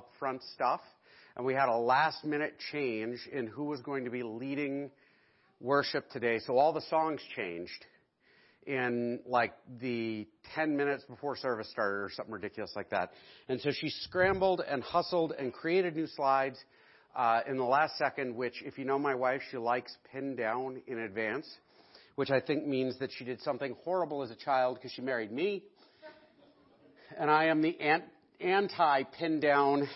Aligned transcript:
upfront 0.00 0.40
stuff, 0.54 0.80
and 1.36 1.46
we 1.46 1.54
had 1.54 1.68
a 1.68 1.76
last-minute 1.76 2.54
change 2.72 3.18
in 3.32 3.46
who 3.46 3.64
was 3.64 3.80
going 3.80 4.04
to 4.04 4.10
be 4.10 4.22
leading 4.22 4.90
worship 5.60 6.10
today. 6.10 6.38
So 6.40 6.58
all 6.58 6.72
the 6.72 6.82
songs 6.82 7.20
changed 7.36 7.84
in 8.66 9.20
like 9.26 9.54
the 9.80 10.26
10 10.54 10.76
minutes 10.76 11.02
before 11.08 11.36
service 11.36 11.70
started 11.70 11.96
or 11.96 12.10
something 12.14 12.34
ridiculous 12.34 12.72
like 12.76 12.90
that. 12.90 13.10
And 13.48 13.60
so 13.60 13.70
she 13.72 13.88
scrambled 13.88 14.60
and 14.68 14.82
hustled 14.82 15.32
and 15.38 15.52
created 15.52 15.96
new 15.96 16.06
slides 16.06 16.58
uh, 17.16 17.40
in 17.48 17.56
the 17.56 17.64
last 17.64 17.96
second, 17.96 18.36
which, 18.36 18.62
if 18.64 18.78
you 18.78 18.84
know 18.84 18.98
my 18.98 19.14
wife, 19.14 19.40
she 19.50 19.56
likes 19.56 19.96
pinned 20.12 20.36
down 20.36 20.82
in 20.86 20.98
advance, 20.98 21.48
which 22.14 22.30
I 22.30 22.40
think 22.40 22.66
means 22.66 22.98
that 22.98 23.10
she 23.16 23.24
did 23.24 23.40
something 23.40 23.74
horrible 23.84 24.22
as 24.22 24.30
a 24.30 24.36
child 24.36 24.76
because 24.76 24.92
she 24.92 25.02
married 25.02 25.32
me. 25.32 25.62
And 27.18 27.30
I 27.30 27.46
am 27.46 27.62
the 27.62 27.80
anti 28.40 29.02
pinned 29.02 29.42
down. 29.42 29.88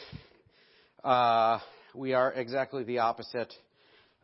Uh, 1.05 1.59
we 1.95 2.15
are 2.15 2.33
exactly 2.33 2.85
the 2.85 2.99
opposite. 2.99 3.53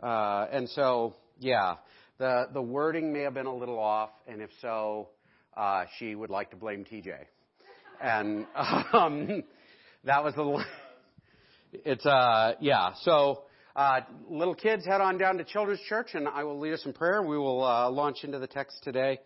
Uh, 0.02 0.46
and 0.50 0.68
so, 0.70 1.14
yeah, 1.38 1.77
the, 2.18 2.48
the 2.52 2.62
wording 2.62 3.12
may 3.12 3.20
have 3.20 3.34
been 3.34 3.46
a 3.46 3.54
little 3.54 3.78
off, 3.78 4.10
and 4.27 4.41
if 4.41 4.50
so, 4.60 5.08
uh, 5.56 5.84
she 5.98 6.14
would 6.14 6.30
like 6.30 6.50
to 6.50 6.56
blame 6.56 6.84
TJ. 6.84 7.12
And 8.00 8.46
um, 8.92 9.42
that 10.04 10.22
was 10.24 10.34
the. 10.34 10.42
Little 10.42 10.64
it's 11.84 12.06
uh 12.06 12.55
yeah. 12.60 12.92
So 13.02 13.42
uh, 13.77 14.00
little 14.28 14.55
kids, 14.55 14.84
head 14.86 15.00
on 15.00 15.19
down 15.19 15.36
to 15.38 15.44
Children's 15.44 15.80
Church, 15.88 16.10
and 16.14 16.27
I 16.27 16.42
will 16.44 16.58
lead 16.58 16.72
us 16.72 16.84
in 16.86 16.92
prayer. 16.92 17.22
We 17.22 17.36
will 17.36 17.62
uh, 17.62 17.91
launch 17.91 18.24
into 18.24 18.38
the 18.38 18.46
text 18.46 18.82
today. 18.82 19.20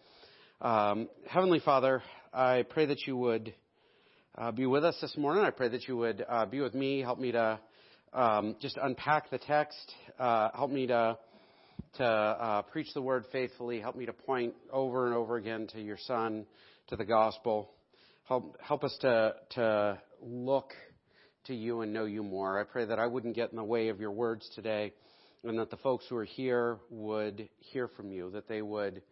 Um, 0.60 1.08
Heavenly 1.26 1.60
Father, 1.60 2.02
I 2.34 2.64
pray 2.68 2.86
that 2.86 3.06
you 3.06 3.16
would 3.16 3.54
uh, 4.38 4.50
be 4.50 4.64
with 4.64 4.84
us 4.84 4.96
this 5.00 5.14
morning. 5.16 5.44
I 5.44 5.50
pray 5.50 5.68
that 5.68 5.86
you 5.86 5.96
would 5.98 6.24
uh, 6.26 6.46
be 6.46 6.60
with 6.60 6.74
me, 6.74 7.00
help 7.00 7.18
me 7.18 7.32
to 7.32 7.60
um, 8.14 8.56
just 8.60 8.78
unpack 8.82 9.30
the 9.30 9.38
text, 9.38 9.92
uh, 10.18 10.48
help 10.54 10.70
me 10.70 10.86
to 10.86 11.18
to 11.96 12.04
uh, 12.04 12.62
preach 12.62 12.86
the 12.94 13.02
word 13.02 13.24
faithfully. 13.30 13.78
Help 13.80 13.96
me 13.96 14.06
to 14.06 14.12
point 14.14 14.54
over 14.72 15.06
and 15.06 15.14
over 15.14 15.36
again 15.36 15.66
to 15.72 15.80
your 15.82 15.98
Son, 16.06 16.46
to 16.88 16.96
the 16.96 17.04
gospel. 17.04 17.72
Help 18.24 18.56
help 18.62 18.84
us 18.84 18.96
to 19.02 19.34
to 19.50 19.98
look 20.22 20.72
to 21.44 21.54
you 21.54 21.82
and 21.82 21.92
know 21.92 22.06
you 22.06 22.22
more. 22.22 22.58
I 22.58 22.64
pray 22.64 22.86
that 22.86 22.98
I 22.98 23.06
wouldn't 23.06 23.34
get 23.34 23.50
in 23.50 23.56
the 23.56 23.64
way 23.64 23.88
of 23.88 24.00
your 24.00 24.12
words 24.12 24.48
today, 24.54 24.94
and 25.44 25.58
that 25.58 25.70
the 25.70 25.76
folks 25.76 26.06
who 26.08 26.16
are 26.16 26.24
here 26.24 26.78
would 26.88 27.50
hear 27.58 27.86
from 27.88 28.10
you, 28.10 28.30
that 28.30 28.48
they 28.48 28.62
would. 28.62 29.02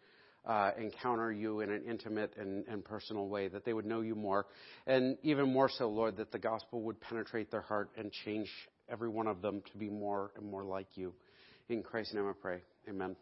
Uh, 0.43 0.71
encounter 0.79 1.31
you 1.31 1.59
in 1.59 1.69
an 1.69 1.83
intimate 1.87 2.33
and, 2.35 2.65
and, 2.67 2.83
personal 2.83 3.27
way, 3.27 3.47
that 3.47 3.63
they 3.63 3.73
would 3.73 3.85
know 3.85 4.01
you 4.01 4.15
more. 4.15 4.47
And 4.87 5.15
even 5.21 5.53
more 5.53 5.69
so, 5.69 5.87
Lord, 5.87 6.17
that 6.17 6.31
the 6.31 6.39
gospel 6.39 6.81
would 6.81 6.99
penetrate 6.99 7.51
their 7.51 7.61
heart 7.61 7.91
and 7.95 8.11
change 8.25 8.49
every 8.89 9.07
one 9.07 9.27
of 9.27 9.43
them 9.43 9.61
to 9.71 9.77
be 9.77 9.87
more 9.87 10.31
and 10.35 10.43
more 10.49 10.63
like 10.63 10.87
you. 10.95 11.13
In 11.69 11.83
Christ's 11.83 12.15
name 12.15 12.27
I 12.27 12.33
pray. 12.33 12.61
Amen. 12.89 13.15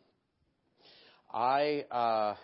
I, 1.34 1.86
uh, 1.92 2.36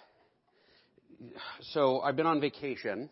so 1.72 2.02
I've 2.02 2.16
been 2.16 2.28
on 2.28 2.42
vacation 2.42 3.10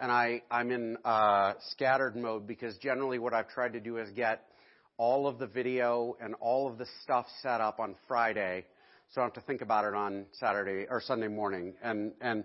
and 0.00 0.10
I, 0.10 0.42
I'm 0.50 0.70
in 0.72 0.96
uh, 1.04 1.52
scattered 1.70 2.16
mode 2.16 2.46
because 2.46 2.76
generally 2.78 3.18
what 3.18 3.32
I've 3.32 3.48
tried 3.48 3.74
to 3.74 3.80
do 3.80 3.98
is 3.98 4.08
get 4.16 4.42
all 4.96 5.28
of 5.28 5.38
the 5.38 5.46
video 5.46 6.16
and 6.20 6.34
all 6.40 6.68
of 6.68 6.78
the 6.78 6.86
stuff 7.02 7.26
set 7.42 7.60
up 7.60 7.78
on 7.78 7.94
Friday 8.08 8.64
so 9.12 9.20
I 9.20 9.24
don't 9.24 9.34
have 9.34 9.44
to 9.44 9.46
think 9.46 9.60
about 9.60 9.84
it 9.84 9.94
on 9.94 10.24
Saturday 10.32 10.86
or 10.88 11.00
Sunday 11.00 11.28
morning. 11.28 11.74
And, 11.82 12.12
and 12.22 12.44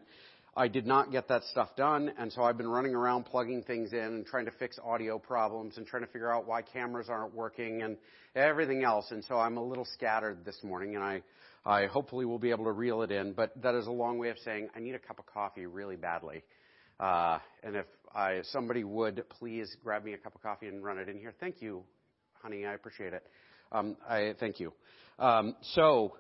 I 0.56 0.68
did 0.68 0.86
not 0.86 1.12
get 1.12 1.30
that 1.30 1.44
stuff 1.46 1.70
done, 1.78 2.12
and 2.18 2.34
so 2.34 2.44
I've 2.44 2.58
been 2.58 2.68
running 2.68 2.94
around 2.94 3.23
plugging 3.23 3.64
things 3.64 3.94
in 3.94 4.00
and 4.00 4.26
trying 4.26 4.46
to 4.46 4.52
fix 4.52 4.78
audio 4.84 5.18
problems 5.18 5.78
and 5.78 5.88
trying 5.88 6.04
to 6.04 6.12
figure 6.12 6.30
out 6.30 6.45
why 6.45 6.62
cameras 6.62 7.08
aren't 7.10 7.34
working 7.34 7.84
and 7.84 7.95
everything 8.36 8.84
else. 8.84 9.06
And 9.12 9.23
so 9.23 9.38
I'm 9.38 9.56
a 9.56 9.64
little 9.64 9.86
scattered 9.94 10.44
this 10.44 10.58
morning, 10.62 10.95
and 10.95 11.04
I, 11.04 11.22
I 11.66 11.86
hopefully 11.86 12.26
will 12.26 12.40
be 12.40 12.50
able 12.50 12.66
to 12.66 12.72
reel 12.72 13.02
it 13.02 13.12
in. 13.12 13.32
But 13.32 13.54
that 13.61 13.76
is 13.76 13.88
a 13.88 13.92
long 13.92 14.17
way 14.17 14.30
of 14.30 14.38
saying 14.39 14.67
I 14.76 14.80
need 14.80 14.95
a 14.95 14.99
cup 14.99 15.20
of 15.20 15.26
coffee 15.26 15.67
really 15.67 15.95
badly. 15.95 16.44
Uh, 16.99 17.39
and 17.64 17.78
if 17.78 17.86
I, 18.14 18.42
somebody 18.52 18.84
would 18.84 19.23
please 19.39 19.78
grab 19.82 20.04
me 20.04 20.14
a 20.14 20.17
cup 20.17 20.36
of 20.36 20.42
coffee 20.42 20.67
and 20.67 20.84
run 20.84 20.98
it 20.98 21.08
in 21.08 21.17
here, 21.17 21.34
thank 21.39 21.61
you, 21.61 21.84
honey. 22.42 22.66
I 22.66 22.73
appreciate 22.73 23.14
it. 23.14 23.23
Um, 23.72 23.95
I 24.10 24.34
thank 24.39 24.60
you. 24.60 24.73
Um, 25.20 25.55
so 25.61 26.14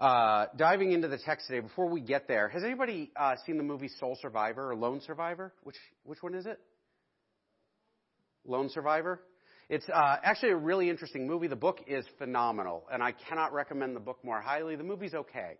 uh, 0.00 0.46
diving 0.56 0.92
into 0.92 1.08
the 1.08 1.18
text 1.18 1.46
today, 1.46 1.60
before 1.60 1.86
we 1.86 2.00
get 2.00 2.26
there, 2.26 2.48
has 2.48 2.64
anybody 2.64 3.10
uh, 3.14 3.34
seen 3.44 3.58
the 3.58 3.62
movie 3.62 3.90
Soul 4.00 4.16
Survivor 4.20 4.70
or 4.70 4.74
Lone 4.74 5.02
Survivor? 5.06 5.52
Which 5.62 5.76
which 6.04 6.22
one 6.22 6.34
is 6.34 6.46
it? 6.46 6.58
Lone 8.46 8.70
Survivor. 8.70 9.20
It's 9.68 9.88
uh, 9.88 10.16
actually 10.24 10.52
a 10.52 10.56
really 10.56 10.88
interesting 10.88 11.28
movie. 11.28 11.46
The 11.48 11.54
book 11.54 11.80
is 11.86 12.04
phenomenal, 12.18 12.84
and 12.90 13.02
I 13.02 13.12
cannot 13.12 13.52
recommend 13.52 13.94
the 13.94 14.00
book 14.00 14.18
more 14.24 14.40
highly. 14.40 14.74
The 14.74 14.82
movie's 14.82 15.14
okay 15.14 15.58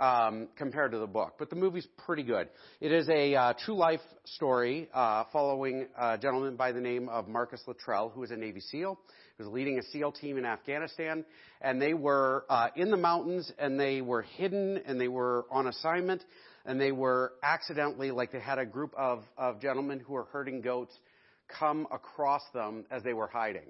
um, 0.00 0.48
compared 0.56 0.90
to 0.92 0.98
the 0.98 1.06
book, 1.06 1.34
but 1.38 1.48
the 1.48 1.56
movie's 1.56 1.86
pretty 2.04 2.24
good. 2.24 2.48
It 2.80 2.92
is 2.92 3.08
a 3.08 3.34
uh, 3.34 3.52
true 3.64 3.76
life 3.76 4.00
story 4.24 4.88
uh, 4.92 5.24
following 5.32 5.86
a 5.96 6.18
gentleman 6.18 6.56
by 6.56 6.72
the 6.72 6.80
name 6.80 7.08
of 7.08 7.28
Marcus 7.28 7.62
Luttrell, 7.66 8.10
who 8.10 8.24
is 8.24 8.32
a 8.32 8.36
Navy 8.36 8.60
SEAL 8.60 8.98
was 9.38 9.48
leading 9.48 9.78
a 9.78 9.82
SEAL 9.82 10.12
team 10.12 10.38
in 10.38 10.46
Afghanistan, 10.46 11.24
and 11.60 11.80
they 11.80 11.92
were 11.92 12.46
uh, 12.48 12.68
in 12.74 12.90
the 12.90 12.96
mountains, 12.96 13.52
and 13.58 13.78
they 13.78 14.00
were 14.00 14.22
hidden, 14.22 14.80
and 14.86 14.98
they 14.98 15.08
were 15.08 15.44
on 15.50 15.66
assignment, 15.66 16.24
and 16.64 16.80
they 16.80 16.90
were 16.90 17.32
accidentally, 17.42 18.10
like 18.10 18.32
they 18.32 18.40
had 18.40 18.58
a 18.58 18.64
group 18.64 18.94
of, 18.96 19.22
of 19.36 19.60
gentlemen 19.60 20.00
who 20.00 20.14
were 20.14 20.24
herding 20.32 20.62
goats 20.62 20.98
come 21.48 21.86
across 21.92 22.42
them 22.54 22.86
as 22.90 23.02
they 23.02 23.12
were 23.12 23.26
hiding. 23.26 23.68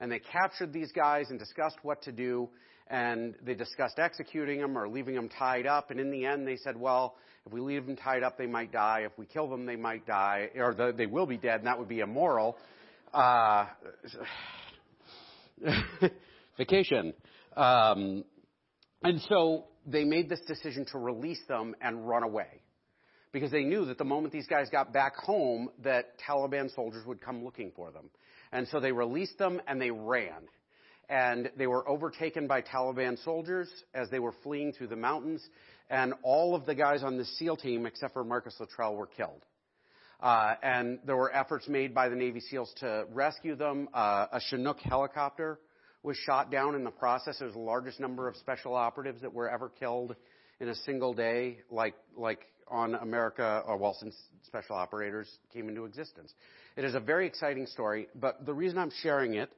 And 0.00 0.10
they 0.10 0.18
captured 0.18 0.72
these 0.72 0.90
guys 0.92 1.26
and 1.28 1.38
discussed 1.38 1.76
what 1.82 2.02
to 2.02 2.12
do, 2.12 2.48
and 2.88 3.34
they 3.44 3.54
discussed 3.54 3.98
executing 3.98 4.60
them 4.60 4.78
or 4.78 4.88
leaving 4.88 5.14
them 5.14 5.28
tied 5.28 5.66
up. 5.66 5.90
And 5.90 6.00
in 6.00 6.10
the 6.10 6.24
end, 6.24 6.48
they 6.48 6.56
said, 6.56 6.74
well, 6.74 7.16
if 7.46 7.52
we 7.52 7.60
leave 7.60 7.86
them 7.86 7.96
tied 7.96 8.22
up, 8.22 8.38
they 8.38 8.46
might 8.46 8.72
die. 8.72 9.02
If 9.04 9.12
we 9.18 9.26
kill 9.26 9.48
them, 9.48 9.66
they 9.66 9.76
might 9.76 10.06
die, 10.06 10.48
or 10.56 10.74
the, 10.74 10.92
they 10.96 11.06
will 11.06 11.26
be 11.26 11.36
dead, 11.36 11.58
and 11.58 11.66
that 11.66 11.78
would 11.78 11.88
be 11.88 12.00
immoral. 12.00 12.56
Uh, 13.12 13.66
vacation. 16.58 17.12
Um, 17.56 18.24
and 19.02 19.20
so 19.28 19.64
they 19.86 20.04
made 20.04 20.28
this 20.28 20.40
decision 20.46 20.86
to 20.92 20.98
release 20.98 21.40
them 21.48 21.74
and 21.80 22.06
run 22.06 22.22
away 22.22 22.62
because 23.32 23.50
they 23.50 23.64
knew 23.64 23.84
that 23.86 23.98
the 23.98 24.04
moment 24.04 24.32
these 24.32 24.46
guys 24.46 24.68
got 24.70 24.92
back 24.92 25.16
home 25.16 25.70
that 25.82 26.18
Taliban 26.18 26.74
soldiers 26.74 27.06
would 27.06 27.20
come 27.20 27.44
looking 27.44 27.72
for 27.74 27.90
them. 27.90 28.10
And 28.52 28.66
so 28.68 28.80
they 28.80 28.92
released 28.92 29.38
them 29.38 29.60
and 29.66 29.80
they 29.80 29.90
ran. 29.90 30.48
And 31.08 31.50
they 31.56 31.66
were 31.66 31.88
overtaken 31.88 32.46
by 32.46 32.62
Taliban 32.62 33.22
soldiers 33.24 33.68
as 33.94 34.10
they 34.10 34.18
were 34.18 34.34
fleeing 34.42 34.72
through 34.72 34.88
the 34.88 34.96
mountains. 34.96 35.42
And 35.88 36.14
all 36.22 36.54
of 36.54 36.66
the 36.66 36.74
guys 36.74 37.02
on 37.02 37.16
the 37.16 37.24
SEAL 37.24 37.56
team, 37.56 37.86
except 37.86 38.12
for 38.12 38.22
Marcus 38.22 38.54
Luttrell, 38.60 38.94
were 38.94 39.08
killed. 39.08 39.44
Uh, 40.20 40.54
and 40.62 40.98
there 41.06 41.16
were 41.16 41.34
efforts 41.34 41.66
made 41.66 41.94
by 41.94 42.08
the 42.08 42.16
Navy 42.16 42.40
SEALs 42.40 42.72
to 42.80 43.06
rescue 43.12 43.56
them. 43.56 43.88
Uh, 43.94 44.26
a 44.32 44.40
Chinook 44.50 44.78
helicopter 44.80 45.58
was 46.02 46.16
shot 46.18 46.50
down 46.50 46.74
in 46.74 46.84
the 46.84 46.90
process. 46.90 47.40
It 47.40 47.44
was 47.44 47.54
the 47.54 47.60
largest 47.60 48.00
number 48.00 48.28
of 48.28 48.36
special 48.36 48.74
operatives 48.74 49.22
that 49.22 49.32
were 49.32 49.48
ever 49.48 49.70
killed 49.70 50.14
in 50.60 50.68
a 50.68 50.74
single 50.74 51.14
day, 51.14 51.58
like 51.70 51.94
like 52.16 52.46
on 52.68 52.94
America, 52.94 53.62
or 53.66 53.76
well, 53.78 53.96
since 53.98 54.14
special 54.44 54.76
operators 54.76 55.28
came 55.52 55.68
into 55.68 55.86
existence. 55.86 56.32
It 56.76 56.84
is 56.84 56.94
a 56.94 57.00
very 57.00 57.26
exciting 57.26 57.66
story, 57.66 58.08
but 58.14 58.46
the 58.46 58.54
reason 58.54 58.78
I'm 58.78 58.92
sharing 59.02 59.34
it 59.34 59.50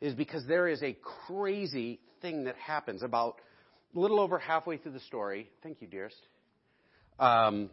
is 0.00 0.14
because 0.14 0.46
there 0.46 0.68
is 0.68 0.82
a 0.82 0.96
crazy 1.26 2.00
thing 2.22 2.44
that 2.44 2.56
happens 2.56 3.02
about 3.02 3.36
a 3.94 3.98
little 3.98 4.20
over 4.20 4.38
halfway 4.38 4.76
through 4.76 4.92
the 4.92 5.00
story. 5.00 5.50
Thank 5.62 5.80
you, 5.80 5.88
dearest. 5.88 6.20
Um, 7.18 7.70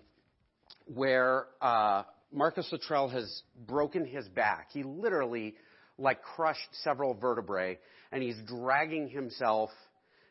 where 0.93 1.45
uh, 1.61 2.03
Marcus 2.31 2.67
Luttrell 2.71 3.09
has 3.09 3.43
broken 3.65 4.05
his 4.05 4.27
back. 4.29 4.69
He 4.71 4.83
literally 4.83 5.55
like 5.97 6.21
crushed 6.21 6.69
several 6.83 7.13
vertebrae 7.13 7.79
and 8.11 8.21
he's 8.21 8.37
dragging 8.45 9.09
himself 9.09 9.69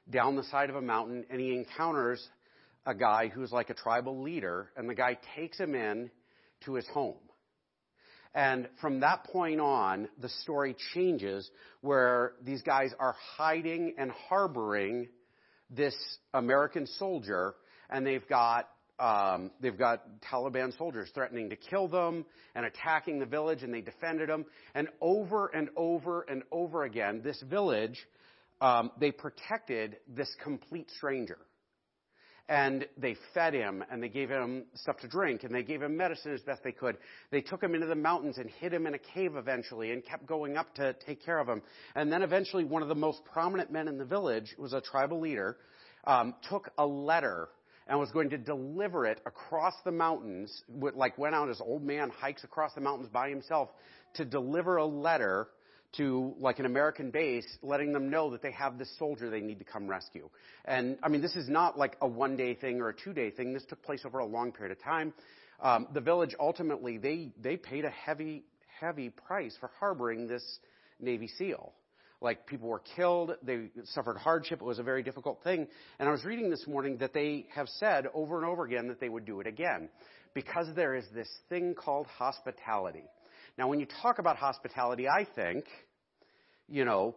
down 0.09 0.37
the 0.37 0.45
side 0.45 0.71
of 0.71 0.77
a 0.77 0.83
mountain 0.83 1.25
and 1.31 1.41
he 1.41 1.55
encounters 1.55 2.27
a 2.85 2.95
guy 2.95 3.29
who's 3.29 3.51
like 3.51 3.71
a 3.71 3.75
tribal 3.75 4.23
leader 4.23 4.71
and 4.77 4.89
the 4.89 4.95
guy 4.95 5.19
takes 5.35 5.59
him 5.59 5.75
in 5.75 6.11
to 6.65 6.75
his 6.75 6.87
home. 6.89 7.17
And 8.35 8.69
from 8.81 9.01
that 9.01 9.25
point 9.25 9.61
on, 9.61 10.09
the 10.21 10.29
story 10.29 10.77
changes 10.93 11.51
where 11.81 12.35
these 12.43 12.63
guys 12.63 12.93
are 13.01 13.17
hiding 13.37 13.95
and 13.97 14.11
harboring 14.29 15.09
this 15.71 15.97
American 16.35 16.87
soldier 16.87 17.55
and 17.89 18.07
they've 18.07 18.29
got 18.29 18.69
um, 18.99 19.51
they've 19.61 19.77
got 19.77 20.03
Taliban 20.23 20.77
soldiers 20.77 21.11
threatening 21.13 21.51
to 21.51 21.57
kill 21.57 21.89
them 21.89 22.25
and 22.55 22.65
attacking 22.65 23.19
the 23.19 23.27
village, 23.27 23.63
and 23.63 23.73
they 23.73 23.83
defended 23.83 24.29
them. 24.29 24.47
And 24.75 24.89
over 25.01 25.49
and 25.49 25.69
over 25.77 26.23
and 26.23 26.43
over 26.51 26.85
again, 26.85 27.21
this 27.23 27.43
village, 27.43 27.99
um, 28.61 28.91
they 28.99 29.11
protected 29.11 29.97
this 30.09 30.35
complete 30.43 30.91
stranger. 30.97 31.39
and 32.49 32.87
they 32.97 33.17
fed 33.35 33.55
him 33.55 33.85
and 33.91 34.03
they 34.03 34.09
gave 34.09 34.29
him 34.29 34.65
stuff 34.75 34.97
to 34.99 35.09
drink 35.09 35.43
and 35.43 35.55
they 35.55 35.63
gave 35.63 35.83
him 35.83 35.97
medicine 35.97 36.33
as 36.33 36.41
best 36.43 36.63
they 36.63 36.73
could. 36.73 36.97
They 37.31 37.41
took 37.41 37.63
him 37.63 37.75
into 37.75 37.87
the 37.87 37.97
mountains 37.97 38.39
and 38.39 38.49
hid 38.49 38.73
him 38.73 38.87
in 38.87 38.95
a 38.95 38.99
cave 38.99 39.37
eventually 39.37 39.91
and 39.93 40.05
kept 40.05 40.27
going 40.27 40.57
up 40.57 40.73
to 40.77 40.95
take 41.07 41.25
care 41.25 41.39
of 41.39 41.49
him. 41.49 41.63
And 41.95 42.13
then 42.13 42.23
eventually 42.23 42.65
one 42.65 42.83
of 42.83 42.89
the 42.89 42.95
most 42.95 43.25
prominent 43.25 43.73
men 43.73 43.89
in 43.89 43.99
the 43.99 44.05
village 44.05 44.55
was 44.59 44.73
a 44.73 44.81
tribal 44.81 45.21
leader, 45.21 45.57
um, 46.05 46.35
took 46.49 46.71
a 46.79 46.87
letter 46.87 47.49
and 47.87 47.99
was 47.99 48.11
going 48.11 48.31
to 48.31 48.39
deliver 48.39 49.07
it 49.07 49.21
across 49.27 49.75
the 49.85 49.93
mountains, 49.93 50.63
like 50.95 51.17
went 51.19 51.35
out 51.35 51.49
as 51.49 51.61
old 51.61 51.83
man 51.83 52.11
hikes 52.11 52.45
across 52.45 52.75
the 52.75 52.81
mountains 52.81 53.09
by 53.13 53.29
himself 53.29 53.69
to 54.15 54.25
deliver 54.25 54.77
a 54.77 54.87
letter 54.87 55.49
to 55.97 56.35
like 56.39 56.59
an 56.59 56.67
American 56.67 57.11
base, 57.11 57.47
letting 57.63 57.93
them 57.93 58.11
know 58.11 58.31
that 58.31 58.43
they 58.43 58.51
have 58.51 58.77
this 58.79 58.91
soldier 58.99 59.31
they 59.31 59.41
need 59.41 59.59
to 59.59 59.65
come 59.65 59.87
rescue. 59.87 60.29
And 60.65 60.99
I 61.03 61.09
mean, 61.09 61.23
this 61.23 61.37
is 61.37 61.49
not 61.49 61.79
like 61.79 61.97
a 62.01 62.09
one 62.09 62.37
day 62.37 62.55
thing 62.55 62.81
or 62.81 62.89
a 62.89 62.95
two 62.95 63.13
day 63.13 63.31
thing. 63.31 63.53
This 63.53 63.65
took 63.65 63.83
place 63.83 64.03
over 64.05 64.19
a 64.19 64.27
long 64.27 64.53
period 64.53 64.77
of 64.77 64.83
time. 64.83 65.15
Um, 65.61 65.89
the 65.95 66.01
village 66.01 66.35
ultimately 66.39 66.99
they 66.99 67.33
they 67.41 67.57
paid 67.57 67.85
a 67.85 67.91
heavy 67.91 68.45
heavy 68.81 69.11
price 69.11 69.57
for 69.59 69.71
harboring 69.79 70.27
this 70.27 70.59
Navy 71.01 71.29
SEAL. 71.29 71.73
Like 72.21 72.47
people 72.47 72.69
were 72.69 72.83
killed, 72.97 73.33
they 73.43 73.69
suffered 73.85 74.17
hardship. 74.17 74.61
It 74.61 74.65
was 74.65 74.79
a 74.79 74.83
very 74.83 75.03
difficult 75.03 75.43
thing. 75.45 75.69
And 75.99 76.09
I 76.09 76.13
was 76.13 76.25
reading 76.25 76.49
this 76.49 76.67
morning 76.67 76.97
that 76.99 77.13
they 77.13 77.47
have 77.55 77.69
said 77.69 78.07
over 78.15 78.39
and 78.39 78.47
over 78.47 78.65
again 78.65 78.89
that 78.89 79.01
they 79.01 79.09
would 79.09 79.27
do 79.27 79.41
it 79.41 79.47
again 79.47 79.91
because 80.35 80.67
there 80.75 80.95
is 80.95 81.05
this 81.15 81.29
thing 81.49 81.75
called 81.75 82.07
hospitality. 82.07 83.05
Now, 83.59 83.69
when 83.69 83.81
you 83.81 83.87
talk 84.03 84.19
about 84.19 84.37
hospitality, 84.37 85.09
I 85.09 85.27
think, 85.35 85.65
you 86.69 86.85
know, 86.85 87.15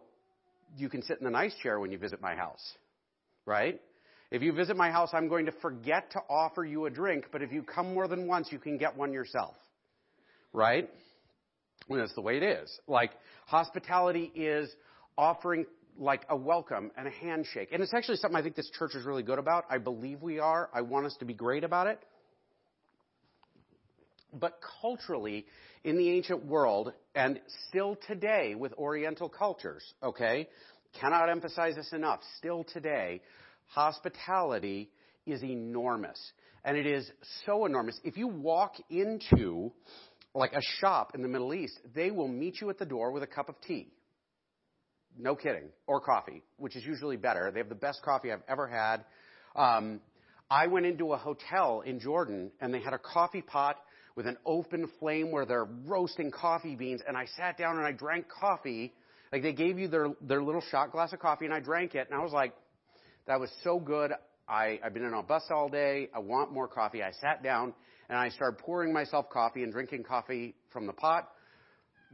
you 0.76 0.88
can 0.88 1.02
sit 1.02 1.18
in 1.18 1.24
the 1.24 1.30
nice 1.30 1.54
chair 1.62 1.80
when 1.80 1.92
you 1.92 1.98
visit 1.98 2.20
my 2.20 2.34
house, 2.34 2.62
right? 3.44 3.80
If 4.30 4.42
you 4.42 4.52
visit 4.52 4.76
my 4.76 4.90
house, 4.90 5.10
I'm 5.12 5.28
going 5.28 5.46
to 5.46 5.52
forget 5.52 6.12
to 6.12 6.20
offer 6.30 6.64
you 6.64 6.86
a 6.86 6.90
drink, 6.90 7.26
but 7.32 7.42
if 7.42 7.52
you 7.52 7.62
come 7.62 7.94
more 7.94 8.06
than 8.06 8.26
once, 8.26 8.48
you 8.50 8.58
can 8.58 8.78
get 8.78 8.96
one 8.96 9.12
yourself, 9.12 9.54
right? 10.52 10.88
Well, 11.88 12.00
that's 12.00 12.14
the 12.14 12.20
way 12.20 12.36
it 12.36 12.42
is. 12.42 12.70
Like, 12.86 13.10
hospitality 13.46 14.30
is 14.34 14.70
offering 15.20 15.66
like 15.98 16.22
a 16.30 16.36
welcome 16.36 16.90
and 16.96 17.06
a 17.06 17.10
handshake. 17.10 17.68
And 17.72 17.82
it's 17.82 17.92
actually 17.92 18.16
something 18.16 18.38
I 18.38 18.42
think 18.42 18.56
this 18.56 18.70
church 18.70 18.94
is 18.94 19.04
really 19.04 19.22
good 19.22 19.38
about. 19.38 19.64
I 19.68 19.76
believe 19.76 20.22
we 20.22 20.38
are. 20.38 20.70
I 20.72 20.80
want 20.80 21.04
us 21.04 21.14
to 21.18 21.26
be 21.26 21.34
great 21.34 21.62
about 21.62 21.88
it. 21.88 22.00
But 24.32 24.58
culturally, 24.80 25.44
in 25.84 25.98
the 25.98 26.08
ancient 26.08 26.46
world, 26.46 26.94
and 27.14 27.38
still 27.68 27.98
today 28.06 28.54
with 28.54 28.72
Oriental 28.74 29.28
cultures, 29.28 29.82
okay, 30.02 30.48
cannot 30.98 31.28
emphasize 31.28 31.74
this 31.74 31.92
enough, 31.92 32.20
still 32.38 32.64
today, 32.64 33.20
hospitality 33.66 34.88
is 35.26 35.42
enormous. 35.42 36.18
And 36.64 36.78
it 36.78 36.86
is 36.86 37.10
so 37.44 37.66
enormous. 37.66 38.00
If 38.04 38.16
you 38.16 38.26
walk 38.28 38.72
into 38.88 39.72
like 40.34 40.52
a 40.54 40.62
shop 40.80 41.12
in 41.14 41.20
the 41.20 41.28
Middle 41.28 41.52
East, 41.52 41.78
they 41.94 42.10
will 42.10 42.28
meet 42.28 42.62
you 42.62 42.70
at 42.70 42.78
the 42.78 42.86
door 42.86 43.12
with 43.12 43.22
a 43.22 43.26
cup 43.26 43.50
of 43.50 43.60
tea. 43.60 43.88
No 45.18 45.34
kidding. 45.34 45.68
Or 45.86 46.00
coffee, 46.00 46.42
which 46.56 46.76
is 46.76 46.84
usually 46.84 47.16
better. 47.16 47.50
They 47.50 47.60
have 47.60 47.68
the 47.68 47.74
best 47.74 48.02
coffee 48.02 48.32
I've 48.32 48.42
ever 48.48 48.66
had. 48.66 49.04
Um, 49.54 50.00
I 50.50 50.66
went 50.66 50.86
into 50.86 51.12
a 51.12 51.16
hotel 51.16 51.82
in 51.86 52.00
Jordan 52.00 52.50
and 52.60 52.74
they 52.74 52.80
had 52.80 52.92
a 52.92 52.98
coffee 52.98 53.42
pot 53.42 53.76
with 54.16 54.26
an 54.26 54.36
open 54.44 54.90
flame 54.98 55.30
where 55.30 55.46
they're 55.46 55.68
roasting 55.86 56.30
coffee 56.30 56.74
beans 56.74 57.00
and 57.06 57.16
I 57.16 57.26
sat 57.36 57.56
down 57.56 57.76
and 57.76 57.86
I 57.86 57.92
drank 57.92 58.26
coffee. 58.28 58.92
Like 59.32 59.42
they 59.42 59.52
gave 59.52 59.78
you 59.78 59.86
their, 59.86 60.08
their 60.20 60.42
little 60.42 60.62
shot 60.70 60.90
glass 60.90 61.12
of 61.12 61.20
coffee 61.20 61.44
and 61.44 61.54
I 61.54 61.60
drank 61.60 61.94
it 61.94 62.08
and 62.10 62.18
I 62.18 62.22
was 62.22 62.32
like, 62.32 62.52
that 63.26 63.38
was 63.38 63.50
so 63.62 63.78
good. 63.78 64.12
I, 64.48 64.80
I've 64.84 64.92
been 64.92 65.04
in 65.04 65.14
a 65.14 65.22
bus 65.22 65.44
all 65.50 65.68
day. 65.68 66.08
I 66.12 66.18
want 66.18 66.52
more 66.52 66.66
coffee. 66.66 67.02
I 67.02 67.12
sat 67.12 67.42
down 67.42 67.72
and 68.08 68.18
I 68.18 68.30
started 68.30 68.58
pouring 68.58 68.92
myself 68.92 69.30
coffee 69.30 69.62
and 69.62 69.72
drinking 69.72 70.02
coffee 70.02 70.56
from 70.72 70.86
the 70.88 70.92
pot. 70.92 71.28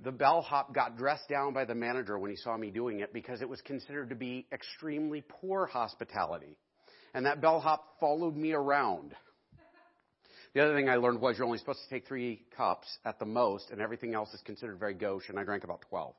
The 0.05 0.13
bellhop 0.13 0.75
got 0.75 0.97
dressed 0.97 1.29
down 1.29 1.55
by 1.55 1.65
the 1.65 1.75
manager 1.75 2.19
when 2.19 2.31
he 2.31 2.37
saw 2.37 2.57
me 2.57 2.71
doing 2.71 3.01
it 3.01 3.13
because 3.13 3.41
it 3.41 3.49
was 3.49 3.61
considered 3.63 4.11
to 4.11 4.15
be 4.15 4.47
extremely 4.53 5.25
poor 5.27 5.67
hospitality. 5.67 6.57
And 7.15 7.25
that 7.25 7.41
bellhop 7.41 7.99
followed 7.99 8.37
me 8.37 8.53
around. 8.53 9.15
The 10.55 10.63
other 10.63 10.75
thing 10.75 10.89
I 10.89 10.97
learned 10.97 11.21
was 11.21 11.37
you're 11.37 11.47
only 11.47 11.59
supposed 11.59 11.81
to 11.87 11.95
take 11.95 12.07
three 12.07 12.43
cups 12.57 12.87
at 13.05 13.19
the 13.19 13.27
most, 13.27 13.71
and 13.71 13.81
everything 13.81 14.15
else 14.15 14.33
is 14.33 14.41
considered 14.43 14.79
very 14.79 14.95
gauche, 14.95 15.29
and 15.29 15.39
I 15.39 15.45
drank 15.45 15.65
about 15.65 15.83
12. 15.89 16.15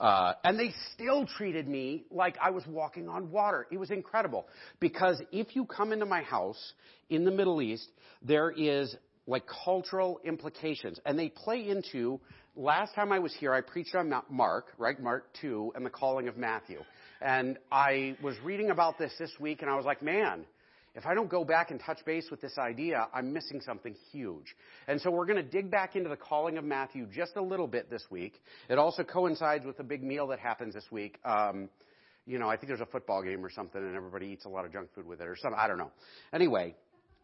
Uh, 0.00 0.32
and 0.44 0.58
they 0.58 0.72
still 0.94 1.26
treated 1.26 1.68
me 1.68 2.04
like 2.10 2.36
I 2.42 2.50
was 2.50 2.66
walking 2.66 3.08
on 3.08 3.30
water. 3.30 3.66
It 3.70 3.78
was 3.78 3.90
incredible. 3.90 4.46
Because 4.80 5.20
if 5.30 5.54
you 5.54 5.66
come 5.66 5.92
into 5.92 6.06
my 6.06 6.22
house 6.22 6.72
in 7.10 7.24
the 7.24 7.30
Middle 7.30 7.60
East, 7.60 7.88
there 8.22 8.50
is 8.50 8.96
like 9.26 9.44
cultural 9.64 10.18
implications. 10.24 10.98
And 11.04 11.18
they 11.18 11.28
play 11.28 11.68
into, 11.68 12.18
last 12.60 12.94
time 12.94 13.10
I 13.10 13.18
was 13.18 13.34
here, 13.34 13.52
I 13.52 13.62
preached 13.62 13.94
on 13.94 14.12
Mark, 14.28 14.66
right? 14.78 15.00
Mark 15.00 15.24
2 15.40 15.72
and 15.74 15.84
the 15.84 15.90
calling 15.90 16.28
of 16.28 16.36
Matthew. 16.36 16.80
And 17.20 17.58
I 17.72 18.16
was 18.22 18.36
reading 18.44 18.70
about 18.70 18.98
this 18.98 19.12
this 19.18 19.32
week 19.40 19.62
and 19.62 19.70
I 19.70 19.76
was 19.76 19.84
like, 19.84 20.02
man, 20.02 20.44
if 20.94 21.06
I 21.06 21.14
don't 21.14 21.30
go 21.30 21.44
back 21.44 21.70
and 21.70 21.80
touch 21.80 22.04
base 22.04 22.28
with 22.30 22.40
this 22.40 22.58
idea, 22.58 23.06
I'm 23.14 23.32
missing 23.32 23.60
something 23.64 23.94
huge. 24.12 24.54
And 24.88 25.00
so 25.00 25.10
we're 25.10 25.26
going 25.26 25.42
to 25.42 25.48
dig 25.48 25.70
back 25.70 25.96
into 25.96 26.08
the 26.08 26.16
calling 26.16 26.58
of 26.58 26.64
Matthew 26.64 27.06
just 27.06 27.36
a 27.36 27.42
little 27.42 27.66
bit 27.66 27.88
this 27.88 28.04
week. 28.10 28.34
It 28.68 28.78
also 28.78 29.04
coincides 29.04 29.64
with 29.64 29.76
the 29.76 29.84
big 29.84 30.02
meal 30.02 30.26
that 30.28 30.40
happens 30.40 30.74
this 30.74 30.86
week. 30.90 31.18
Um, 31.24 31.68
you 32.26 32.38
know, 32.38 32.48
I 32.48 32.56
think 32.56 32.68
there's 32.68 32.80
a 32.80 32.86
football 32.86 33.22
game 33.22 33.44
or 33.44 33.50
something, 33.50 33.80
and 33.80 33.96
everybody 33.96 34.26
eats 34.26 34.44
a 34.44 34.48
lot 34.48 34.64
of 34.64 34.72
junk 34.72 34.88
food 34.94 35.06
with 35.06 35.20
it, 35.20 35.26
or 35.26 35.36
something. 35.36 35.58
I 35.58 35.68
don't 35.68 35.78
know. 35.78 35.90
Anyway, 36.32 36.74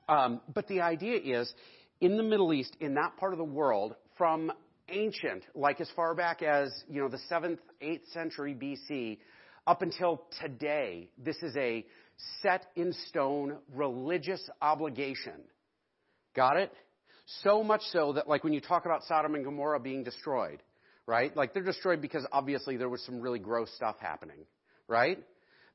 um, 0.09 0.41
but 0.53 0.67
the 0.69 0.81
idea 0.81 1.19
is, 1.19 1.53
in 2.01 2.17
the 2.17 2.23
Middle 2.23 2.53
East, 2.53 2.77
in 2.81 2.95
that 2.95 3.17
part 3.17 3.33
of 3.33 3.39
the 3.39 3.45
world, 3.45 3.95
from 4.17 4.53
ancient, 4.89 5.45
like 5.55 5.81
as 5.81 5.89
far 5.97 6.15
back 6.15 6.43
as 6.43 6.73
you 6.89 7.01
know 7.01 7.09
the 7.09 7.21
seventh, 7.29 7.61
eighth 7.81 8.09
century 8.13 8.55
BC, 8.55 9.19
up 9.67 9.83
until 9.83 10.23
today, 10.41 11.09
this 11.19 11.37
is 11.43 11.57
a 11.57 11.85
set 12.43 12.67
in 12.77 12.93
stone 13.09 13.59
religious 13.75 14.49
obligation. 14.63 15.41
Got 16.35 16.57
it? 16.59 16.73
So 17.43 17.65
much 17.65 17.83
so 17.91 18.13
that, 18.13 18.29
like, 18.29 18.45
when 18.45 18.53
you 18.53 18.61
talk 18.61 18.87
about 18.87 19.03
Sodom 19.05 19.35
and 19.35 19.45
Gomorrah 19.45 19.81
being 19.81 20.05
destroyed, 20.05 20.63
right? 21.07 21.37
Like, 21.37 21.53
they're 21.53 21.65
destroyed 21.65 22.01
because 22.01 22.25
obviously 22.31 22.77
there 22.77 22.89
was 22.89 23.05
some 23.05 23.21
really 23.21 23.41
gross 23.41 23.69
stuff 23.75 23.97
happening, 24.01 24.47
right? 24.87 25.19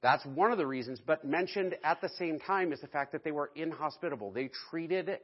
That's 0.01 0.25
one 0.25 0.51
of 0.51 0.57
the 0.57 0.65
reasons, 0.65 0.99
but 1.05 1.25
mentioned 1.25 1.75
at 1.83 1.99
the 2.01 2.09
same 2.17 2.39
time 2.39 2.71
is 2.71 2.79
the 2.79 2.87
fact 2.87 3.11
that 3.11 3.23
they 3.23 3.31
were 3.31 3.51
inhospitable. 3.55 4.31
They 4.31 4.49
treated 4.69 5.19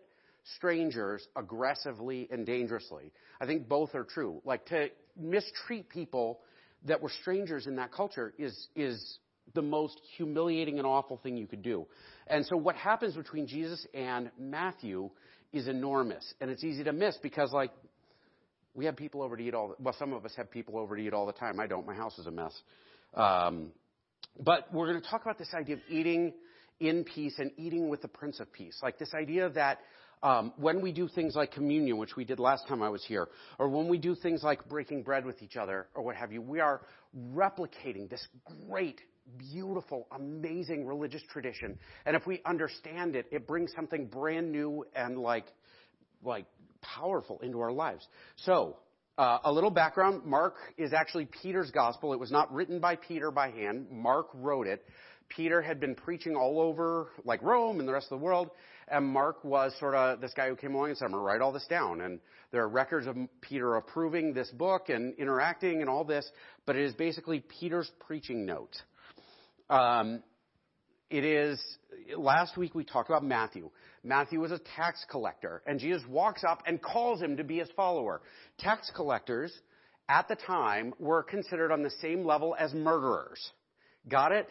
strangers 0.55 1.27
aggressively 1.35 2.27
and 2.31 2.45
dangerously. 2.45 3.11
I 3.41 3.45
think 3.45 3.67
both 3.67 3.95
are 3.95 4.03
true. 4.03 4.41
Like, 4.45 4.65
to 4.67 4.89
mistreat 5.19 5.89
people 5.89 6.39
that 6.85 7.01
were 7.01 7.11
strangers 7.21 7.67
in 7.67 7.75
that 7.77 7.91
culture 7.91 8.33
is, 8.37 8.67
is 8.75 9.19
the 9.53 9.61
most 9.61 9.99
humiliating 10.17 10.77
and 10.77 10.87
awful 10.87 11.17
thing 11.17 11.37
you 11.37 11.47
could 11.47 11.63
do. 11.63 11.87
And 12.27 12.45
so 12.45 12.57
what 12.57 12.75
happens 12.75 13.15
between 13.15 13.47
Jesus 13.47 13.85
and 13.93 14.31
Matthew 14.39 15.09
is 15.53 15.67
enormous. 15.67 16.33
And 16.41 16.49
it's 16.49 16.63
easy 16.63 16.83
to 16.83 16.93
miss 16.93 17.17
because, 17.21 17.51
like, 17.51 17.71
we 18.73 18.85
have 18.85 18.95
people 18.95 19.23
over 19.23 19.35
to 19.35 19.43
eat 19.43 19.53
all, 19.53 19.69
the, 19.69 19.75
well, 19.79 19.95
some 19.97 20.13
of 20.13 20.23
us 20.25 20.33
have 20.37 20.51
people 20.51 20.77
over 20.77 20.95
to 20.95 21.01
eat 21.01 21.13
all 21.13 21.25
the 21.25 21.33
time. 21.33 21.59
I 21.59 21.67
don't. 21.67 21.87
My 21.87 21.95
house 21.95 22.17
is 22.19 22.27
a 22.27 22.31
mess. 22.31 22.53
Um, 23.13 23.71
but 24.39 24.71
we're 24.71 24.87
going 24.87 25.01
to 25.01 25.09
talk 25.09 25.23
about 25.23 25.39
this 25.39 25.53
idea 25.59 25.75
of 25.75 25.81
eating 25.89 26.33
in 26.79 27.03
peace 27.03 27.33
and 27.39 27.51
eating 27.57 27.89
with 27.89 28.01
the 28.01 28.07
Prince 28.07 28.39
of 28.39 28.53
Peace. 28.53 28.77
Like 28.83 28.99
this 28.99 29.13
idea 29.19 29.49
that 29.49 29.79
um, 30.23 30.53
when 30.57 30.81
we 30.81 30.91
do 30.91 31.07
things 31.07 31.35
like 31.35 31.51
communion, 31.51 31.97
which 31.97 32.15
we 32.15 32.25
did 32.25 32.39
last 32.39 32.67
time 32.67 32.81
I 32.81 32.89
was 32.89 33.03
here, 33.05 33.27
or 33.59 33.69
when 33.69 33.87
we 33.87 33.97
do 33.97 34.15
things 34.15 34.43
like 34.43 34.67
breaking 34.67 35.03
bread 35.03 35.25
with 35.25 35.41
each 35.41 35.55
other, 35.55 35.87
or 35.93 36.03
what 36.03 36.15
have 36.15 36.31
you, 36.31 36.41
we 36.41 36.59
are 36.59 36.81
replicating 37.33 38.09
this 38.09 38.25
great 38.67 39.01
beautiful, 39.37 40.07
amazing 40.11 40.85
religious 40.85 41.21
tradition. 41.29 41.77
And 42.05 42.15
if 42.15 42.25
we 42.25 42.41
understand 42.45 43.15
it, 43.15 43.27
it 43.31 43.47
brings 43.47 43.71
something 43.75 44.07
brand 44.07 44.51
new 44.51 44.85
and 44.95 45.17
like, 45.17 45.45
like 46.23 46.45
powerful 46.81 47.39
into 47.41 47.59
our 47.59 47.71
lives. 47.71 48.07
So, 48.37 48.77
uh, 49.17 49.39
a 49.45 49.51
little 49.51 49.71
background. 49.71 50.23
Mark 50.25 50.55
is 50.77 50.93
actually 50.93 51.27
Peter's 51.41 51.71
gospel. 51.71 52.13
It 52.13 52.19
was 52.19 52.31
not 52.31 52.53
written 52.53 52.79
by 52.79 52.95
Peter 52.95 53.31
by 53.31 53.49
hand. 53.49 53.87
Mark 53.91 54.27
wrote 54.33 54.67
it. 54.67 54.85
Peter 55.29 55.61
had 55.61 55.79
been 55.79 55.95
preaching 55.95 56.35
all 56.35 56.59
over, 56.59 57.09
like 57.25 57.41
Rome 57.41 57.79
and 57.79 57.87
the 57.87 57.93
rest 57.93 58.07
of 58.11 58.19
the 58.19 58.23
world, 58.23 58.49
and 58.87 59.05
Mark 59.05 59.43
was 59.43 59.73
sort 59.79 59.95
of 59.95 60.21
this 60.21 60.33
guy 60.33 60.47
who 60.47 60.55
came 60.55 60.73
along 60.73 60.89
and 60.89 60.97
said, 60.97 61.05
I'm 61.05 61.11
going 61.11 61.21
to 61.21 61.25
write 61.25 61.41
all 61.41 61.51
this 61.51 61.67
down. 61.67 62.01
And 62.01 62.19
there 62.51 62.61
are 62.63 62.69
records 62.69 63.07
of 63.07 63.17
Peter 63.41 63.75
approving 63.75 64.33
this 64.33 64.49
book 64.51 64.89
and 64.89 65.13
interacting 65.17 65.81
and 65.81 65.89
all 65.89 66.05
this, 66.05 66.29
but 66.65 66.75
it 66.75 66.83
is 66.83 66.93
basically 66.93 67.43
Peter's 67.59 67.91
preaching 67.99 68.45
notes. 68.45 68.81
Um, 69.69 70.23
it 71.09 71.25
is, 71.25 71.61
last 72.17 72.57
week 72.57 72.75
we 72.75 72.83
talked 72.83 73.09
about 73.09 73.23
Matthew. 73.23 73.69
Matthew 74.03 74.39
was 74.39 74.51
a 74.51 74.59
tax 74.75 75.05
collector, 75.09 75.61
and 75.65 75.79
Jesus 75.79 76.03
walks 76.07 76.43
up 76.43 76.63
and 76.65 76.81
calls 76.81 77.21
him 77.21 77.37
to 77.37 77.43
be 77.43 77.59
his 77.59 77.69
follower. 77.75 78.21
Tax 78.57 78.89
collectors 78.95 79.53
at 80.09 80.27
the 80.29 80.35
time 80.35 80.93
were 80.99 81.23
considered 81.23 81.71
on 81.71 81.83
the 81.83 81.91
same 82.01 82.25
level 82.25 82.55
as 82.57 82.73
murderers. 82.73 83.51
Got 84.07 84.31
it? 84.31 84.47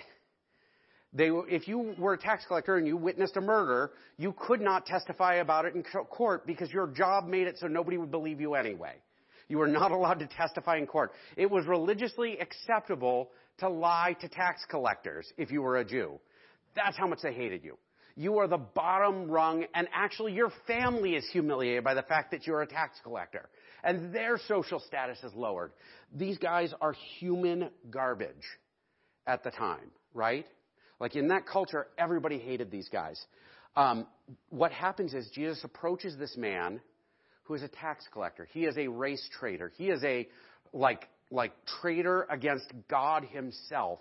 They, 1.13 1.31
if 1.49 1.67
you 1.67 1.95
were 1.99 2.15
a 2.15 2.19
tax 2.19 2.45
collector 2.47 2.77
and 2.77 2.87
you 2.87 2.97
witnessed 2.97 3.37
a 3.37 3.41
murder, 3.41 3.93
you 4.19 4.35
could 4.39 4.61
not 4.61 4.87
testify 4.87 5.37
about 5.37 5.65
it 5.65 5.75
in 5.75 5.83
court 5.83 6.47
because 6.47 6.71
your 6.71 6.89
job 6.89 7.27
made 7.27 7.47
it 7.47 7.59
so 7.59 7.69
nobody 7.69 7.97
would 7.97 8.11
believe 8.11 8.41
you 8.41 8.55
anyway. 8.55 8.95
You 9.49 9.59
were 9.59 9.69
not 9.69 9.91
allowed 9.93 10.19
to 10.19 10.27
testify 10.27 10.77
in 10.77 10.87
court. 10.87 11.13
It 11.37 11.51
was 11.51 11.67
religiously 11.67 12.39
acceptable 12.39 13.31
to 13.59 13.69
lie 13.69 14.17
to 14.21 14.29
tax 14.29 14.65
collectors 14.69 15.33
if 15.39 15.51
you 15.51 15.63
were 15.63 15.79
a 15.79 15.85
Jew. 15.85 16.19
That's 16.75 16.97
how 16.97 17.07
much 17.07 17.21
they 17.23 17.33
hated 17.33 17.65
you. 17.65 17.79
You 18.19 18.39
are 18.39 18.49
the 18.49 18.57
bottom 18.57 19.31
rung, 19.31 19.67
and 19.75 19.89
actually 19.93 20.33
your 20.33 20.51
family 20.67 21.17
is 21.17 21.29
humiliated 21.33 21.85
by 21.85 21.93
the 21.93 22.03
fact 22.03 22.31
that 22.31 22.47
you're 22.47 22.63
a 22.63 22.67
tax 22.67 22.99
collector. 23.03 23.49
And 23.85 24.13
their 24.15 24.39
social 24.49 24.81
status 24.81 25.19
is 25.23 25.35
lowered. 25.35 25.73
These 26.15 26.39
guys 26.39 26.73
are 26.81 26.95
human 27.19 27.69
garbage 27.91 28.35
at 29.27 29.45
the 29.45 29.51
time, 29.51 29.91
right? 30.15 30.47
Like 31.01 31.17
in 31.17 31.29
that 31.29 31.47
culture, 31.47 31.89
everybody 31.99 32.39
hated 32.39 32.71
these 32.71 32.89
guys. 32.89 33.25
Um, 33.77 34.07
what 34.51 34.73
happens 34.73 35.13
is 35.13 35.29
Jesus 35.35 35.63
approaches 35.63 36.17
this 36.17 36.37
man 36.37 36.81
who 37.45 37.55
is 37.55 37.63
a 37.63 37.69
tax 37.69 38.05
collector. 38.13 38.49
He 38.53 38.65
is 38.65 38.77
a 38.77 38.89
race 38.89 39.29
traitor. 39.39 39.71
He 39.77 39.89
is 39.89 40.03
a 40.05 40.29
like 40.73 41.09
like 41.31 41.53
traitor 41.81 42.27
against 42.31 42.73
God 42.89 43.25
Himself 43.25 43.99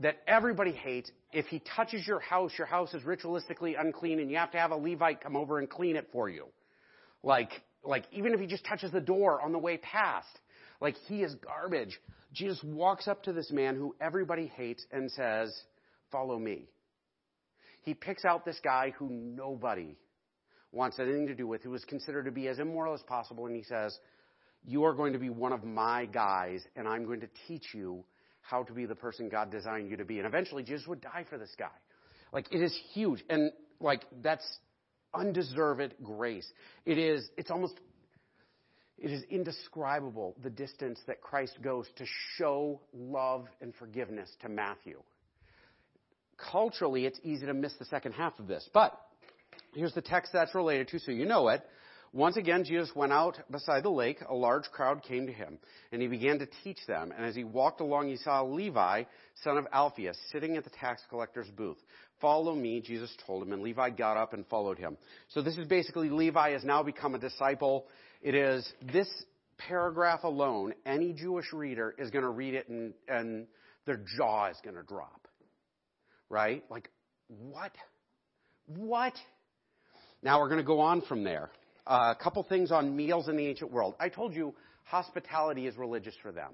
that 0.00 0.16
everybody 0.26 0.72
hates. 0.72 1.10
If 1.32 1.46
he 1.46 1.62
touches 1.74 2.06
your 2.06 2.20
house, 2.20 2.52
your 2.56 2.66
house 2.66 2.92
is 2.94 3.02
ritualistically 3.02 3.80
unclean, 3.80 4.20
and 4.20 4.30
you 4.30 4.36
have 4.36 4.52
to 4.52 4.58
have 4.58 4.70
a 4.70 4.76
Levite 4.76 5.20
come 5.22 5.36
over 5.36 5.58
and 5.58 5.68
clean 5.68 5.96
it 5.96 6.08
for 6.12 6.28
you. 6.28 6.46
Like 7.22 7.50
like 7.84 8.04
even 8.12 8.32
if 8.32 8.40
he 8.40 8.46
just 8.46 8.64
touches 8.64 8.90
the 8.90 9.00
door 9.00 9.40
on 9.40 9.52
the 9.52 9.58
way 9.58 9.78
past, 9.78 10.28
like 10.80 10.96
he 11.08 11.22
is 11.22 11.34
garbage. 11.36 11.98
Jesus 12.32 12.62
walks 12.62 13.08
up 13.08 13.22
to 13.24 13.32
this 13.32 13.50
man 13.50 13.76
who 13.76 13.94
everybody 14.00 14.46
hates 14.56 14.84
and 14.92 15.10
says, 15.10 15.54
Follow 16.10 16.38
me. 16.38 16.68
He 17.82 17.94
picks 17.94 18.24
out 18.24 18.44
this 18.44 18.58
guy 18.62 18.92
who 18.98 19.08
nobody 19.08 19.96
wants 20.72 20.98
anything 20.98 21.28
to 21.28 21.34
do 21.34 21.46
with, 21.46 21.62
who 21.62 21.74
is 21.74 21.84
considered 21.84 22.24
to 22.24 22.32
be 22.32 22.48
as 22.48 22.58
immoral 22.58 22.94
as 22.94 23.02
possible, 23.02 23.46
and 23.46 23.56
he 23.56 23.62
says, 23.62 23.96
You 24.64 24.84
are 24.84 24.92
going 24.92 25.12
to 25.12 25.18
be 25.18 25.30
one 25.30 25.52
of 25.52 25.64
my 25.64 26.06
guys, 26.06 26.62
and 26.74 26.88
I'm 26.88 27.04
going 27.06 27.20
to 27.20 27.28
teach 27.46 27.66
you 27.74 28.04
how 28.40 28.62
to 28.64 28.72
be 28.72 28.86
the 28.86 28.94
person 28.94 29.28
God 29.28 29.50
designed 29.50 29.90
you 29.90 29.96
to 29.96 30.04
be. 30.04 30.18
And 30.18 30.26
eventually, 30.26 30.62
Jesus 30.62 30.86
would 30.86 31.00
die 31.00 31.24
for 31.28 31.38
this 31.38 31.54
guy. 31.58 31.66
Like, 32.32 32.46
it 32.52 32.60
is 32.60 32.76
huge. 32.92 33.24
And, 33.30 33.50
like, 33.80 34.02
that's 34.22 34.46
undeserved 35.14 35.94
grace. 36.02 36.46
It 36.84 36.98
is, 36.98 37.28
it's 37.36 37.50
almost, 37.50 37.74
it 38.98 39.10
is 39.10 39.22
indescribable 39.30 40.36
the 40.42 40.50
distance 40.50 41.00
that 41.06 41.20
Christ 41.20 41.58
goes 41.62 41.86
to 41.96 42.04
show 42.36 42.80
love 42.92 43.46
and 43.60 43.74
forgiveness 43.74 44.28
to 44.42 44.48
Matthew 44.48 45.00
culturally, 46.38 47.06
it's 47.06 47.20
easy 47.22 47.46
to 47.46 47.54
miss 47.54 47.74
the 47.78 47.84
second 47.86 48.12
half 48.12 48.38
of 48.38 48.46
this. 48.46 48.68
But 48.72 48.98
here's 49.74 49.94
the 49.94 50.02
text 50.02 50.32
that's 50.32 50.54
related 50.54 50.88
to, 50.88 50.98
so 50.98 51.12
you 51.12 51.26
know 51.26 51.48
it. 51.48 51.62
Once 52.12 52.36
again, 52.36 52.64
Jesus 52.64 52.90
went 52.94 53.12
out 53.12 53.36
beside 53.50 53.82
the 53.82 53.90
lake. 53.90 54.18
A 54.28 54.34
large 54.34 54.64
crowd 54.70 55.02
came 55.02 55.26
to 55.26 55.32
him, 55.32 55.58
and 55.92 56.00
he 56.00 56.08
began 56.08 56.38
to 56.38 56.46
teach 56.64 56.78
them. 56.86 57.12
And 57.14 57.26
as 57.26 57.34
he 57.34 57.44
walked 57.44 57.80
along, 57.80 58.08
he 58.08 58.16
saw 58.16 58.42
Levi, 58.42 59.02
son 59.42 59.58
of 59.58 59.66
Alphaeus, 59.72 60.16
sitting 60.32 60.56
at 60.56 60.64
the 60.64 60.70
tax 60.70 61.02
collector's 61.10 61.48
booth. 61.50 61.76
Follow 62.20 62.54
me, 62.54 62.80
Jesus 62.80 63.14
told 63.26 63.42
him, 63.42 63.52
and 63.52 63.62
Levi 63.62 63.90
got 63.90 64.16
up 64.16 64.32
and 64.32 64.46
followed 64.46 64.78
him. 64.78 64.96
So 65.28 65.42
this 65.42 65.58
is 65.58 65.66
basically 65.66 66.08
Levi 66.08 66.52
has 66.52 66.64
now 66.64 66.82
become 66.82 67.14
a 67.14 67.18
disciple. 67.18 67.86
It 68.22 68.34
is 68.34 68.66
this 68.92 69.08
paragraph 69.58 70.24
alone, 70.24 70.74
any 70.84 71.12
Jewish 71.12 71.52
reader 71.52 71.94
is 71.98 72.10
going 72.10 72.24
to 72.24 72.30
read 72.30 72.54
it 72.54 72.68
and, 72.68 72.94
and 73.08 73.46
their 73.84 74.00
jaw 74.16 74.46
is 74.46 74.56
going 74.62 74.76
to 74.76 74.82
drop 74.82 75.25
right? 76.28 76.64
Like, 76.70 76.90
what? 77.28 77.72
What? 78.66 79.14
Now 80.22 80.40
we're 80.40 80.48
going 80.48 80.60
to 80.60 80.66
go 80.66 80.80
on 80.80 81.02
from 81.02 81.24
there. 81.24 81.50
Uh, 81.86 82.14
a 82.18 82.22
couple 82.22 82.42
things 82.42 82.72
on 82.72 82.96
meals 82.96 83.28
in 83.28 83.36
the 83.36 83.46
ancient 83.46 83.72
world. 83.72 83.94
I 84.00 84.08
told 84.08 84.34
you 84.34 84.54
hospitality 84.84 85.66
is 85.66 85.76
religious 85.76 86.14
for 86.22 86.32
them. 86.32 86.50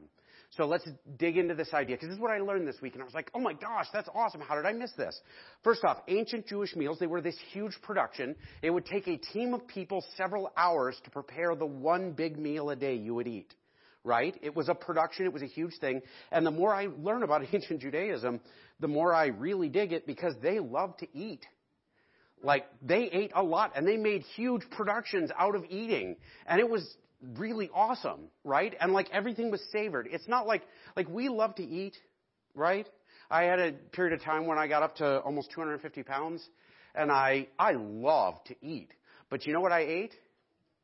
So 0.57 0.67
let's 0.67 0.87
dig 1.17 1.39
into 1.39 1.55
this 1.55 1.73
idea, 1.73 1.97
because 1.97 2.09
this 2.09 2.17
is 2.17 2.21
what 2.21 2.31
I 2.31 2.39
learned 2.39 2.69
this 2.69 2.77
week, 2.83 2.93
and 2.93 3.01
I 3.01 3.07
was 3.07 3.15
like, 3.15 3.31
oh 3.35 3.41
my 3.41 3.55
gosh, 3.55 3.87
that's 3.91 4.09
awesome. 4.15 4.43
How 4.43 4.55
did 4.55 4.67
I 4.67 4.73
miss 4.73 4.93
this? 4.99 5.19
First 5.65 5.83
off, 5.83 5.99
ancient 6.09 6.47
Jewish 6.47 6.77
meals, 6.77 6.99
they 6.99 7.07
were 7.07 7.23
this 7.23 7.39
huge 7.53 7.73
production. 7.81 8.37
It 8.61 8.69
would 8.69 8.85
take 8.85 9.09
a 9.09 9.17
team 9.17 9.55
of 9.55 9.67
people 9.67 10.05
several 10.15 10.53
hours 10.55 11.01
to 11.05 11.11
prepare 11.11 11.55
the 11.55 11.65
one 11.65 12.13
big 12.13 12.39
meal 12.39 12.69
a 12.69 12.77
day 12.77 12.97
you 12.97 13.15
would 13.15 13.29
eat 13.29 13.55
right? 14.05 14.37
It 14.43 14.55
was 14.55 14.69
a 14.69 14.75
production, 14.75 15.27
it 15.27 15.33
was 15.33 15.43
a 15.43 15.47
huge 15.47 15.75
thing. 15.81 16.03
And 16.31 16.45
the 16.45 16.51
more 16.51 16.75
I 16.75 16.89
learn 17.01 17.23
about 17.23 17.43
ancient 17.53 17.81
Judaism, 17.81 18.41
the 18.83 18.89
more 18.89 19.15
I 19.15 19.27
really 19.29 19.71
dig 19.71 19.93
it 19.93 20.07
because 20.07 20.35
they 20.43 20.59
love 20.59 20.97
to 20.99 21.07
eat. 21.15 21.47
Like, 22.43 22.67
they 22.83 23.05
ate 23.05 23.31
a 23.35 23.43
lot 23.43 23.73
and 23.77 23.87
they 23.87 23.97
made 23.97 24.23
huge 24.35 24.63
productions 24.73 25.31
out 25.39 25.55
of 25.55 25.65
eating. 25.71 26.17
And 26.47 26.61
it 26.61 26.69
was 26.69 26.85
really 27.39 27.71
awesome, 27.73 28.23
right? 28.45 28.75
And 28.81 28.93
like 28.93 29.09
everything 29.13 29.53
was 29.53 29.63
savored. 29.71 30.09
It's 30.11 30.27
not 30.27 30.49
like, 30.49 30.63
like 30.97 31.09
we 31.09 31.29
love 31.29 31.55
to 31.55 31.63
eat, 31.63 31.97
right? 32.57 32.87
I 33.31 33.45
had 33.45 33.61
a 33.61 33.73
period 33.93 34.13
of 34.15 34.25
time 34.25 34.47
when 34.47 34.59
I 34.59 34.67
got 34.67 34.83
up 34.83 34.97
to 34.97 35.21
almost 35.21 35.53
250 35.53 36.03
pounds 36.03 36.47
and 36.97 37.13
I, 37.13 37.47
I 37.59 37.73
love 37.73 38.43
to 38.47 38.57
eat. 38.61 38.91
But 39.31 39.47
you 39.47 39.53
know 39.53 39.61
what 39.61 39.73
I 39.73 39.83
ate? 39.83 40.15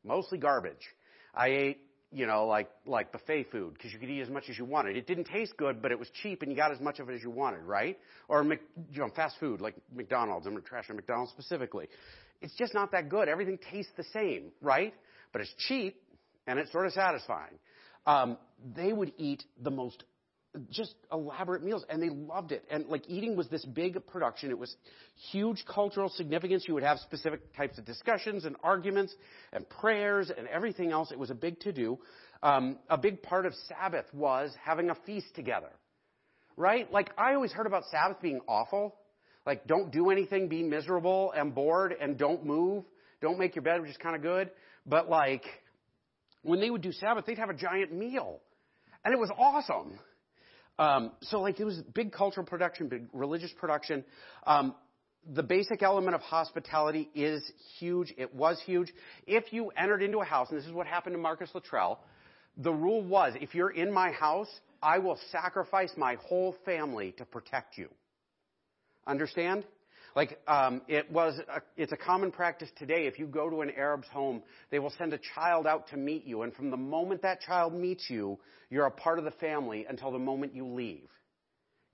Mostly 0.05 0.37
garbage. 0.37 0.87
I 1.35 1.49
ate 1.49 1.81
you 2.11 2.25
know, 2.25 2.45
like 2.47 2.69
like 2.85 3.11
buffet 3.11 3.47
food 3.51 3.73
because 3.73 3.93
you 3.93 3.99
could 3.99 4.09
eat 4.09 4.21
as 4.21 4.29
much 4.29 4.45
as 4.49 4.57
you 4.57 4.65
wanted. 4.65 4.97
It 4.97 5.05
didn't 5.07 5.25
taste 5.25 5.55
good, 5.57 5.81
but 5.81 5.91
it 5.91 5.99
was 5.99 6.09
cheap, 6.21 6.41
and 6.41 6.51
you 6.51 6.57
got 6.57 6.71
as 6.71 6.79
much 6.79 6.99
of 6.99 7.09
it 7.09 7.13
as 7.13 7.21
you 7.21 7.29
wanted, 7.29 7.63
right? 7.63 7.97
Or 8.27 8.43
you 8.43 8.57
know, 8.95 9.09
fast 9.15 9.35
food 9.39 9.61
like 9.61 9.75
McDonald's. 9.95 10.47
I'm 10.47 10.53
gonna 10.53 10.65
trash 10.65 10.89
on 10.89 10.95
McDonald's 10.95 11.31
specifically. 11.31 11.87
It's 12.41 12.55
just 12.55 12.73
not 12.73 12.91
that 12.93 13.09
good. 13.09 13.27
Everything 13.27 13.59
tastes 13.71 13.91
the 13.97 14.05
same, 14.13 14.51
right? 14.61 14.93
But 15.31 15.41
it's 15.41 15.53
cheap 15.67 16.01
and 16.47 16.57
it's 16.57 16.71
sort 16.71 16.87
of 16.87 16.93
satisfying. 16.93 17.59
Um, 18.05 18.37
they 18.75 18.93
would 18.93 19.13
eat 19.17 19.43
the 19.61 19.71
most 19.71 20.03
just 20.71 20.95
elaborate 21.11 21.63
meals 21.63 21.85
and 21.89 22.01
they 22.01 22.09
loved 22.09 22.51
it. 22.51 22.63
And 22.71 22.87
like 22.87 23.03
eating 23.07 23.35
was 23.35 23.47
this 23.49 23.63
big 23.65 23.97
production. 24.07 24.49
It 24.49 24.57
was 24.57 24.75
huge 25.31 25.63
cultural 25.65 26.09
significance. 26.09 26.65
You 26.67 26.73
would 26.73 26.83
have 26.83 26.99
specific 26.99 27.55
types 27.55 27.77
of 27.77 27.85
discussions 27.85 28.45
and 28.45 28.55
arguments 28.63 29.13
and 29.53 29.67
prayers 29.69 30.31
and 30.35 30.47
everything 30.47 30.91
else. 30.91 31.11
It 31.11 31.19
was 31.19 31.29
a 31.29 31.35
big 31.35 31.59
to 31.61 31.71
do 31.71 31.99
um, 32.41 32.79
a 32.89 32.97
big 32.97 33.21
part 33.21 33.45
of 33.45 33.53
sabbath 33.67 34.05
was 34.13 34.53
having 34.63 34.89
a 34.89 34.95
feast 35.05 35.35
together 35.35 35.69
right? 36.59 36.91
Like 36.91 37.11
i 37.17 37.33
always 37.33 37.53
heard 37.53 37.65
about 37.65 37.83
sabbath 37.89 38.21
being 38.21 38.41
awful. 38.47 38.95
Like 39.45 39.65
don't 39.65 39.91
do 39.91 40.11
anything 40.11 40.49
be 40.49 40.61
miserable 40.61 41.31
and 41.35 41.55
bored 41.55 41.95
and 41.99 42.17
don't 42.17 42.45
move. 42.45 42.83
Don't 43.21 43.39
make 43.39 43.55
your 43.55 43.63
bed 43.63 43.81
which 43.81 43.89
is 43.89 43.97
kind 43.97 44.15
of 44.15 44.21
good. 44.21 44.51
But 44.85 45.09
like 45.09 45.43
when 46.43 46.59
they 46.59 46.69
would 46.69 46.81
do 46.81 46.91
sabbath 46.91 47.25
they'd 47.25 47.39
have 47.39 47.49
a 47.49 47.55
giant 47.55 47.93
meal. 47.93 48.41
And 49.03 49.13
it 49.13 49.17
was 49.17 49.31
awesome 49.39 49.97
um, 50.79 51.11
so 51.21 51.41
like 51.41 51.59
it 51.59 51.65
was 51.65 51.77
big 51.93 52.11
cultural 52.13 52.45
production, 52.45 52.87
big 52.87 53.07
religious 53.13 53.51
production. 53.59 54.05
Um, 54.47 54.73
the 55.33 55.43
basic 55.43 55.83
element 55.83 56.15
of 56.15 56.21
hospitality 56.21 57.09
is 57.13 57.51
huge. 57.77 58.13
It 58.17 58.33
was 58.33 58.59
huge. 58.65 58.91
If 59.27 59.51
you 59.51 59.69
entered 59.77 60.01
into 60.01 60.19
a 60.19 60.23
house, 60.23 60.49
and 60.49 60.57
this 60.57 60.65
is 60.65 60.71
what 60.71 60.87
happened 60.87 61.13
to 61.13 61.19
Marcus 61.19 61.49
Luttrell, 61.53 61.99
the 62.57 62.71
rule 62.71 63.03
was 63.03 63.33
if 63.41 63.53
you're 63.53 63.69
in 63.69 63.91
my 63.93 64.11
house, 64.11 64.49
I 64.81 64.99
will 64.99 65.19
sacrifice 65.31 65.91
my 65.97 66.15
whole 66.15 66.55
family 66.63 67.13
to 67.17 67.25
protect 67.25 67.77
you. 67.77 67.89
Understand? 69.05 69.65
Like 70.19 70.37
um, 70.49 70.81
it 70.89 71.09
was, 71.09 71.39
a, 71.47 71.61
it's 71.77 71.93
a 71.93 71.95
common 71.95 72.29
practice 72.29 72.67
today. 72.77 73.07
If 73.07 73.19
you 73.19 73.25
go 73.25 73.49
to 73.49 73.61
an 73.61 73.69
Arab's 73.69 74.09
home, 74.09 74.43
they 74.69 74.77
will 74.77 74.91
send 74.97 75.13
a 75.13 75.19
child 75.33 75.65
out 75.65 75.87
to 75.91 75.97
meet 75.97 76.25
you, 76.25 76.41
and 76.41 76.53
from 76.53 76.71
the 76.71 76.75
moment 76.75 77.21
that 77.21 77.39
child 77.39 77.73
meets 77.73 78.09
you, 78.09 78.37
you're 78.69 78.85
a 78.85 78.91
part 78.91 79.17
of 79.17 79.23
the 79.23 79.31
family 79.31 79.85
until 79.87 80.11
the 80.11 80.19
moment 80.19 80.53
you 80.53 80.67
leave. 80.67 81.07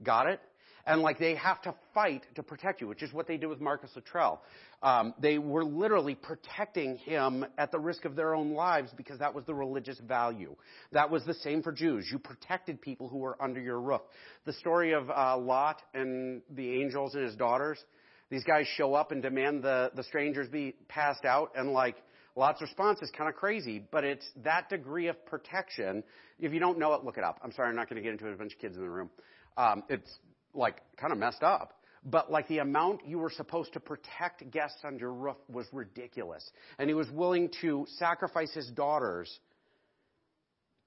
Got 0.02 0.26
it? 0.26 0.40
And 0.88 1.02
like 1.02 1.20
they 1.20 1.36
have 1.36 1.62
to 1.64 1.76
fight 1.94 2.26
to 2.34 2.42
protect 2.42 2.82
you, 2.82 2.88
which 2.88 3.04
is 3.04 3.14
what 3.14 3.28
they 3.28 3.38
did 3.38 3.46
with 3.46 3.62
Marcus 3.62 3.92
Luttrell. 3.96 4.42
Um, 4.82 5.14
they 5.20 5.38
were 5.38 5.64
literally 5.64 6.16
protecting 6.16 6.98
him 6.98 7.46
at 7.60 7.72
the 7.72 7.80
risk 7.80 8.06
of 8.06 8.16
their 8.16 8.34
own 8.34 8.54
lives 8.54 8.92
because 8.98 9.20
that 9.20 9.34
was 9.36 9.46
the 9.46 9.54
religious 9.54 10.00
value. 10.00 10.56
That 10.92 11.12
was 11.12 11.24
the 11.26 11.34
same 11.36 11.62
for 11.62 11.72
Jews. 11.72 12.08
You 12.12 12.18
protected 12.18 12.82
people 12.82 13.08
who 13.08 13.18
were 13.18 13.36
under 13.42 13.60
your 13.60 13.80
roof. 13.80 14.02
The 14.46 14.54
story 14.54 14.94
of 14.94 15.12
uh, 15.12 15.38
Lot 15.38 15.82
and 15.94 16.42
the 16.56 16.82
angels 16.82 17.14
and 17.14 17.24
his 17.24 17.36
daughters 17.36 17.84
these 18.30 18.44
guys 18.44 18.66
show 18.76 18.94
up 18.94 19.12
and 19.12 19.22
demand 19.22 19.64
the, 19.64 19.92
the 19.96 20.04
strangers 20.04 20.48
be 20.48 20.76
passed 20.88 21.26
out, 21.26 21.52
and 21.56 21.72
like 21.72 21.96
Lot's 22.36 22.62
response 22.62 23.02
is 23.02 23.10
kind 23.18 23.30
of 23.30 23.36
crazy, 23.36 23.84
but 23.92 24.04
it's 24.04 24.26
that 24.44 24.70
degree 24.70 25.08
of 25.08 25.26
protection. 25.26 26.04
If 26.40 26.54
you 26.54 26.60
don't 26.60 26.78
know 26.78 26.94
it, 26.94 27.04
look 27.04 27.18
it 27.18 27.24
up. 27.24 27.40
I'm 27.44 27.52
sorry, 27.54 27.70
I'm 27.70 27.76
not 27.76 27.90
going 27.90 27.96
to 27.96 28.04
get 28.04 28.12
into 28.12 28.28
it. 28.28 28.34
A 28.34 28.38
bunch 28.38 28.54
of 28.54 28.60
kids 28.60 28.76
in 28.76 28.82
the 28.82 28.90
room. 28.90 29.10
Um, 29.58 29.84
it's 29.88 30.12
like 30.54 30.82
kind 30.98 31.14
of 31.14 31.20
messed 31.20 31.44
up. 31.44 31.80
But 32.04 32.32
like 32.32 32.48
the 32.50 32.60
amount 32.60 33.08
you 33.08 33.18
were 33.18 33.32
supposed 33.32 33.74
to 33.74 33.80
protect 33.80 34.52
guests 34.52 34.80
on 34.84 35.00
your 35.00 35.12
roof 35.14 35.38
was 35.50 35.66
ridiculous. 35.72 36.48
And 36.78 36.90
he 36.90 36.94
was 36.94 37.10
willing 37.10 37.50
to 37.62 37.88
sacrifice 37.98 38.54
his 38.54 38.70
daughters 38.70 39.40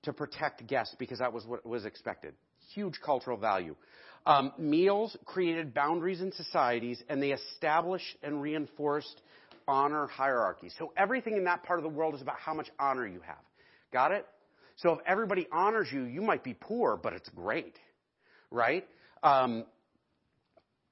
to 0.03 0.13
protect 0.13 0.67
guests 0.67 0.95
because 0.99 1.19
that 1.19 1.33
was 1.33 1.45
what 1.45 1.67
was 1.67 1.85
expected. 1.87 2.35
huge 2.75 3.01
cultural 3.05 3.37
value. 3.37 3.75
Um, 4.29 4.53
meals 4.59 5.17
created 5.25 5.73
boundaries 5.73 6.21
in 6.21 6.33
societies, 6.33 7.03
and 7.09 7.23
they 7.23 7.33
established 7.33 8.15
and 8.23 8.43
reinforced 8.43 9.23
honor 9.67 10.07
hierarchies. 10.07 10.75
So 10.79 10.93
everything 10.99 11.39
in 11.39 11.45
that 11.45 11.63
part 11.63 11.79
of 11.79 11.83
the 11.83 11.89
world 11.89 12.15
is 12.15 12.21
about 12.21 12.39
how 12.39 12.53
much 12.53 12.69
honor 12.79 13.07
you 13.07 13.21
have. 13.27 13.39
Got 13.91 14.13
it? 14.13 14.27
So 14.77 14.93
if 14.93 14.99
everybody 15.07 15.49
honors 15.51 15.89
you, 15.91 16.03
you 16.03 16.21
might 16.21 16.45
be 16.45 16.53
poor, 16.53 16.99
but 17.03 17.15
it's 17.15 17.31
great, 17.31 17.75
right? 18.51 18.87
Um, 19.23 19.65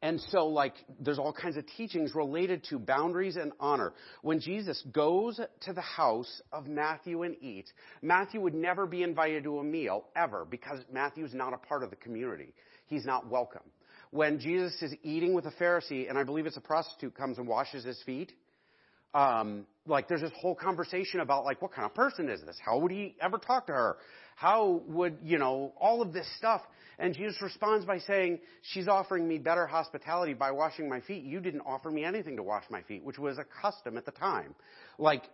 and 0.01 0.21
so, 0.31 0.47
like, 0.47 0.75
there's 1.01 1.19
all 1.19 1.33
kinds 1.33 1.59
of 1.59 1.65
teachings 1.77 2.15
related 2.15 2.65
to 2.71 2.79
boundaries 2.79 3.37
and 3.37 3.53
honor. 3.61 3.93
When 4.23 4.41
Jesus 4.41 4.83
goes 4.93 5.41
to 5.63 5.73
the 5.73 5.81
house 5.83 6.41
of 6.53 6.67
Matthew 6.67 7.23
and 7.23 7.37
eats, 7.43 7.71
Matthew 8.01 8.41
would 8.41 8.55
never 8.55 8.87
be 8.87 9.03
invited 9.03 9.45
to 9.45 9.59
a 9.59 9.65
meal, 9.65 10.05
ever, 10.15 10.47
because 10.49 10.81
Matthew's 10.93 11.35
not 11.35 11.53
a 11.53 11.59
part 11.59 11.83
of 11.83 11.91
the 11.91 11.97
community. 11.97 12.55
He's 12.87 13.05
not 13.05 13.29
welcome. 13.29 13.63
When 14.11 14.39
Jesus 14.39 14.81
is 14.83 14.95
eating 15.03 15.35
with 15.35 15.47
a 15.47 15.51
Pharisee, 15.51 16.09
and 16.09 16.17
I 16.17 16.25
believe 16.25 16.47
it's 16.47 16.57
a 16.57 16.61
prostitute 16.61 17.15
comes 17.15 17.39
and 17.39 17.47
washes 17.47 17.85
his 17.85 18.01
feet, 18.05 18.33
um, 19.15 19.67
like 19.87 20.09
there's 20.09 20.21
this 20.21 20.33
whole 20.41 20.55
conversation 20.55 21.21
about 21.21 21.45
like 21.45 21.63
what 21.63 21.73
kind 21.73 21.87
of 21.87 21.95
person 21.95 22.29
is 22.29 22.41
this? 22.43 22.57
How 22.65 22.79
would 22.79 22.91
he 22.91 23.17
ever 23.21 23.39
talk 23.39 23.67
to 23.67 23.73
her? 23.73 23.97
How 24.37 24.83
would 24.89 25.19
you 25.23 25.39
know 25.39 25.73
all 25.81 26.03
of 26.03 26.13
this 26.13 26.27
stuff? 26.37 26.61
And 26.99 27.15
Jesus 27.15 27.41
responds 27.43 27.85
by 27.85 27.99
saying, 27.99 28.41
She's 28.63 28.89
offering 28.89 29.27
me 29.27 29.39
better 29.39 29.67
hospitality 29.67 30.35
by 30.35 30.51
washing 30.51 30.89
my 30.89 31.01
feet. 31.01 31.25
You 31.25 31.41
didn't 31.41 31.63
offer 31.63 31.91
me 31.91 32.05
anything 32.05 32.37
to 32.37 32.43
wash 32.43 32.65
my 32.71 32.83
feet, 32.83 33.05
which 33.05 33.19
was 33.19 33.39
a 33.39 33.45
custom 33.45 33.97
at 33.97 34.05
the 34.05 34.13
time. 34.13 34.55
Like, 34.99 35.25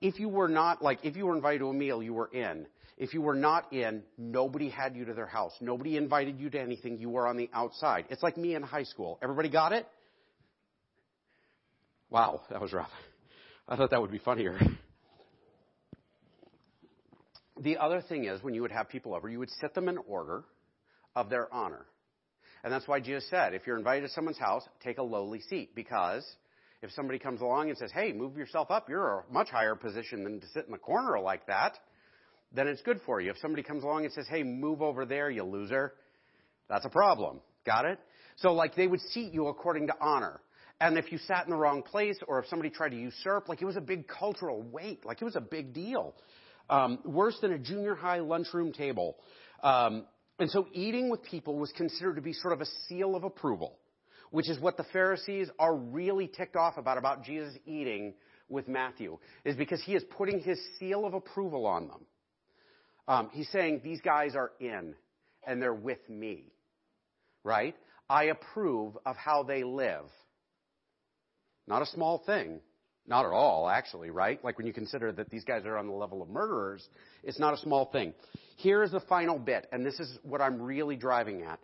if 0.00 0.20
you 0.20 0.28
were 0.28 0.48
not, 0.48 0.82
like, 0.82 1.00
if 1.02 1.16
you 1.16 1.26
were 1.26 1.34
invited 1.34 1.60
to 1.60 1.68
a 1.68 1.74
meal, 1.74 2.02
you 2.02 2.14
were 2.14 2.30
in. 2.32 2.66
If 2.96 3.14
you 3.14 3.22
were 3.22 3.34
not 3.34 3.72
in, 3.72 4.02
nobody 4.16 4.68
had 4.68 4.96
you 4.96 5.04
to 5.04 5.14
their 5.14 5.26
house. 5.26 5.52
Nobody 5.60 5.96
invited 5.96 6.40
you 6.40 6.50
to 6.50 6.60
anything. 6.60 6.98
You 6.98 7.10
were 7.10 7.26
on 7.26 7.36
the 7.36 7.48
outside. 7.52 8.06
It's 8.10 8.22
like 8.22 8.36
me 8.36 8.54
in 8.54 8.62
high 8.62 8.82
school. 8.82 9.18
Everybody 9.22 9.48
got 9.48 9.72
it? 9.72 9.86
Wow, 12.10 12.42
that 12.50 12.60
was 12.60 12.72
rough. 12.72 12.90
I 13.68 13.76
thought 13.76 13.90
that 13.90 14.00
would 14.00 14.10
be 14.10 14.18
funnier. 14.18 14.58
The 17.60 17.76
other 17.76 18.00
thing 18.00 18.24
is, 18.24 18.42
when 18.42 18.54
you 18.54 18.62
would 18.62 18.72
have 18.72 18.88
people 18.88 19.14
over, 19.14 19.28
you 19.28 19.38
would 19.38 19.50
set 19.60 19.74
them 19.74 19.88
in 19.88 19.98
order 19.98 20.44
of 21.14 21.28
their 21.28 21.52
honor. 21.52 21.86
And 22.64 22.72
that's 22.72 22.88
why 22.88 23.00
Jesus 23.00 23.28
said, 23.30 23.54
if 23.54 23.66
you're 23.66 23.78
invited 23.78 24.08
to 24.08 24.12
someone's 24.12 24.38
house, 24.38 24.62
take 24.82 24.98
a 24.98 25.02
lowly 25.02 25.40
seat. 25.42 25.74
Because 25.74 26.24
if 26.82 26.90
somebody 26.92 27.18
comes 27.18 27.40
along 27.40 27.68
and 27.68 27.78
says, 27.78 27.90
hey, 27.92 28.12
move 28.12 28.36
yourself 28.36 28.70
up, 28.70 28.88
you're 28.88 29.24
a 29.28 29.32
much 29.32 29.50
higher 29.50 29.74
position 29.74 30.24
than 30.24 30.40
to 30.40 30.46
sit 30.48 30.66
in 30.66 30.72
the 30.72 30.78
corner 30.78 31.18
like 31.20 31.46
that, 31.46 31.78
then 32.52 32.68
it's 32.68 32.82
good 32.82 33.00
for 33.04 33.20
you. 33.20 33.30
If 33.30 33.38
somebody 33.38 33.62
comes 33.62 33.82
along 33.82 34.04
and 34.04 34.12
says, 34.12 34.26
hey, 34.30 34.42
move 34.42 34.80
over 34.80 35.04
there, 35.04 35.30
you 35.30 35.42
loser, 35.44 35.92
that's 36.68 36.84
a 36.84 36.90
problem. 36.90 37.40
Got 37.66 37.84
it? 37.84 37.98
So, 38.36 38.52
like, 38.52 38.76
they 38.76 38.86
would 38.86 39.00
seat 39.00 39.32
you 39.32 39.48
according 39.48 39.88
to 39.88 39.94
honor. 40.00 40.40
And 40.80 40.96
if 40.96 41.10
you 41.10 41.18
sat 41.18 41.44
in 41.44 41.50
the 41.50 41.56
wrong 41.56 41.82
place 41.82 42.16
or 42.28 42.38
if 42.38 42.46
somebody 42.46 42.70
tried 42.70 42.90
to 42.90 42.96
usurp, 42.96 43.48
like, 43.48 43.60
it 43.60 43.64
was 43.64 43.76
a 43.76 43.80
big 43.80 44.06
cultural 44.06 44.62
weight. 44.62 45.04
Like, 45.04 45.20
it 45.20 45.24
was 45.24 45.34
a 45.34 45.40
big 45.40 45.74
deal. 45.74 46.14
Um, 46.70 47.00
worse 47.04 47.36
than 47.40 47.52
a 47.52 47.58
junior 47.58 47.96
high 47.96 48.20
lunchroom 48.20 48.72
table. 48.72 49.16
Um, 49.62 50.04
and 50.38 50.48
so 50.50 50.68
eating 50.72 51.10
with 51.10 51.24
people 51.24 51.58
was 51.58 51.72
considered 51.76 52.14
to 52.14 52.22
be 52.22 52.32
sort 52.32 52.52
of 52.52 52.60
a 52.60 52.66
seal 52.86 53.16
of 53.16 53.24
approval, 53.24 53.76
which 54.30 54.48
is 54.48 54.58
what 54.60 54.76
the 54.76 54.84
Pharisees 54.92 55.48
are 55.58 55.74
really 55.74 56.26
ticked 56.26 56.56
off 56.56 56.76
about, 56.76 56.98
about 56.98 57.24
Jesus 57.24 57.54
eating 57.66 58.14
with 58.48 58.68
Matthew, 58.68 59.18
is 59.44 59.56
because 59.56 59.82
he 59.82 59.94
is 59.94 60.02
putting 60.16 60.40
his 60.40 60.58
seal 60.78 61.04
of 61.04 61.14
approval 61.14 61.66
on 61.66 61.88
them. 61.88 62.00
Um, 63.06 63.30
he's 63.32 63.48
saying, 63.50 63.80
these 63.82 64.00
guys 64.00 64.34
are 64.34 64.52
in, 64.60 64.94
and 65.46 65.62
they're 65.62 65.74
with 65.74 66.08
me, 66.08 66.44
right? 67.44 67.74
I 68.08 68.24
approve 68.24 68.96
of 69.06 69.16
how 69.16 69.42
they 69.42 69.64
live. 69.64 70.04
Not 71.66 71.82
a 71.82 71.86
small 71.86 72.22
thing. 72.24 72.60
Not 73.06 73.24
at 73.24 73.32
all, 73.32 73.68
actually, 73.70 74.10
right? 74.10 74.42
Like 74.44 74.58
when 74.58 74.66
you 74.66 74.74
consider 74.74 75.12
that 75.12 75.30
these 75.30 75.44
guys 75.44 75.64
are 75.64 75.78
on 75.78 75.86
the 75.86 75.94
level 75.94 76.20
of 76.20 76.28
murderers, 76.28 76.86
it's 77.22 77.38
not 77.38 77.54
a 77.54 77.56
small 77.56 77.86
thing. 77.86 78.12
Here 78.56 78.82
is 78.82 78.90
the 78.90 79.00
final 79.00 79.38
bit, 79.38 79.66
and 79.72 79.84
this 79.84 79.98
is 79.98 80.18
what 80.22 80.42
I'm 80.42 80.60
really 80.60 80.96
driving 80.96 81.42
at. 81.42 81.58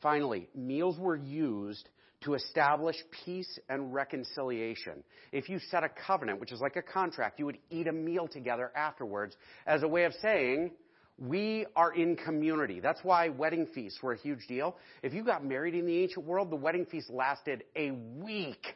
Finally, 0.00 0.48
meals 0.54 0.98
were 0.98 1.16
used 1.16 1.88
to 2.22 2.34
establish 2.34 2.96
peace 3.24 3.58
and 3.68 3.92
reconciliation. 3.92 5.04
If 5.32 5.48
you 5.48 5.58
set 5.70 5.84
a 5.84 5.88
covenant, 5.88 6.40
which 6.40 6.52
is 6.52 6.60
like 6.60 6.76
a 6.76 6.82
contract, 6.82 7.38
you 7.38 7.46
would 7.46 7.58
eat 7.70 7.86
a 7.86 7.92
meal 7.92 8.26
together 8.26 8.72
afterwards 8.74 9.36
as 9.66 9.82
a 9.82 9.88
way 9.88 10.04
of 10.04 10.12
saying, 10.22 10.72
we 11.18 11.66
are 11.74 11.94
in 11.94 12.16
community. 12.16 12.80
That's 12.80 13.00
why 13.02 13.28
wedding 13.30 13.66
feasts 13.74 14.02
were 14.02 14.12
a 14.12 14.18
huge 14.18 14.46
deal. 14.48 14.76
If 15.02 15.14
you 15.14 15.24
got 15.24 15.44
married 15.44 15.74
in 15.74 15.86
the 15.86 16.02
ancient 16.02 16.26
world, 16.26 16.50
the 16.50 16.56
wedding 16.56 16.84
feast 16.86 17.10
lasted 17.10 17.64
a 17.74 17.90
week. 17.92 18.66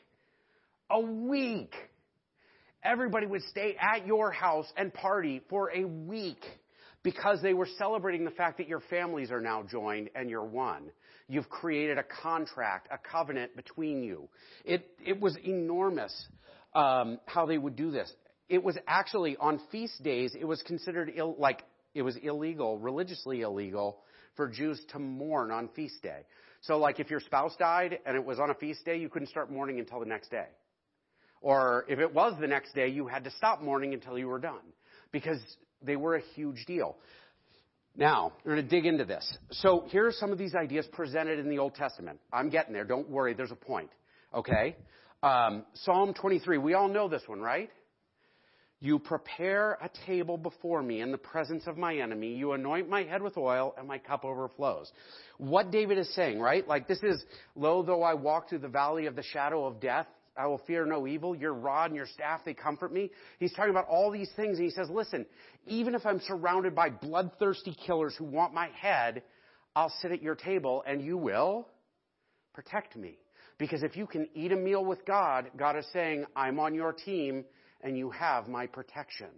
A 0.90 1.00
week 1.00 1.74
everybody 2.82 3.26
would 3.26 3.42
stay 3.44 3.76
at 3.80 4.06
your 4.06 4.30
house 4.30 4.66
and 4.76 4.92
party 4.92 5.40
for 5.48 5.70
a 5.74 5.84
week 5.84 6.44
because 7.02 7.40
they 7.42 7.54
were 7.54 7.68
celebrating 7.78 8.24
the 8.24 8.30
fact 8.30 8.58
that 8.58 8.68
your 8.68 8.80
families 8.90 9.30
are 9.30 9.40
now 9.40 9.62
joined 9.62 10.10
and 10.14 10.28
you're 10.28 10.44
one. 10.44 10.90
You've 11.28 11.48
created 11.48 11.98
a 11.98 12.04
contract, 12.22 12.88
a 12.90 12.98
covenant 12.98 13.56
between 13.56 14.02
you. 14.02 14.28
It, 14.64 14.86
it 15.04 15.20
was 15.20 15.36
enormous 15.44 16.12
um, 16.74 17.18
how 17.26 17.46
they 17.46 17.58
would 17.58 17.76
do 17.76 17.90
this. 17.90 18.12
It 18.48 18.62
was 18.62 18.76
actually 18.86 19.36
on 19.36 19.60
feast 19.70 20.02
days, 20.02 20.34
it 20.38 20.44
was 20.44 20.60
considered 20.62 21.12
Ill, 21.14 21.36
like 21.38 21.62
it 21.94 22.02
was 22.02 22.16
illegal, 22.16 22.78
religiously 22.78 23.42
illegal, 23.42 23.98
for 24.36 24.48
Jews 24.48 24.80
to 24.92 24.98
mourn 24.98 25.50
on 25.50 25.68
feast 25.74 26.02
day. 26.02 26.22
So, 26.62 26.78
like 26.78 27.00
if 27.00 27.10
your 27.10 27.20
spouse 27.20 27.54
died 27.58 27.98
and 28.04 28.16
it 28.16 28.24
was 28.24 28.38
on 28.38 28.50
a 28.50 28.54
feast 28.54 28.84
day, 28.84 28.98
you 28.98 29.08
couldn't 29.08 29.28
start 29.28 29.50
mourning 29.50 29.78
until 29.78 30.00
the 30.00 30.06
next 30.06 30.30
day. 30.30 30.46
Or 31.40 31.86
if 31.88 31.98
it 31.98 32.12
was 32.12 32.34
the 32.40 32.46
next 32.46 32.74
day, 32.74 32.88
you 32.88 33.06
had 33.06 33.24
to 33.24 33.30
stop 33.30 33.62
mourning 33.62 33.94
until 33.94 34.18
you 34.18 34.28
were 34.28 34.38
done 34.38 34.60
because 35.12 35.38
they 35.82 35.96
were 35.96 36.16
a 36.16 36.20
huge 36.34 36.64
deal. 36.66 36.96
Now, 37.96 38.32
we're 38.44 38.54
going 38.54 38.68
to 38.68 38.70
dig 38.70 38.86
into 38.86 39.04
this. 39.04 39.30
So 39.50 39.84
here 39.88 40.06
are 40.06 40.12
some 40.12 40.32
of 40.32 40.38
these 40.38 40.54
ideas 40.54 40.86
presented 40.92 41.38
in 41.38 41.48
the 41.48 41.58
Old 41.58 41.74
Testament. 41.74 42.20
I'm 42.32 42.50
getting 42.50 42.72
there. 42.72 42.84
Don't 42.84 43.08
worry. 43.08 43.34
There's 43.34 43.50
a 43.50 43.56
point. 43.56 43.90
Okay? 44.34 44.76
Um, 45.22 45.64
Psalm 45.74 46.14
23. 46.14 46.58
We 46.58 46.74
all 46.74 46.88
know 46.88 47.08
this 47.08 47.22
one, 47.26 47.40
right? 47.40 47.70
You 48.82 48.98
prepare 48.98 49.72
a 49.82 49.90
table 50.06 50.38
before 50.38 50.82
me 50.82 51.02
in 51.02 51.12
the 51.12 51.18
presence 51.18 51.64
of 51.66 51.76
my 51.76 51.96
enemy. 51.96 52.34
You 52.34 52.52
anoint 52.52 52.88
my 52.88 53.02
head 53.02 53.20
with 53.20 53.36
oil 53.36 53.74
and 53.76 53.86
my 53.86 53.98
cup 53.98 54.24
overflows. 54.24 54.90
What 55.36 55.70
David 55.70 55.98
is 55.98 56.14
saying, 56.14 56.40
right? 56.40 56.66
Like 56.66 56.88
this 56.88 57.02
is, 57.02 57.22
lo, 57.54 57.82
though 57.82 58.02
I 58.02 58.14
walk 58.14 58.48
through 58.48 58.60
the 58.60 58.68
valley 58.68 59.04
of 59.04 59.16
the 59.16 59.22
shadow 59.22 59.66
of 59.66 59.80
death, 59.80 60.06
I 60.40 60.46
will 60.46 60.62
fear 60.66 60.86
no 60.86 61.06
evil. 61.06 61.36
Your 61.36 61.52
rod 61.52 61.90
and 61.90 61.96
your 61.96 62.06
staff, 62.06 62.40
they 62.44 62.54
comfort 62.54 62.92
me. 62.92 63.10
He's 63.38 63.52
talking 63.52 63.70
about 63.70 63.86
all 63.88 64.10
these 64.10 64.30
things 64.36 64.56
and 64.56 64.64
he 64.64 64.70
says, 64.70 64.88
listen, 64.88 65.26
even 65.66 65.94
if 65.94 66.06
I'm 66.06 66.20
surrounded 66.20 66.74
by 66.74 66.88
bloodthirsty 66.88 67.76
killers 67.86 68.14
who 68.16 68.24
want 68.24 68.54
my 68.54 68.68
head, 68.68 69.22
I'll 69.76 69.92
sit 70.00 70.12
at 70.12 70.22
your 70.22 70.34
table 70.34 70.82
and 70.86 71.02
you 71.02 71.18
will 71.18 71.68
protect 72.54 72.96
me. 72.96 73.18
Because 73.58 73.82
if 73.82 73.96
you 73.96 74.06
can 74.06 74.28
eat 74.34 74.52
a 74.52 74.56
meal 74.56 74.82
with 74.82 75.04
God, 75.04 75.50
God 75.58 75.76
is 75.76 75.84
saying, 75.92 76.24
I'm 76.34 76.58
on 76.58 76.74
your 76.74 76.94
team 76.94 77.44
and 77.82 77.98
you 77.98 78.10
have 78.10 78.48
my 78.48 78.66
protection. 78.66 79.28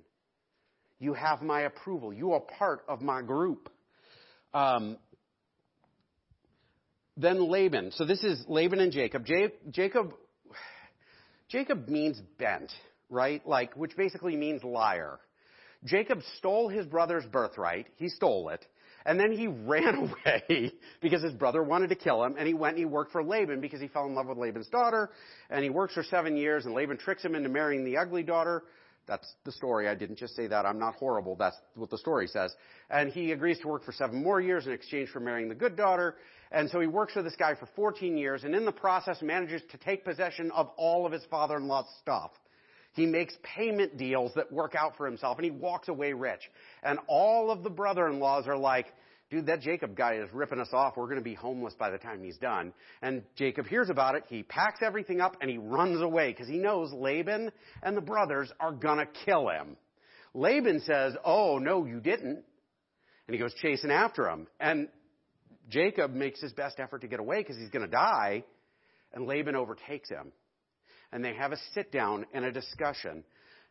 You 1.01 1.15
have 1.15 1.43
my 1.43 1.63
approval. 1.63 2.13
You 2.13 2.33
are 2.35 2.41
part 2.41 2.85
of 2.87 3.03
my 3.03 3.23
group. 3.23 3.69
Um, 4.55 4.99
then 7.17 7.51
Laban. 7.51 7.91
So 7.93 8.05
this 8.05 8.23
is 8.23 8.45
Laban 8.47 8.79
and 8.79 8.93
Jacob. 8.93 9.27
Jacob 9.71 10.15
Jacob 11.53 11.87
means 11.87 12.19
bent, 12.39 12.73
right? 13.11 13.47
Like, 13.47 13.77
which 13.77 13.95
basically 13.95 14.37
means 14.37 14.65
liar. 14.65 15.21
Jacob 15.85 16.21
stole 16.39 16.69
his 16.69 16.87
brother's 16.87 17.27
birthright. 17.27 17.89
He 17.97 18.09
stole 18.09 18.49
it. 18.49 18.65
And 19.05 19.21
then 19.21 19.33
he 19.33 19.47
ran 19.67 19.95
away 19.95 20.73
because 21.03 21.23
his 21.23 21.35
brother 21.35 21.63
wanted 21.63 21.91
to 21.91 21.95
kill 21.95 22.25
him. 22.25 22.37
And 22.39 22.49
he 22.49 22.55
went 22.55 22.77
and 22.77 22.79
he 22.79 22.85
worked 22.87 23.13
for 23.13 23.23
Laban 23.23 23.61
because 23.61 23.83
he 23.83 23.89
fell 23.89 24.07
in 24.07 24.15
love 24.15 24.29
with 24.29 24.39
Laban's 24.39 24.69
daughter. 24.69 25.11
And 25.51 25.63
he 25.63 25.69
works 25.69 25.93
for 25.93 26.03
seven 26.03 26.39
years 26.39 26.65
and 26.65 26.75
Laban 26.75 26.97
tricks 26.97 27.23
him 27.23 27.35
into 27.35 27.51
marrying 27.51 27.85
the 27.85 27.99
ugly 27.99 28.23
daughter. 28.23 28.65
That's 29.07 29.31
the 29.45 29.53
story. 29.53 29.89
I 29.89 29.95
didn't 29.95 30.19
just 30.19 30.35
say 30.37 30.47
that. 30.47 30.65
I'm 30.65 30.79
not 30.79 30.95
horrible. 30.95 31.37
That's 31.37 31.57
what 31.75 31.91
the 31.91 31.99
story 31.99 32.29
says. 32.29 32.55
And 32.89 33.11
he 33.11 33.33
agrees 33.33 33.59
to 33.59 33.69
work 33.69 33.85
for 33.85 33.93
seven 33.93 34.23
more 34.23 34.41
years 34.41 34.67
in 34.67 34.73
exchange 34.73 35.11
for 35.11 35.21
marrying 35.21 35.49
the 35.49 35.55
good 35.55 35.77
daughter. 35.77 36.15
And 36.53 36.69
so 36.69 36.81
he 36.81 36.87
works 36.87 37.15
with 37.17 37.25
this 37.25 37.35
guy 37.37 37.55
for 37.55 37.67
14 37.75 38.17
years 38.17 38.45
and 38.45 38.55
in 38.55 38.67
the 38.67 38.73
process 38.73 39.23
manages 39.23 39.63
to 39.71 39.79
take 39.79 40.05
possession 40.05 40.51
of 40.51 40.69
all 40.77 41.07
of 41.07 41.13
his 41.13 41.25
father-in-law's 41.31 41.87
stuff. 42.01 42.31
He 42.93 43.07
makes 43.07 43.35
payment 43.43 43.97
deals 43.97 44.33
that 44.37 44.53
work 44.53 44.75
out 44.75 44.99
for 44.99 45.07
himself 45.07 45.39
and 45.39 45.47
he 45.47 45.51
walks 45.51 45.89
away 45.89 46.13
rich. 46.13 46.43
And 46.83 46.99
all 47.09 47.51
of 47.51 47.63
the 47.63 47.71
brother-in-laws 47.71 48.47
are 48.47 48.57
like, 48.57 48.87
dude, 49.31 49.47
that 49.47 49.63
Jacob 49.63 49.97
guy 49.97 50.17
is 50.17 50.29
ripping 50.35 50.61
us 50.61 50.69
off. 50.75 50.99
We're 50.99 51.07
going 51.07 51.17
to 51.17 51.23
be 51.23 51.33
homeless 51.33 51.73
by 51.79 51.89
the 51.89 51.97
time 51.97 52.23
he's 52.23 52.37
done. 52.37 52.75
And 53.01 53.23
Jacob 53.35 53.67
hears 53.67 53.89
about 53.89 54.15
it. 54.15 54.25
He 54.29 54.43
packs 54.43 54.81
everything 54.83 55.23
up 55.23 55.39
and 55.41 55.51
he 55.51 55.57
runs 55.57 56.03
away 56.03 56.33
because 56.33 56.49
he 56.49 56.59
knows 56.59 56.93
Laban 56.93 57.51
and 57.83 57.97
the 57.97 58.03
brothers 58.03 58.53
are 58.61 58.73
going 58.73 58.99
to 58.99 59.09
kill 59.25 59.49
him. 59.49 59.79
Laban 60.35 60.81
says, 60.81 61.15
oh, 61.25 61.57
no, 61.59 61.87
you 61.87 61.99
didn't. 61.99 62.45
And 63.27 63.35
he 63.35 63.39
goes 63.39 63.55
chasing 63.55 63.91
after 63.91 64.29
him. 64.29 64.49
And 64.61 64.89
Jacob 65.69 66.13
makes 66.13 66.41
his 66.41 66.53
best 66.53 66.81
effort 66.81 67.01
to 67.01 67.09
get 67.09 67.21
away 67.21 67.39
because 67.39 67.57
he's 67.57 67.71
going 67.71 67.85
to 67.85 67.91
die, 67.91 68.45
and 69.13 69.27
Laban 69.27 69.57
overtakes 69.57 70.09
him. 70.09 70.33
And 71.13 71.25
they 71.25 71.35
have 71.35 71.53
a 71.53 71.59
sit 71.75 71.93
down 71.93 72.27
and 72.33 72.45
a 72.45 72.53
discussion. 72.53 73.25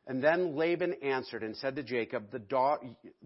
And 0.08 0.23
then 0.23 0.56
Laban 0.56 0.95
answered 1.04 1.43
and 1.43 1.56
said 1.56 1.75
to 1.75 1.84
Jacob, 1.84 2.32
the, 2.32 2.39
da- 2.39 2.77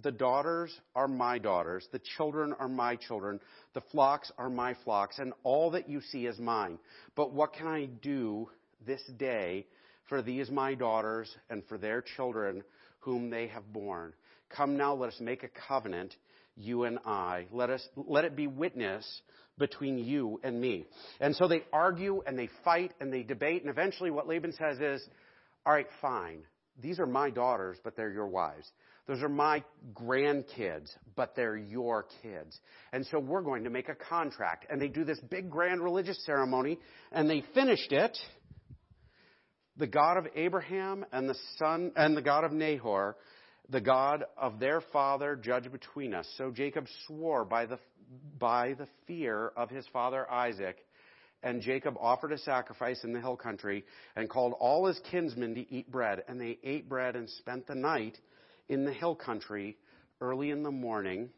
the 0.01 0.11
daughters 0.11 0.77
are 0.93 1.07
my 1.07 1.37
daughters, 1.37 1.87
the 1.91 2.01
children 2.17 2.53
are 2.59 2.67
my 2.67 2.97
children, 2.97 3.39
the 3.73 3.81
flocks 3.91 4.31
are 4.37 4.49
my 4.49 4.75
flocks, 4.83 5.17
and 5.19 5.33
all 5.43 5.71
that 5.71 5.89
you 5.89 6.01
see 6.01 6.25
is 6.25 6.37
mine. 6.37 6.77
But 7.15 7.31
what 7.31 7.53
can 7.53 7.67
I 7.67 7.85
do 7.85 8.49
this 8.85 9.01
day 9.17 9.67
for 10.09 10.21
these 10.21 10.51
my 10.51 10.75
daughters 10.75 11.33
and 11.49 11.63
for 11.67 11.77
their 11.77 12.01
children 12.01 12.61
whom 12.99 13.29
they 13.29 13.47
have 13.47 13.71
borne? 13.71 14.13
Come 14.49 14.75
now, 14.75 14.93
let 14.93 15.13
us 15.13 15.19
make 15.21 15.43
a 15.43 15.49
covenant, 15.67 16.13
you 16.55 16.83
and 16.83 16.99
I. 17.05 17.47
Let 17.51 17.69
us, 17.69 17.87
let 17.95 18.25
it 18.25 18.35
be 18.35 18.47
witness 18.47 19.21
between 19.57 19.97
you 19.97 20.39
and 20.43 20.59
me. 20.59 20.85
And 21.19 21.35
so 21.35 21.47
they 21.47 21.63
argue 21.71 22.21
and 22.25 22.37
they 22.37 22.49
fight 22.63 22.93
and 22.99 23.11
they 23.11 23.23
debate, 23.23 23.61
and 23.61 23.69
eventually 23.69 24.11
what 24.11 24.27
Laban 24.27 24.53
says 24.53 24.79
is, 24.79 25.07
all 25.65 25.73
right, 25.73 25.87
fine. 26.01 26.43
These 26.81 26.99
are 26.99 27.07
my 27.07 27.29
daughters, 27.29 27.77
but 27.83 27.95
they're 27.95 28.11
your 28.11 28.27
wives. 28.27 28.69
Those 29.07 29.21
are 29.21 29.29
my 29.29 29.63
grandkids, 29.93 30.89
but 31.15 31.35
they're 31.35 31.55
your 31.55 32.05
kids. 32.21 32.59
And 32.91 33.05
so 33.07 33.19
we're 33.19 33.43
going 33.43 33.63
to 33.63 33.69
make 33.69 33.87
a 33.87 33.95
contract. 33.95 34.65
And 34.69 34.81
they 34.81 34.87
do 34.87 35.03
this 35.03 35.19
big 35.29 35.49
grand 35.49 35.81
religious 35.81 36.23
ceremony, 36.25 36.79
and 37.11 37.29
they 37.29 37.43
finished 37.53 37.91
it. 37.91 38.17
The 39.77 39.87
God 39.87 40.17
of 40.17 40.27
Abraham 40.35 41.05
and 41.11 41.29
the 41.29 41.35
son 41.57 41.91
and 41.95 42.17
the 42.17 42.21
God 42.21 42.45
of 42.45 42.51
Nahor, 42.51 43.15
the 43.69 43.81
God 43.81 44.25
of 44.37 44.59
their 44.59 44.81
father, 44.81 45.35
judge 45.35 45.71
between 45.71 46.13
us. 46.13 46.27
So 46.37 46.51
Jacob 46.51 46.87
swore 47.07 47.45
by 47.45 47.65
the 47.65 47.79
by 48.37 48.73
the 48.73 48.87
fear 49.07 49.51
of 49.57 49.69
his 49.69 49.85
father 49.87 50.29
Isaac 50.29 50.77
and 51.45 51.61
Jacob 51.61 51.95
offered 51.99 52.31
a 52.31 52.39
sacrifice 52.39 53.03
in 53.03 53.13
the 53.13 53.21
hill 53.21 53.37
country 53.37 53.85
and 54.15 54.27
called 54.27 54.53
all 54.59 54.87
his 54.87 54.99
kinsmen 55.11 55.53
to 55.53 55.73
eat 55.73 55.91
bread. 55.91 56.23
And 56.27 56.41
they 56.41 56.57
ate 56.63 56.89
bread 56.89 57.15
and 57.15 57.29
spent 57.29 57.67
the 57.67 57.75
night 57.75 58.17
in 58.67 58.83
the 58.83 58.91
hill 58.91 59.15
country. 59.15 59.77
Early 60.19 60.49
in 60.49 60.63
the 60.63 60.71
morning, 60.71 61.29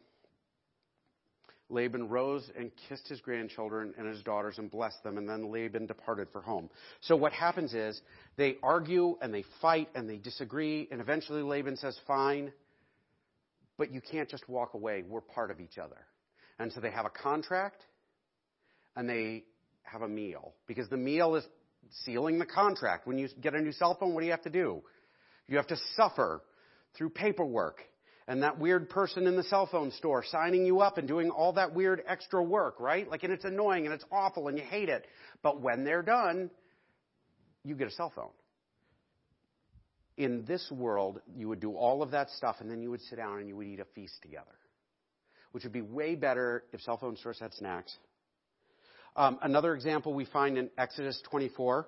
Laban 1.69 2.07
rose 2.07 2.49
and 2.57 2.71
kissed 2.87 3.07
his 3.07 3.19
grandchildren 3.19 3.93
and 3.97 4.07
his 4.07 4.21
daughters 4.23 4.57
and 4.57 4.71
blessed 4.71 5.03
them, 5.03 5.17
and 5.17 5.27
then 5.27 5.51
Laban 5.51 5.85
departed 5.85 6.29
for 6.31 6.41
home. 6.41 6.69
So 7.01 7.15
what 7.15 7.33
happens 7.33 7.73
is 7.73 8.01
they 8.37 8.57
argue 8.63 9.17
and 9.21 9.33
they 9.33 9.43
fight 9.61 9.89
and 9.93 10.09
they 10.09 10.17
disagree, 10.17 10.87
and 10.91 11.01
eventually 11.01 11.41
Laban 11.41 11.75
says, 11.75 11.97
Fine, 12.07 12.53
but 13.77 13.91
you 13.91 14.01
can't 14.01 14.29
just 14.29 14.47
walk 14.47 14.73
away. 14.73 15.03
We're 15.07 15.21
part 15.21 15.51
of 15.51 15.59
each 15.59 15.77
other. 15.77 15.97
And 16.59 16.71
so 16.71 16.79
they 16.79 16.91
have 16.91 17.05
a 17.05 17.09
contract 17.09 17.83
and 18.95 19.07
they 19.07 19.43
have 19.83 20.01
a 20.01 20.07
meal 20.07 20.53
because 20.67 20.89
the 20.89 20.97
meal 20.97 21.35
is 21.35 21.45
sealing 22.03 22.39
the 22.39 22.45
contract. 22.45 23.07
When 23.07 23.17
you 23.17 23.29
get 23.41 23.53
a 23.53 23.61
new 23.61 23.71
cell 23.71 23.95
phone, 23.99 24.13
what 24.13 24.21
do 24.21 24.25
you 24.25 24.31
have 24.31 24.41
to 24.43 24.49
do? 24.49 24.81
You 25.47 25.57
have 25.57 25.67
to 25.67 25.77
suffer 25.95 26.41
through 26.95 27.11
paperwork 27.11 27.81
and 28.27 28.43
that 28.43 28.59
weird 28.59 28.89
person 28.89 29.25
in 29.25 29.35
the 29.35 29.43
cell 29.43 29.67
phone 29.67 29.91
store 29.91 30.23
signing 30.23 30.65
you 30.65 30.81
up 30.81 30.97
and 30.97 31.07
doing 31.07 31.29
all 31.29 31.53
that 31.53 31.73
weird 31.73 32.03
extra 32.07 32.43
work, 32.43 32.79
right? 32.79 33.09
Like, 33.09 33.23
and 33.23 33.31
it's 33.31 33.45
annoying 33.45 33.85
and 33.85 33.93
it's 33.93 34.05
awful 34.11 34.47
and 34.47 34.57
you 34.57 34.63
hate 34.63 34.89
it. 34.89 35.05
But 35.41 35.61
when 35.61 35.83
they're 35.83 36.03
done, 36.03 36.49
you 37.63 37.75
get 37.75 37.87
a 37.87 37.91
cell 37.91 38.11
phone. 38.15 38.31
In 40.17 40.45
this 40.45 40.69
world, 40.71 41.21
you 41.35 41.47
would 41.47 41.59
do 41.59 41.73
all 41.73 42.01
of 42.01 42.11
that 42.11 42.29
stuff 42.31 42.57
and 42.59 42.69
then 42.69 42.81
you 42.81 42.89
would 42.89 43.01
sit 43.01 43.17
down 43.17 43.39
and 43.39 43.47
you 43.47 43.55
would 43.55 43.67
eat 43.67 43.79
a 43.79 43.85
feast 43.95 44.15
together, 44.21 44.45
which 45.51 45.63
would 45.63 45.73
be 45.73 45.81
way 45.81 46.15
better 46.15 46.63
if 46.73 46.81
cell 46.81 46.97
phone 46.97 47.15
stores 47.15 47.39
had 47.39 47.53
snacks 47.53 47.95
um, 49.17 49.39
another 49.41 49.73
example 49.73 50.13
we 50.13 50.25
find 50.25 50.59
in 50.59 50.69
Exodus 50.77 51.19
24. 51.31 51.87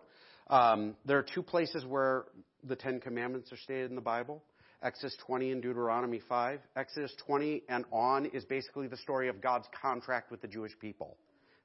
Um, 0.50 0.96
there 1.06 1.20
are 1.20 1.26
two 1.36 1.44
places 1.44 1.86
where 1.86 2.26
the 2.64 2.76
Ten 2.76 3.00
Commandments 3.00 3.54
are 3.54 3.58
stated 3.58 3.92
in 3.92 3.96
the 3.96 4.02
Bible. 4.02 4.44
Exodus 4.82 5.16
20 5.26 5.52
and 5.52 5.62
Deuteronomy 5.62 6.22
5. 6.28 6.60
Exodus 6.76 7.14
20 7.26 7.64
and 7.70 7.86
on 7.92 8.28
is 8.28 8.46
basically 8.46 8.88
the 8.88 8.98
story 8.98 9.28
of 9.28 9.42
God's 9.42 9.68
contract 9.82 10.32
with 10.32 10.42
the 10.42 10.48
Jewish 10.48 10.72
people. 10.80 11.18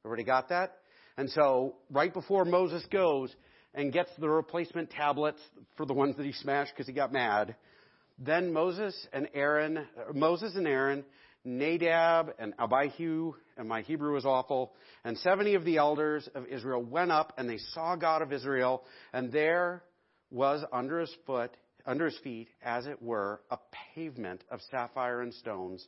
Everybody 0.05 0.25
got 0.25 0.49
that? 0.49 0.79
And 1.17 1.31
so, 1.31 1.77
right 1.91 2.13
before 2.13 2.45
Moses 2.45 2.85
goes 2.91 3.35
and 3.73 3.93
gets 3.93 4.11
the 4.19 4.29
replacement 4.29 4.91
tablets 4.91 5.41
for 5.77 5.87
the 5.87 5.95
ones 5.95 6.17
that 6.17 6.27
he 6.27 6.33
smashed 6.33 6.73
because 6.75 6.87
he 6.87 6.93
got 6.93 7.13
mad, 7.13 7.55
then 8.19 8.53
Moses 8.53 9.07
and 9.13 9.29
Aaron, 9.35 9.87
Moses 10.13 10.55
and 10.57 10.67
Aaron 10.67 11.05
Nadab 11.45 12.35
and 12.39 12.55
Abihu, 12.59 13.35
and 13.57 13.69
my 13.69 13.83
Hebrew 13.83 14.17
is 14.17 14.25
awful, 14.25 14.73
and 15.05 15.17
70 15.19 15.55
of 15.55 15.65
the 15.65 15.77
elders 15.77 16.29
of 16.35 16.47
Israel 16.47 16.83
went 16.83 17.11
up 17.11 17.35
and 17.37 17.49
they 17.49 17.59
saw 17.59 17.97
God 17.97 18.23
of 18.23 18.33
Israel, 18.33 18.83
and 19.13 19.31
there 19.31 19.83
was 20.31 20.65
under 20.73 21.01
his 21.01 21.15
foot, 21.27 21.55
under 21.87 22.07
his 22.07 22.19
feet, 22.19 22.49
as 22.63 22.87
it 22.87 23.03
were, 23.03 23.41
a 23.51 23.59
pavement 23.95 24.45
of 24.51 24.61
sapphire 24.71 25.23
and 25.23 25.33
stones, 25.35 25.87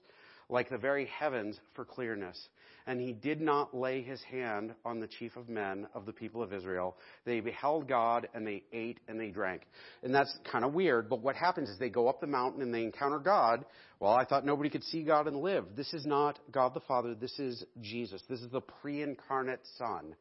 like 0.49 0.69
the 0.69 0.79
very 0.79 1.07
heavens 1.07 1.59
for 1.75 1.85
clearness 1.85 2.49
and 2.87 3.01
he 3.01 3.13
did 3.13 3.41
not 3.41 3.77
lay 3.77 4.01
his 4.01 4.23
hand 4.23 4.73
on 4.85 5.01
the 5.01 5.09
chief 5.09 5.37
of 5.37 5.49
men 5.49 5.87
of 5.95 6.07
the 6.07 6.13
people 6.13 6.43
of 6.43 6.53
Israel. 6.53 6.97
They 7.25 7.41
beheld 7.41 7.89
God 7.89 8.29
and 8.33 8.47
they 8.47 8.63
ate 8.73 9.01
and 9.09 9.19
they 9.19 9.31
drank. 9.31 9.63
And 10.03 10.15
that's 10.15 10.35
kind 10.51 10.65
of 10.65 10.73
weird, 10.73 11.09
but 11.09 11.21
what 11.21 11.35
happens 11.35 11.69
is 11.69 11.79
they 11.79 11.91
go 11.91 12.09
up 12.09 12.21
the 12.21 12.27
mountain 12.29 12.63
and 12.63 12.73
they 12.73 12.85
encounter 12.85 13.19
God. 13.19 13.65
Well, 13.99 14.13
I 14.13 14.25
thought 14.25 14.47
nobody 14.47 14.71
could 14.71 14.85
see 14.85 15.03
God 15.03 15.27
and 15.27 15.39
live. 15.39 15.65
This 15.77 15.93
is 15.93 16.07
not 16.07 16.39
God 16.53 16.75
the 16.75 16.81
Father. 16.81 17.15
This 17.15 17.37
is 17.39 17.65
Jesus. 17.81 18.23
This 18.29 18.41
is 18.41 18.51
the 18.51 18.61
pre-incarnate 18.61 19.67
Son. 19.79 20.15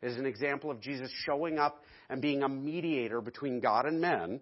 It 0.00 0.06
is 0.08 0.16
an 0.16 0.26
example 0.26 0.70
of 0.70 0.80
Jesus 0.80 1.10
showing 1.26 1.58
up 1.58 1.82
and 2.08 2.20
being 2.22 2.42
a 2.42 2.48
mediator 2.48 3.20
between 3.20 3.60
God 3.60 3.86
and 3.86 4.00
men, 4.00 4.40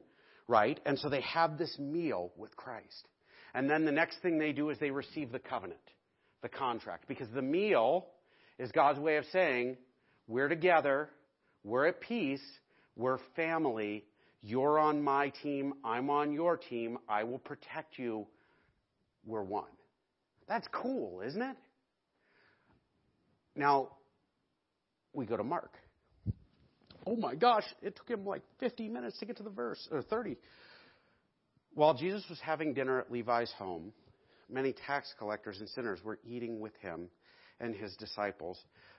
right? 0.50 0.80
And 0.84 0.98
so 0.98 1.08
they 1.08 1.20
have 1.20 1.56
this 1.56 1.78
meal 1.78 2.32
with 2.36 2.54
Christ. 2.56 3.08
And 3.54 3.70
then 3.70 3.84
the 3.84 3.92
next 3.92 4.18
thing 4.18 4.38
they 4.38 4.52
do 4.52 4.70
is 4.70 4.78
they 4.78 4.90
receive 4.90 5.32
the 5.32 5.38
covenant 5.38 5.80
the 6.42 6.48
contract. 6.48 7.06
Because 7.06 7.28
the 7.34 7.42
meal 7.42 8.06
is 8.58 8.72
God's 8.72 8.98
way 8.98 9.16
of 9.16 9.24
saying, 9.32 9.76
we're 10.26 10.48
together, 10.48 11.10
we're 11.64 11.86
at 11.86 12.00
peace, 12.00 12.42
we're 12.96 13.18
family, 13.36 14.04
you're 14.42 14.78
on 14.78 15.02
my 15.02 15.32
team, 15.42 15.74
I'm 15.84 16.08
on 16.08 16.32
your 16.32 16.56
team, 16.56 16.98
I 17.08 17.24
will 17.24 17.38
protect 17.38 17.98
you, 17.98 18.26
we're 19.26 19.42
one. 19.42 19.64
That's 20.48 20.66
cool, 20.72 21.20
isn't 21.20 21.42
it? 21.42 21.56
Now, 23.54 23.90
we 25.12 25.26
go 25.26 25.36
to 25.36 25.44
Mark. 25.44 25.74
Oh 27.06 27.16
my 27.16 27.34
gosh, 27.34 27.64
it 27.82 27.96
took 27.96 28.08
him 28.08 28.26
like 28.26 28.42
50 28.58 28.88
minutes 28.88 29.18
to 29.18 29.26
get 29.26 29.36
to 29.38 29.42
the 29.42 29.50
verse, 29.50 29.88
or 29.90 30.02
30. 30.02 30.36
While 31.74 31.94
Jesus 31.94 32.24
was 32.28 32.40
having 32.40 32.74
dinner 32.74 33.00
at 33.00 33.10
Levi's 33.10 33.52
home, 33.52 33.92
many 34.50 34.74
tax 34.86 35.14
collectors 35.18 35.60
and 35.60 35.68
sinners 35.68 36.00
were 36.04 36.18
eating 36.24 36.60
with 36.60 36.76
him 36.76 37.08
and 37.60 37.74
his 37.74 37.94
disciples, 37.96 38.58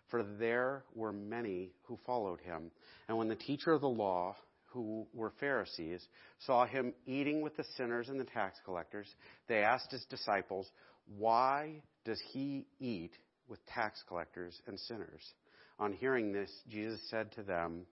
for 0.10 0.24
there 0.24 0.84
were 0.96 1.12
many 1.12 1.72
who 1.84 2.00
followed 2.06 2.40
him. 2.42 2.72
And 3.08 3.18
when 3.18 3.28
the 3.28 3.36
teacher 3.36 3.74
of 3.74 3.82
the 3.82 3.90
law, 3.90 4.36
who 4.68 5.06
were 5.14 5.34
Pharisees, 5.40 6.02
saw 6.46 6.66
him 6.66 6.94
eating 7.06 7.42
with 7.42 7.58
the 7.58 7.66
sinners 7.76 8.08
and 8.08 8.20
the 8.20 8.26
tax 8.26 8.58
collectors, 8.64 9.08
they 9.48 9.60
asked 9.64 9.92
his 9.92 10.06
disciples, 10.06 10.70
Why 11.18 11.82
does 12.06 12.22
he 12.32 12.66
eat 12.80 13.12
with 13.48 13.60
tax 13.68 14.02
collectors 14.08 14.60
and 14.68 14.80
sinners? 14.80 15.34
On 15.82 15.94
hearing 15.94 16.32
this, 16.32 16.52
Jesus 16.70 17.02
said 17.10 17.32
to 17.34 17.42
them, 17.42 17.88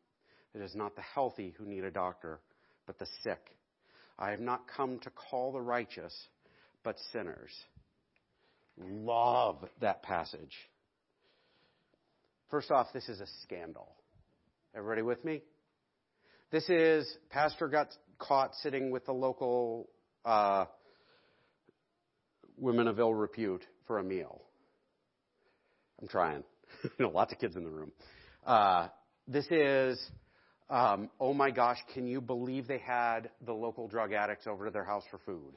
It 0.54 0.62
is 0.62 0.75
not 0.75 0.95
the 0.95 1.02
healthy 1.02 1.56
who 1.58 1.65
need 1.65 1.84
a 1.84 1.89
doctor, 1.89 2.39
but 2.86 2.99
the 2.99 3.08
sick. 3.23 3.39
I 4.19 4.30
have 4.30 4.39
not 4.39 4.62
come 4.78 4.99
to 4.99 5.10
call 5.10 5.52
the 5.52 5.62
righteous 5.62 6.13
but 6.84 6.97
sinners. 7.12 7.52
Love 8.78 9.65
that 9.82 10.04
passage. 10.04 10.56
First 12.52 12.69
off, 12.69 12.93
this 12.93 13.10
is 13.10 13.21
a 13.21 13.28
scandal. 13.43 13.95
Everybody 14.75 15.02
with 15.02 15.25
me? 15.25 15.41
This 16.52 16.69
is, 16.69 17.12
Pastor 17.32 17.67
got 17.67 17.88
caught 18.19 18.54
sitting 18.62 18.91
with 18.91 19.08
the 19.08 19.13
local 19.13 19.89
uh, 20.25 20.65
women 22.56 22.88
of 22.88 22.99
ill 22.99 23.15
repute 23.15 23.65
for 23.88 23.97
a 23.97 24.04
meal. 24.04 24.43
I'm 25.99 26.08
trying. 26.08 26.43
You 26.84 26.90
know, 27.00 27.10
lots 27.10 27.34
of 27.34 27.40
kids 27.40 27.56
in 27.56 27.64
the 27.64 27.70
room. 27.70 27.92
Uh, 28.46 28.88
this 29.28 29.46
is, 29.52 30.00
um, 30.70 31.10
oh 31.20 31.34
my 31.34 31.52
gosh, 31.52 31.78
can 31.94 32.08
you 32.08 32.22
believe 32.22 32.68
they 32.68 32.80
had 32.80 33.30
the 33.46 33.54
local 33.54 33.88
drug 33.88 34.14
addicts 34.14 34.48
over 34.48 34.66
to 34.66 34.72
their 34.72 34.86
house 34.86 35.04
for 35.12 35.20
food? 35.20 35.54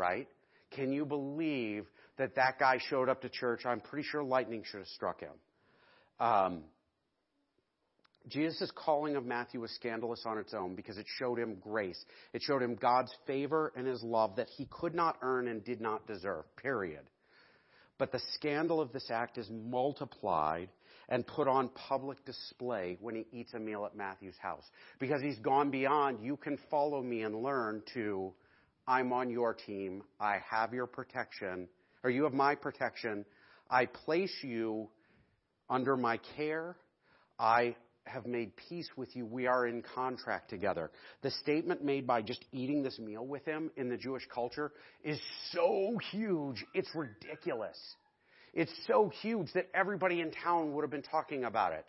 right? 0.00 0.26
Can 0.70 0.92
you 0.92 1.04
believe 1.04 1.86
that 2.16 2.36
that 2.36 2.58
guy 2.58 2.78
showed 2.88 3.08
up 3.08 3.20
to 3.22 3.28
church? 3.28 3.66
I'm 3.66 3.80
pretty 3.80 4.08
sure 4.08 4.22
lightning 4.22 4.62
should 4.64 4.78
have 4.78 4.88
struck 4.88 5.20
him. 5.20 5.32
Um, 6.18 6.62
Jesus' 8.28 8.70
calling 8.74 9.16
of 9.16 9.26
Matthew 9.26 9.60
was 9.60 9.70
scandalous 9.72 10.22
on 10.26 10.38
its 10.38 10.54
own 10.54 10.74
because 10.74 10.96
it 10.96 11.06
showed 11.18 11.38
him 11.38 11.56
grace. 11.60 12.02
It 12.32 12.42
showed 12.42 12.62
him 12.62 12.76
God's 12.76 13.12
favor 13.26 13.72
and 13.76 13.86
his 13.86 14.02
love 14.02 14.36
that 14.36 14.48
he 14.56 14.66
could 14.70 14.94
not 14.94 15.16
earn 15.22 15.48
and 15.48 15.62
did 15.64 15.80
not 15.80 16.06
deserve, 16.06 16.44
period. 16.56 17.02
But 18.00 18.12
the 18.12 18.20
scandal 18.32 18.80
of 18.80 18.94
this 18.94 19.10
act 19.10 19.36
is 19.36 19.46
multiplied 19.50 20.70
and 21.10 21.26
put 21.26 21.46
on 21.46 21.68
public 21.68 22.24
display 22.24 22.96
when 22.98 23.14
he 23.14 23.26
eats 23.30 23.52
a 23.52 23.58
meal 23.58 23.84
at 23.84 23.94
Matthew's 23.94 24.38
house. 24.40 24.64
Because 24.98 25.20
he's 25.20 25.38
gone 25.40 25.70
beyond, 25.70 26.24
you 26.24 26.38
can 26.38 26.58
follow 26.70 27.02
me 27.02 27.24
and 27.24 27.42
learn 27.42 27.82
to, 27.92 28.32
I'm 28.88 29.12
on 29.12 29.28
your 29.28 29.52
team, 29.52 30.02
I 30.18 30.38
have 30.50 30.72
your 30.72 30.86
protection, 30.86 31.68
or 32.02 32.08
you 32.08 32.24
have 32.24 32.32
my 32.32 32.54
protection, 32.54 33.26
I 33.68 33.84
place 33.84 34.34
you 34.42 34.88
under 35.68 35.94
my 35.94 36.20
care, 36.38 36.76
I 37.38 37.76
have 38.04 38.26
made 38.26 38.52
peace 38.68 38.88
with 38.96 39.14
you. 39.14 39.26
We 39.26 39.46
are 39.46 39.66
in 39.66 39.82
contract 39.94 40.50
together. 40.50 40.90
The 41.22 41.30
statement 41.30 41.84
made 41.84 42.06
by 42.06 42.22
just 42.22 42.44
eating 42.52 42.82
this 42.82 42.98
meal 42.98 43.26
with 43.26 43.44
him 43.44 43.70
in 43.76 43.88
the 43.88 43.96
Jewish 43.96 44.26
culture 44.32 44.72
is 45.04 45.18
so 45.52 45.98
huge, 46.10 46.64
it's 46.74 46.88
ridiculous. 46.94 47.78
It's 48.52 48.72
so 48.86 49.12
huge 49.20 49.52
that 49.54 49.68
everybody 49.74 50.20
in 50.20 50.32
town 50.32 50.72
would 50.74 50.82
have 50.82 50.90
been 50.90 51.02
talking 51.02 51.44
about 51.44 51.72
it. 51.72 51.86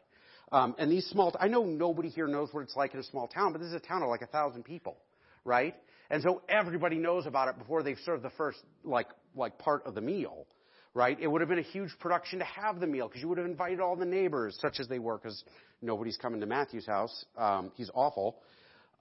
Um, 0.51 0.75
and 0.77 0.91
these 0.91 1.05
small, 1.07 1.35
I 1.39 1.47
know 1.47 1.63
nobody 1.63 2.09
here 2.09 2.27
knows 2.27 2.49
what 2.51 2.61
it's 2.61 2.75
like 2.75 2.93
in 2.93 2.99
a 2.99 3.03
small 3.03 3.27
town, 3.27 3.53
but 3.53 3.59
this 3.59 3.69
is 3.69 3.73
a 3.73 3.79
town 3.79 4.03
of 4.03 4.09
like 4.09 4.21
a 4.21 4.27
thousand 4.27 4.63
people, 4.63 4.97
right? 5.45 5.75
And 6.09 6.21
so 6.21 6.41
everybody 6.49 6.97
knows 6.97 7.25
about 7.25 7.47
it 7.47 7.57
before 7.57 7.83
they've 7.83 7.97
served 8.05 8.23
the 8.23 8.31
first, 8.31 8.59
like, 8.83 9.07
like 9.35 9.57
part 9.57 9.85
of 9.85 9.95
the 9.95 10.01
meal 10.01 10.45
right? 10.93 11.17
It 11.19 11.27
would 11.27 11.41
have 11.41 11.49
been 11.49 11.59
a 11.59 11.63
huge 11.63 11.91
production 11.99 12.39
to 12.39 12.45
have 12.45 12.79
the 12.79 12.87
meal 12.87 13.07
because 13.07 13.21
you 13.21 13.29
would 13.29 13.37
have 13.37 13.47
invited 13.47 13.79
all 13.79 13.95
the 13.95 14.05
neighbors, 14.05 14.57
such 14.61 14.79
as 14.79 14.87
they 14.87 14.99
were, 14.99 15.17
because 15.17 15.43
nobody's 15.81 16.17
coming 16.17 16.39
to 16.41 16.45
Matthew's 16.45 16.85
house. 16.85 17.25
Um, 17.37 17.71
he's 17.75 17.89
awful. 17.93 18.37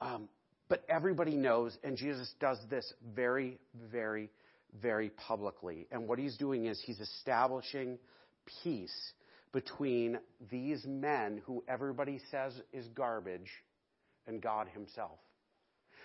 Um, 0.00 0.28
but 0.68 0.84
everybody 0.88 1.36
knows, 1.36 1.76
and 1.82 1.96
Jesus 1.96 2.32
does 2.38 2.58
this 2.70 2.92
very, 3.14 3.58
very, 3.90 4.30
very 4.80 5.10
publicly. 5.10 5.88
And 5.90 6.06
what 6.06 6.18
he's 6.18 6.36
doing 6.36 6.66
is 6.66 6.80
he's 6.84 7.00
establishing 7.00 7.98
peace 8.62 9.12
between 9.52 10.18
these 10.50 10.84
men 10.86 11.42
who 11.44 11.64
everybody 11.68 12.20
says 12.30 12.52
is 12.72 12.86
garbage 12.94 13.50
and 14.28 14.40
God 14.40 14.68
himself. 14.68 15.18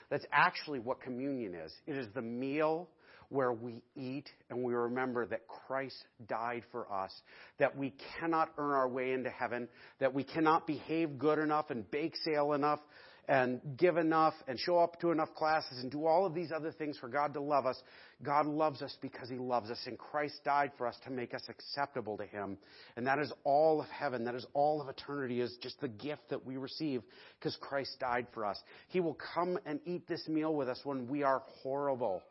That's 0.10 0.26
actually 0.32 0.80
what 0.80 1.00
communion 1.00 1.54
is. 1.54 1.71
It 1.86 1.95
is 1.95 2.08
the 2.15 2.21
meal 2.24 2.89
where 3.29 3.53
we 3.53 3.81
eat 3.95 4.29
and 4.49 4.63
we 4.63 4.73
remember 4.73 5.25
that 5.25 5.47
Christ 5.47 5.97
died 6.27 6.63
for 6.71 6.91
us, 6.91 7.11
that 7.59 7.77
we 7.77 7.93
cannot 8.19 8.49
earn 8.57 8.71
our 8.71 8.88
way 8.88 9.11
into 9.11 9.29
heaven, 9.29 9.67
that 9.99 10.13
we 10.13 10.23
cannot 10.23 10.67
behave 10.67 11.17
good 11.17 11.39
enough 11.39 11.69
and 11.69 11.89
bake 11.89 12.15
sale 12.23 12.53
enough 12.53 12.79
and 13.27 13.59
give 13.77 13.97
enough 13.97 14.33
and 14.47 14.59
show 14.59 14.77
up 14.77 14.99
to 15.01 15.11
enough 15.11 15.33
classes 15.35 15.79
and 15.81 15.91
do 15.91 16.05
all 16.05 16.25
of 16.25 16.33
these 16.33 16.51
other 16.51 16.71
things 16.71 16.97
for 16.97 17.07
God 17.07 17.33
to 17.33 17.41
love 17.41 17.65
us. 17.65 17.81
God 18.23 18.45
loves 18.45 18.81
us 18.81 18.95
because 19.01 19.29
He 19.29 19.38
loves 19.38 19.69
us, 19.69 19.79
and 19.88 19.97
Christ 19.97 20.41
died 20.45 20.71
for 20.77 20.88
us 20.88 20.95
to 21.05 21.11
make 21.11 21.33
us 21.33 21.41
acceptable 21.49 22.17
to 22.17 22.25
Him. 22.25 22.57
And 22.95 23.07
that 23.07 23.19
is 23.19 23.31
all 23.43 23.81
of 23.81 23.88
heaven. 23.88 24.25
That 24.25 24.35
is 24.35 24.45
all 24.53 24.81
of 24.81 24.89
eternity, 24.89 25.41
is 25.41 25.57
just 25.61 25.79
the 25.81 25.88
gift 25.88 26.29
that 26.29 26.45
we 26.45 26.57
receive 26.57 27.01
because 27.39 27.57
Christ 27.59 27.97
died 27.99 28.27
for 28.33 28.45
us. 28.45 28.57
He 28.89 28.99
will 28.99 29.17
come 29.33 29.57
and 29.65 29.79
eat 29.85 30.07
this 30.07 30.27
meal 30.27 30.53
with 30.53 30.69
us 30.69 30.79
when 30.83 31.07
we 31.07 31.23
are 31.23 31.43
horrible 31.63 32.21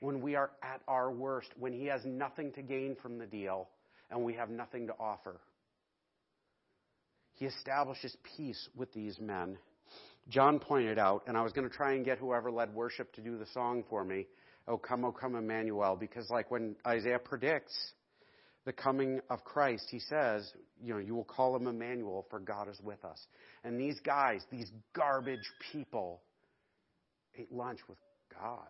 when 0.00 0.20
we 0.20 0.36
are 0.36 0.50
at 0.62 0.80
our 0.86 1.10
worst, 1.10 1.48
when 1.58 1.72
he 1.72 1.86
has 1.86 2.04
nothing 2.04 2.52
to 2.52 2.62
gain 2.62 2.96
from 3.00 3.18
the 3.18 3.26
deal 3.26 3.68
and 4.10 4.22
we 4.22 4.34
have 4.34 4.50
nothing 4.50 4.86
to 4.86 4.94
offer. 4.98 5.40
He 7.34 7.46
establishes 7.46 8.16
peace 8.36 8.68
with 8.76 8.92
these 8.92 9.18
men. 9.20 9.58
John 10.28 10.58
pointed 10.58 10.98
out, 10.98 11.22
and 11.26 11.36
I 11.36 11.42
was 11.42 11.52
going 11.52 11.68
to 11.68 11.74
try 11.74 11.94
and 11.94 12.04
get 12.04 12.18
whoever 12.18 12.50
led 12.50 12.74
worship 12.74 13.12
to 13.14 13.20
do 13.20 13.38
the 13.38 13.46
song 13.54 13.84
for 13.88 14.04
me, 14.04 14.26
O 14.66 14.76
come, 14.76 15.04
O 15.04 15.12
come, 15.12 15.34
Emmanuel, 15.34 15.96
because 15.96 16.28
like 16.30 16.50
when 16.50 16.76
Isaiah 16.86 17.18
predicts 17.18 17.74
the 18.66 18.72
coming 18.72 19.20
of 19.30 19.44
Christ, 19.44 19.86
he 19.90 20.00
says, 20.00 20.52
you 20.82 20.92
know, 20.92 21.00
you 21.00 21.14
will 21.14 21.24
call 21.24 21.56
him 21.56 21.66
Emmanuel, 21.66 22.26
for 22.28 22.38
God 22.38 22.68
is 22.68 22.78
with 22.82 23.02
us. 23.04 23.18
And 23.64 23.80
these 23.80 23.98
guys, 24.00 24.42
these 24.50 24.70
garbage 24.94 25.48
people, 25.72 26.20
ate 27.38 27.50
lunch 27.50 27.78
with 27.88 27.98
God. 28.38 28.68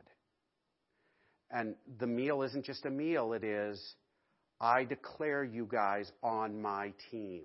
And 1.50 1.74
the 1.98 2.06
meal 2.06 2.42
isn't 2.42 2.64
just 2.64 2.84
a 2.84 2.90
meal, 2.90 3.32
it 3.32 3.42
is, 3.42 3.94
I 4.60 4.84
declare 4.84 5.44
you 5.44 5.66
guys 5.70 6.10
on 6.22 6.60
my 6.60 6.92
team. 7.10 7.44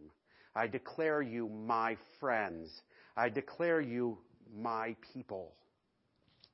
I 0.55 0.67
declare 0.67 1.21
you 1.21 1.47
my 1.49 1.97
friends. 2.19 2.69
I 3.15 3.29
declare 3.29 3.81
you 3.81 4.17
my 4.55 4.95
people. 5.13 5.53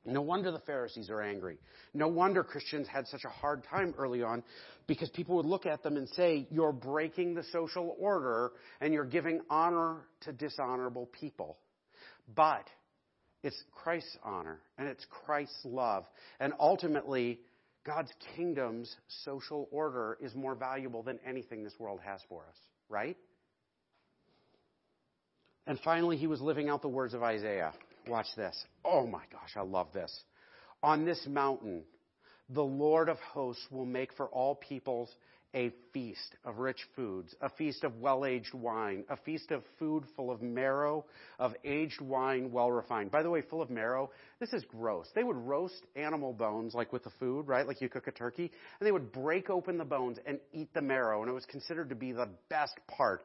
No 0.06 0.22
wonder 0.22 0.52
the 0.52 0.60
Pharisees 0.60 1.10
are 1.10 1.22
angry. 1.22 1.58
No 1.94 2.08
wonder 2.08 2.44
Christians 2.44 2.88
had 2.88 3.08
such 3.08 3.26
a 3.26 3.30
hard 3.30 3.64
time 3.66 3.94
early 3.98 4.24
on 4.24 4.44
because 4.88 5.10
people 5.10 5.36
would 5.36 5.46
look 5.46 5.66
at 5.66 5.84
them 5.84 5.98
and 5.98 6.08
say, 6.10 6.48
You're 6.50 6.72
breaking 6.72 7.36
the 7.36 7.44
social 7.52 7.96
order 8.00 8.52
and 8.80 8.94
you're 8.94 9.06
giving 9.06 9.42
honor 9.50 9.98
to 10.22 10.32
dishonorable 10.32 11.08
people. 11.08 11.58
But 12.34 12.66
it's 13.44 13.62
Christ's 13.84 14.18
honor 14.24 14.60
and 14.78 14.88
it's 14.88 15.06
Christ's 15.26 15.60
love. 15.64 16.06
And 16.40 16.54
ultimately, 16.60 17.40
God's 17.86 18.12
kingdom's 18.36 18.94
social 19.24 19.68
order 19.72 20.18
is 20.22 20.36
more 20.36 20.56
valuable 20.56 21.04
than 21.04 21.20
anything 21.26 21.64
this 21.64 21.80
world 21.80 22.00
has 22.06 22.20
for 22.28 22.44
us, 22.50 22.58
right? 22.90 23.18
And 25.66 25.80
finally, 25.84 26.18
he 26.18 26.28
was 26.28 26.42
living 26.42 26.70
out 26.70 26.82
the 26.82 26.90
words 26.90 27.14
of 27.14 27.24
Isaiah. 27.24 27.74
Watch 28.08 28.28
this. 28.36 28.56
Oh 28.84 29.06
my 29.06 29.24
gosh, 29.32 29.52
I 29.56 29.62
love 29.62 29.88
this. 29.94 30.12
On 30.82 31.06
this 31.06 31.26
mountain, 31.28 31.84
the 32.50 32.64
Lord 32.64 33.10
of 33.10 33.18
hosts 33.20 33.66
will 33.70 33.86
make 33.86 34.14
for 34.14 34.28
all 34.28 34.56
peoples 34.56 35.10
a 35.56 35.72
feast 35.94 36.36
of 36.46 36.60
rich 36.60 36.80
foods, 36.96 37.34
a 37.42 37.50
feast 37.50 37.84
of 37.84 37.96
well 38.00 38.26
aged 38.26 38.54
wine, 38.54 39.04
a 39.10 39.18
feast 39.18 39.52
of 39.52 39.64
food 39.80 40.04
full 40.16 40.32
of 40.32 40.42
marrow, 40.42 41.06
of 41.40 41.54
aged 41.64 42.02
wine 42.02 42.52
well 42.52 42.72
refined. 42.72 43.12
By 43.12 43.24
the 43.24 43.30
way, 43.30 43.42
full 43.42 43.62
of 43.62 43.70
marrow, 43.70 44.12
this 44.40 44.54
is 44.54 44.64
gross. 44.66 45.08
They 45.16 45.24
would 45.24 45.38
roast 45.38 45.86
animal 45.96 46.34
bones 46.34 46.74
like 46.76 46.94
with 46.94 47.04
the 47.04 47.12
food, 47.20 47.48
right? 47.48 47.68
Like 47.68 47.82
you 47.82 47.90
cook 47.90 48.08
a 48.08 48.12
turkey, 48.12 48.52
and 48.80 48.88
they 48.88 48.92
would 48.92 49.12
break 49.12 49.50
open 49.50 49.78
the 49.78 49.86
bones 49.86 50.20
and 50.26 50.40
eat 50.54 50.74
the 50.74 50.82
marrow, 50.82 51.22
and 51.22 51.30
it 51.30 51.34
was 51.34 51.46
considered 51.46 51.90
to 51.90 51.96
be 51.96 52.12
the 52.12 52.30
best 52.50 52.78
part. 52.88 53.24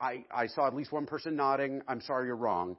I, 0.00 0.24
I 0.30 0.48
saw 0.48 0.66
at 0.66 0.74
least 0.74 0.92
one 0.92 1.06
person 1.06 1.36
nodding. 1.36 1.80
I'm 1.88 2.00
sorry, 2.00 2.26
you're 2.26 2.36
wrong. 2.36 2.76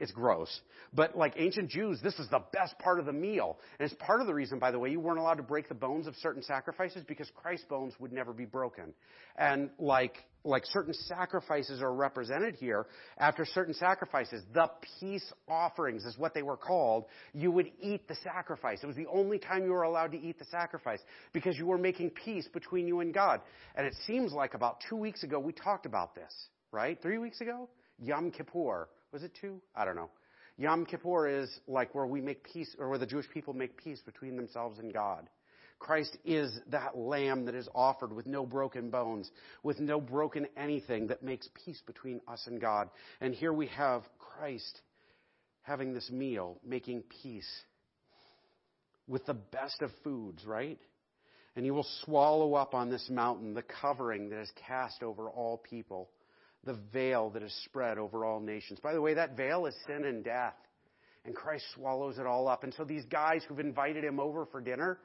It's 0.00 0.12
gross. 0.12 0.60
But 0.94 1.16
like 1.16 1.34
ancient 1.36 1.70
Jews, 1.70 2.00
this 2.02 2.18
is 2.20 2.28
the 2.28 2.42
best 2.52 2.78
part 2.78 3.00
of 3.00 3.06
the 3.06 3.12
meal. 3.12 3.58
And 3.78 3.90
it's 3.90 4.00
part 4.00 4.20
of 4.20 4.28
the 4.28 4.34
reason, 4.34 4.58
by 4.58 4.70
the 4.70 4.78
way, 4.78 4.90
you 4.90 5.00
weren't 5.00 5.18
allowed 5.18 5.38
to 5.38 5.42
break 5.42 5.68
the 5.68 5.74
bones 5.74 6.06
of 6.06 6.14
certain 6.16 6.42
sacrifices 6.42 7.02
because 7.06 7.28
Christ's 7.34 7.66
bones 7.66 7.94
would 7.98 8.12
never 8.12 8.32
be 8.32 8.44
broken. 8.44 8.94
And 9.36 9.70
like, 9.78 10.14
like 10.44 10.64
certain 10.66 10.94
sacrifices 10.94 11.82
are 11.82 11.92
represented 11.92 12.54
here, 12.54 12.86
after 13.18 13.44
certain 13.44 13.74
sacrifices, 13.74 14.44
the 14.54 14.70
peace 15.00 15.32
offerings 15.48 16.04
is 16.04 16.16
what 16.16 16.32
they 16.32 16.42
were 16.42 16.56
called, 16.56 17.06
you 17.34 17.50
would 17.50 17.70
eat 17.80 18.06
the 18.06 18.16
sacrifice. 18.22 18.78
It 18.82 18.86
was 18.86 18.96
the 18.96 19.08
only 19.12 19.38
time 19.38 19.64
you 19.64 19.72
were 19.72 19.82
allowed 19.82 20.12
to 20.12 20.20
eat 20.20 20.38
the 20.38 20.44
sacrifice 20.44 21.00
because 21.32 21.58
you 21.58 21.66
were 21.66 21.78
making 21.78 22.10
peace 22.10 22.48
between 22.52 22.86
you 22.86 23.00
and 23.00 23.12
God. 23.12 23.40
And 23.74 23.84
it 23.84 23.94
seems 24.06 24.32
like 24.32 24.54
about 24.54 24.78
two 24.88 24.96
weeks 24.96 25.24
ago 25.24 25.40
we 25.40 25.52
talked 25.52 25.86
about 25.86 26.14
this, 26.14 26.32
right? 26.70 27.00
Three 27.02 27.18
weeks 27.18 27.40
ago? 27.40 27.68
Yom 28.00 28.30
Kippur 28.30 28.88
was 29.12 29.22
it 29.22 29.32
two? 29.40 29.60
I 29.74 29.84
don't 29.84 29.96
know. 29.96 30.10
Yom 30.56 30.84
Kippur 30.84 31.28
is 31.28 31.60
like 31.68 31.94
where 31.94 32.06
we 32.06 32.20
make 32.20 32.42
peace, 32.44 32.74
or 32.78 32.88
where 32.88 32.98
the 32.98 33.06
Jewish 33.06 33.28
people 33.32 33.54
make 33.54 33.82
peace 33.82 34.00
between 34.04 34.36
themselves 34.36 34.78
and 34.78 34.92
God. 34.92 35.28
Christ 35.78 36.16
is 36.24 36.58
that 36.70 36.98
lamb 36.98 37.44
that 37.44 37.54
is 37.54 37.68
offered 37.74 38.12
with 38.12 38.26
no 38.26 38.44
broken 38.44 38.90
bones, 38.90 39.30
with 39.62 39.78
no 39.78 40.00
broken 40.00 40.48
anything 40.56 41.06
that 41.06 41.22
makes 41.22 41.48
peace 41.64 41.80
between 41.86 42.20
us 42.26 42.44
and 42.46 42.60
God. 42.60 42.90
And 43.20 43.32
here 43.32 43.52
we 43.52 43.68
have 43.68 44.02
Christ 44.18 44.80
having 45.62 45.94
this 45.94 46.10
meal, 46.10 46.58
making 46.66 47.04
peace 47.22 47.48
with 49.06 49.24
the 49.26 49.34
best 49.34 49.80
of 49.82 49.90
foods, 50.02 50.44
right? 50.44 50.78
And 51.54 51.64
he 51.64 51.70
will 51.70 51.86
swallow 52.04 52.54
up 52.54 52.74
on 52.74 52.90
this 52.90 53.08
mountain 53.08 53.54
the 53.54 53.62
covering 53.62 54.30
that 54.30 54.40
is 54.40 54.50
cast 54.66 55.02
over 55.02 55.28
all 55.28 55.58
people 55.58 56.10
the 56.64 56.78
veil 56.92 57.30
that 57.30 57.42
is 57.42 57.54
spread 57.64 57.98
over 57.98 58.24
all 58.24 58.40
nations. 58.40 58.78
By 58.80 58.92
the 58.92 59.00
way, 59.00 59.14
that 59.14 59.36
veil 59.36 59.66
is 59.66 59.74
sin 59.86 60.04
and 60.04 60.24
death. 60.24 60.54
And 61.24 61.34
Christ 61.34 61.64
swallows 61.74 62.18
it 62.18 62.26
all 62.26 62.48
up. 62.48 62.64
And 62.64 62.72
so 62.74 62.84
these 62.84 63.04
guys 63.06 63.42
who've 63.46 63.60
invited 63.60 64.04
him 64.04 64.18
over 64.18 64.46
for 64.46 64.60
dinner, 64.60 64.98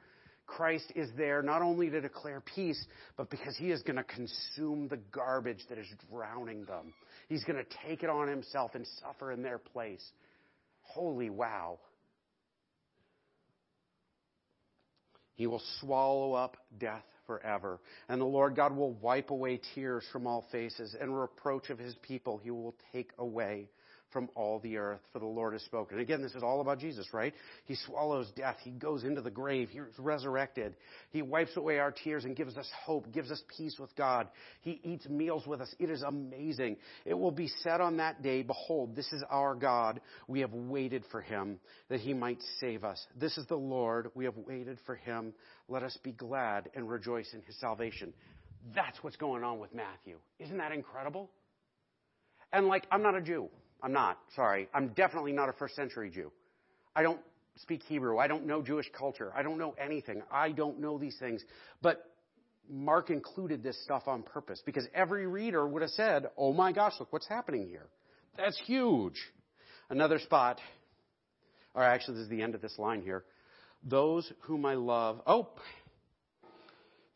Christ 0.46 0.92
is 0.94 1.08
there 1.16 1.42
not 1.42 1.62
only 1.62 1.90
to 1.90 2.00
declare 2.00 2.40
peace, 2.40 2.82
but 3.16 3.30
because 3.30 3.56
he 3.56 3.70
is 3.70 3.82
going 3.82 3.96
to 3.96 4.04
consume 4.04 4.88
the 4.88 4.98
garbage 5.12 5.60
that 5.68 5.78
is 5.78 5.86
drowning 6.10 6.64
them. 6.64 6.94
He's 7.28 7.44
going 7.44 7.62
to 7.62 7.76
take 7.86 8.02
it 8.02 8.10
on 8.10 8.28
himself 8.28 8.74
and 8.74 8.86
suffer 9.00 9.32
in 9.32 9.42
their 9.42 9.58
place. 9.58 10.04
Holy 10.82 11.30
wow. 11.30 11.78
He 15.34 15.46
will 15.46 15.62
swallow 15.80 16.34
up 16.34 16.56
death 16.78 17.04
forever. 17.26 17.80
And 18.08 18.20
the 18.20 18.26
Lord 18.26 18.56
God 18.56 18.76
will 18.76 18.92
wipe 18.94 19.30
away 19.30 19.60
tears 19.74 20.04
from 20.12 20.26
all 20.26 20.44
faces, 20.52 20.94
and 21.00 21.18
reproach 21.18 21.70
of 21.70 21.78
his 21.78 21.94
people 22.02 22.38
he 22.42 22.50
will 22.50 22.74
take 22.92 23.10
away 23.18 23.68
from 24.14 24.30
all 24.34 24.60
the 24.60 24.78
earth, 24.78 25.00
for 25.12 25.18
the 25.18 25.26
Lord 25.26 25.52
has 25.52 25.62
spoken. 25.62 25.98
Again, 25.98 26.22
this 26.22 26.34
is 26.34 26.42
all 26.42 26.62
about 26.62 26.78
Jesus, 26.78 27.12
right? 27.12 27.34
He 27.66 27.74
swallows 27.74 28.30
death. 28.34 28.56
He 28.62 28.70
goes 28.70 29.04
into 29.04 29.20
the 29.20 29.30
grave. 29.30 29.68
He's 29.70 29.82
resurrected. 29.98 30.76
He 31.10 31.20
wipes 31.20 31.56
away 31.56 31.80
our 31.80 31.90
tears 31.90 32.24
and 32.24 32.36
gives 32.36 32.56
us 32.56 32.70
hope, 32.86 33.12
gives 33.12 33.30
us 33.30 33.42
peace 33.58 33.76
with 33.78 33.94
God. 33.96 34.28
He 34.62 34.80
eats 34.84 35.06
meals 35.08 35.46
with 35.46 35.60
us. 35.60 35.74
It 35.78 35.90
is 35.90 36.02
amazing. 36.02 36.76
It 37.04 37.14
will 37.14 37.32
be 37.32 37.48
said 37.62 37.82
on 37.82 37.98
that 37.98 38.22
day, 38.22 38.42
Behold, 38.42 38.94
this 38.94 39.12
is 39.12 39.22
our 39.28 39.56
God. 39.56 40.00
We 40.28 40.40
have 40.40 40.54
waited 40.54 41.04
for 41.10 41.20
him 41.20 41.58
that 41.90 42.00
he 42.00 42.14
might 42.14 42.38
save 42.60 42.84
us. 42.84 43.04
This 43.20 43.36
is 43.36 43.46
the 43.48 43.56
Lord. 43.56 44.10
We 44.14 44.24
have 44.24 44.36
waited 44.36 44.78
for 44.86 44.94
him. 44.94 45.34
Let 45.68 45.82
us 45.82 45.98
be 46.02 46.12
glad 46.12 46.70
and 46.74 46.88
rejoice 46.88 47.28
in 47.34 47.42
his 47.42 47.58
salvation. 47.58 48.14
That's 48.74 49.02
what's 49.02 49.16
going 49.16 49.42
on 49.42 49.58
with 49.58 49.74
Matthew. 49.74 50.18
Isn't 50.38 50.58
that 50.58 50.70
incredible? 50.70 51.30
And 52.52 52.68
like, 52.68 52.86
I'm 52.92 53.02
not 53.02 53.16
a 53.16 53.20
Jew. 53.20 53.48
I'm 53.82 53.92
not. 53.92 54.18
Sorry. 54.34 54.68
I'm 54.72 54.88
definitely 54.88 55.32
not 55.32 55.48
a 55.48 55.52
first 55.52 55.76
century 55.76 56.10
Jew. 56.10 56.32
I 56.96 57.02
don't 57.02 57.20
speak 57.56 57.82
Hebrew. 57.82 58.18
I 58.18 58.26
don't 58.26 58.46
know 58.46 58.62
Jewish 58.62 58.90
culture. 58.96 59.32
I 59.34 59.42
don't 59.42 59.58
know 59.58 59.74
anything. 59.78 60.22
I 60.30 60.50
don't 60.52 60.80
know 60.80 60.98
these 60.98 61.16
things. 61.18 61.44
But 61.82 62.04
Mark 62.70 63.10
included 63.10 63.62
this 63.62 63.82
stuff 63.84 64.04
on 64.06 64.22
purpose 64.22 64.62
because 64.64 64.86
every 64.94 65.26
reader 65.26 65.66
would 65.66 65.82
have 65.82 65.90
said, 65.90 66.26
oh 66.36 66.52
my 66.52 66.72
gosh, 66.72 66.94
look 66.98 67.12
what's 67.12 67.28
happening 67.28 67.68
here. 67.68 67.86
That's 68.36 68.58
huge. 68.66 69.16
Another 69.90 70.18
spot, 70.18 70.60
or 71.74 71.82
actually, 71.82 72.14
this 72.16 72.24
is 72.24 72.30
the 72.30 72.42
end 72.42 72.54
of 72.54 72.62
this 72.62 72.78
line 72.78 73.02
here. 73.02 73.24
Those 73.84 74.32
whom 74.40 74.64
I 74.64 74.74
love. 74.74 75.20
Oh, 75.26 75.50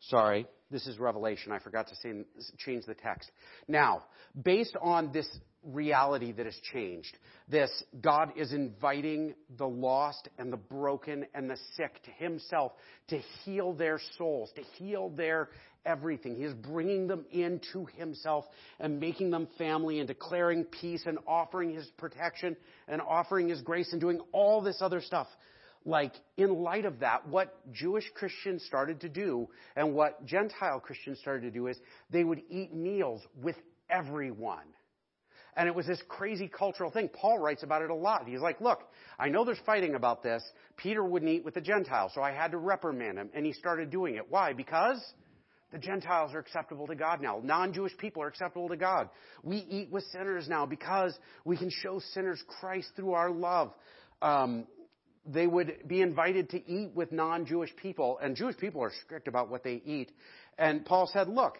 sorry. 0.01 0.45
This 0.71 0.85
is 0.85 0.99
Revelation. 0.99 1.51
I 1.51 1.57
forgot 1.57 1.87
to 1.87 2.25
change 2.59 2.85
the 2.85 2.93
text. 2.93 3.31
Now, 3.67 4.03
based 4.39 4.77
on 4.79 5.11
this 5.11 5.27
reality 5.63 6.31
that 6.31 6.45
has 6.45 6.57
changed, 6.71 7.17
this 7.47 7.71
God 8.01 8.33
is 8.35 8.53
inviting 8.53 9.33
the 9.57 9.67
lost 9.67 10.29
and 10.37 10.51
the 10.51 10.57
broken 10.57 11.25
and 11.33 11.49
the 11.49 11.57
sick 11.75 12.01
to 12.03 12.11
Himself 12.11 12.73
to 13.09 13.17
heal 13.43 13.73
their 13.73 13.99
souls, 14.17 14.51
to 14.55 14.61
heal 14.77 15.09
their 15.09 15.49
everything. 15.85 16.35
He 16.35 16.43
is 16.43 16.53
bringing 16.53 17.07
them 17.07 17.25
into 17.31 17.85
Himself 17.97 18.45
and 18.79 18.99
making 18.99 19.31
them 19.31 19.47
family 19.57 19.99
and 19.99 20.07
declaring 20.07 20.65
peace 20.65 21.03
and 21.05 21.17
offering 21.27 21.73
His 21.73 21.87
protection 21.97 22.55
and 22.87 23.01
offering 23.01 23.49
His 23.49 23.61
grace 23.61 23.91
and 23.91 24.01
doing 24.01 24.19
all 24.31 24.61
this 24.61 24.81
other 24.81 25.01
stuff 25.01 25.27
like, 25.85 26.13
in 26.37 26.61
light 26.61 26.85
of 26.85 26.99
that, 26.99 27.27
what 27.27 27.55
Jewish 27.71 28.03
Christians 28.13 28.63
started 28.65 29.01
to 29.01 29.09
do 29.09 29.47
and 29.75 29.93
what 29.93 30.25
Gentile 30.25 30.79
Christians 30.79 31.19
started 31.19 31.41
to 31.41 31.51
do 31.51 31.67
is 31.67 31.77
they 32.09 32.23
would 32.23 32.41
eat 32.49 32.73
meals 32.73 33.21
with 33.41 33.55
everyone. 33.89 34.65
And 35.59 35.67
it 35.67 35.75
was 35.75 35.85
this 35.85 36.01
crazy 36.07 36.47
cultural 36.47 36.89
thing. 36.89 37.09
Paul 37.09 37.37
writes 37.37 37.63
about 37.63 37.81
it 37.81 37.89
a 37.89 37.93
lot. 37.93 38.25
He's 38.25 38.39
like, 38.39 38.61
look, 38.61 38.79
I 39.19 39.27
know 39.27 39.43
there's 39.43 39.59
fighting 39.65 39.93
about 39.93 40.23
this. 40.23 40.41
Peter 40.77 41.03
wouldn't 41.03 41.29
eat 41.29 41.43
with 41.43 41.53
the 41.53 41.59
Gentiles, 41.59 42.13
so 42.15 42.21
I 42.21 42.31
had 42.31 42.51
to 42.51 42.57
reprimand 42.57 43.17
him. 43.17 43.29
And 43.33 43.45
he 43.45 43.51
started 43.51 43.89
doing 43.89 44.15
it. 44.15 44.23
Why? 44.29 44.53
Because 44.53 45.03
the 45.73 45.77
Gentiles 45.77 46.33
are 46.33 46.39
acceptable 46.39 46.87
to 46.87 46.95
God 46.95 47.21
now. 47.21 47.41
Non-Jewish 47.43 47.97
people 47.97 48.23
are 48.23 48.27
acceptable 48.27 48.69
to 48.69 48.77
God. 48.77 49.09
We 49.43 49.57
eat 49.57 49.91
with 49.91 50.05
sinners 50.13 50.47
now 50.47 50.65
because 50.65 51.13
we 51.43 51.57
can 51.57 51.69
show 51.69 51.99
sinners 52.13 52.41
Christ 52.61 52.91
through 52.95 53.11
our 53.11 53.29
love. 53.29 53.73
Um, 54.21 54.65
they 55.25 55.45
would 55.45 55.79
be 55.85 55.99
invited 55.99 56.51
to 56.51 56.71
eat 56.71 56.91
with 56.95 57.11
non-Jewish 57.11 57.75
people, 57.75 58.17
and 58.23 58.33
Jewish 58.33 58.55
people 58.55 58.81
are 58.81 58.93
strict 59.03 59.27
about 59.27 59.49
what 59.49 59.65
they 59.65 59.81
eat. 59.85 60.13
And 60.57 60.85
Paul 60.85 61.09
said, 61.11 61.27
look, 61.27 61.57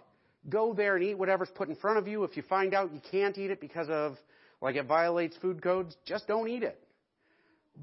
go 0.50 0.74
there 0.74 0.96
and 0.96 1.04
eat 1.04 1.18
whatever's 1.18 1.50
put 1.54 1.70
in 1.70 1.76
front 1.76 1.98
of 1.98 2.08
you. 2.08 2.24
If 2.24 2.38
you 2.38 2.44
find 2.44 2.74
out 2.74 2.94
you 2.94 3.02
can't 3.12 3.38
eat 3.38 3.52
it 3.52 3.62
because 3.62 3.90
of, 3.90 4.18
like 4.62 4.76
it 4.76 4.86
violates 4.86 5.38
food 5.38 5.62
codes, 5.62 5.96
just 6.06 6.28
don't 6.28 6.48
eat 6.48 6.64
it. 6.64 6.80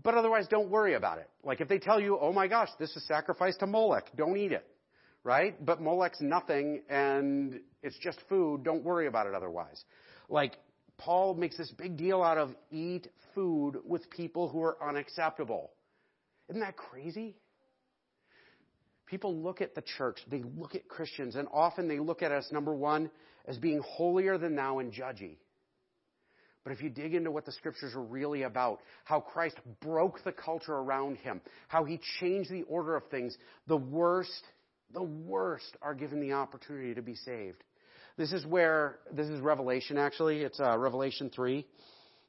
But 0.02 0.14
otherwise, 0.14 0.46
don't 0.48 0.70
worry 0.70 0.94
about 0.94 1.18
it. 1.18 1.28
Like 1.42 1.60
if 1.60 1.68
they 1.68 1.78
tell 1.78 2.00
you, 2.00 2.18
oh 2.20 2.32
my 2.32 2.48
gosh, 2.48 2.68
this 2.78 2.94
is 2.96 3.06
sacrificed 3.06 3.60
to 3.60 3.66
Molech, 3.66 4.04
don't 4.16 4.36
eat 4.36 4.52
it. 4.52 4.66
Right? 5.24 5.64
But 5.64 5.80
Molech's 5.80 6.20
nothing 6.20 6.82
and 6.88 7.60
it's 7.82 7.98
just 7.98 8.20
food, 8.28 8.62
don't 8.62 8.84
worry 8.84 9.06
about 9.06 9.26
it 9.26 9.34
otherwise. 9.34 9.82
Like, 10.28 10.56
Paul 10.98 11.34
makes 11.34 11.56
this 11.56 11.70
big 11.72 11.96
deal 11.96 12.22
out 12.22 12.38
of 12.38 12.54
eat 12.70 13.08
food 13.34 13.76
with 13.84 14.08
people 14.10 14.48
who 14.48 14.62
are 14.62 14.76
unacceptable. 14.82 15.70
Isn't 16.48 16.60
that 16.60 16.76
crazy? 16.76 17.36
People 19.06 19.40
look 19.40 19.60
at 19.60 19.74
the 19.74 19.82
church, 19.82 20.18
they 20.28 20.42
look 20.56 20.74
at 20.74 20.88
Christians, 20.88 21.36
and 21.36 21.46
often 21.52 21.86
they 21.88 22.00
look 22.00 22.22
at 22.22 22.32
us, 22.32 22.48
number 22.50 22.74
one, 22.74 23.10
as 23.46 23.56
being 23.56 23.80
holier 23.80 24.36
than 24.36 24.56
thou 24.56 24.80
and 24.80 24.92
judgy. 24.92 25.36
But 26.64 26.72
if 26.72 26.82
you 26.82 26.90
dig 26.90 27.14
into 27.14 27.30
what 27.30 27.44
the 27.44 27.52
scriptures 27.52 27.94
are 27.94 28.02
really 28.02 28.42
about, 28.42 28.80
how 29.04 29.20
Christ 29.20 29.56
broke 29.80 30.24
the 30.24 30.32
culture 30.32 30.74
around 30.74 31.18
him, 31.18 31.40
how 31.68 31.84
he 31.84 32.00
changed 32.18 32.50
the 32.50 32.64
order 32.64 32.96
of 32.96 33.04
things, 33.08 33.38
the 33.68 33.76
worst, 33.76 34.42
the 34.92 35.02
worst 35.02 35.76
are 35.80 35.94
given 35.94 36.20
the 36.20 36.32
opportunity 36.32 36.92
to 36.92 37.02
be 37.02 37.14
saved. 37.14 37.62
This 38.16 38.32
is 38.32 38.44
where, 38.44 38.98
this 39.12 39.28
is 39.28 39.40
Revelation 39.40 39.96
actually. 39.96 40.40
It's 40.40 40.58
uh, 40.58 40.76
Revelation 40.76 41.30
3. 41.30 41.64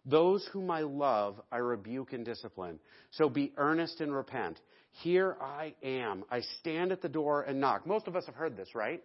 Those 0.05 0.47
whom 0.53 0.69
I 0.69 0.81
love, 0.81 1.41
I 1.51 1.57
rebuke 1.57 2.13
and 2.13 2.23
discipline. 2.23 2.79
So 3.11 3.29
be 3.29 3.53
earnest 3.57 4.01
and 4.01 4.13
repent. 4.13 4.59
Here 5.03 5.37
I 5.39 5.75
am. 5.83 6.23
I 6.31 6.41
stand 6.59 6.91
at 6.91 7.01
the 7.01 7.09
door 7.09 7.43
and 7.43 7.59
knock. 7.59 7.85
Most 7.85 8.07
of 8.07 8.15
us 8.15 8.25
have 8.25 8.35
heard 8.35 8.57
this, 8.57 8.69
right? 8.73 9.03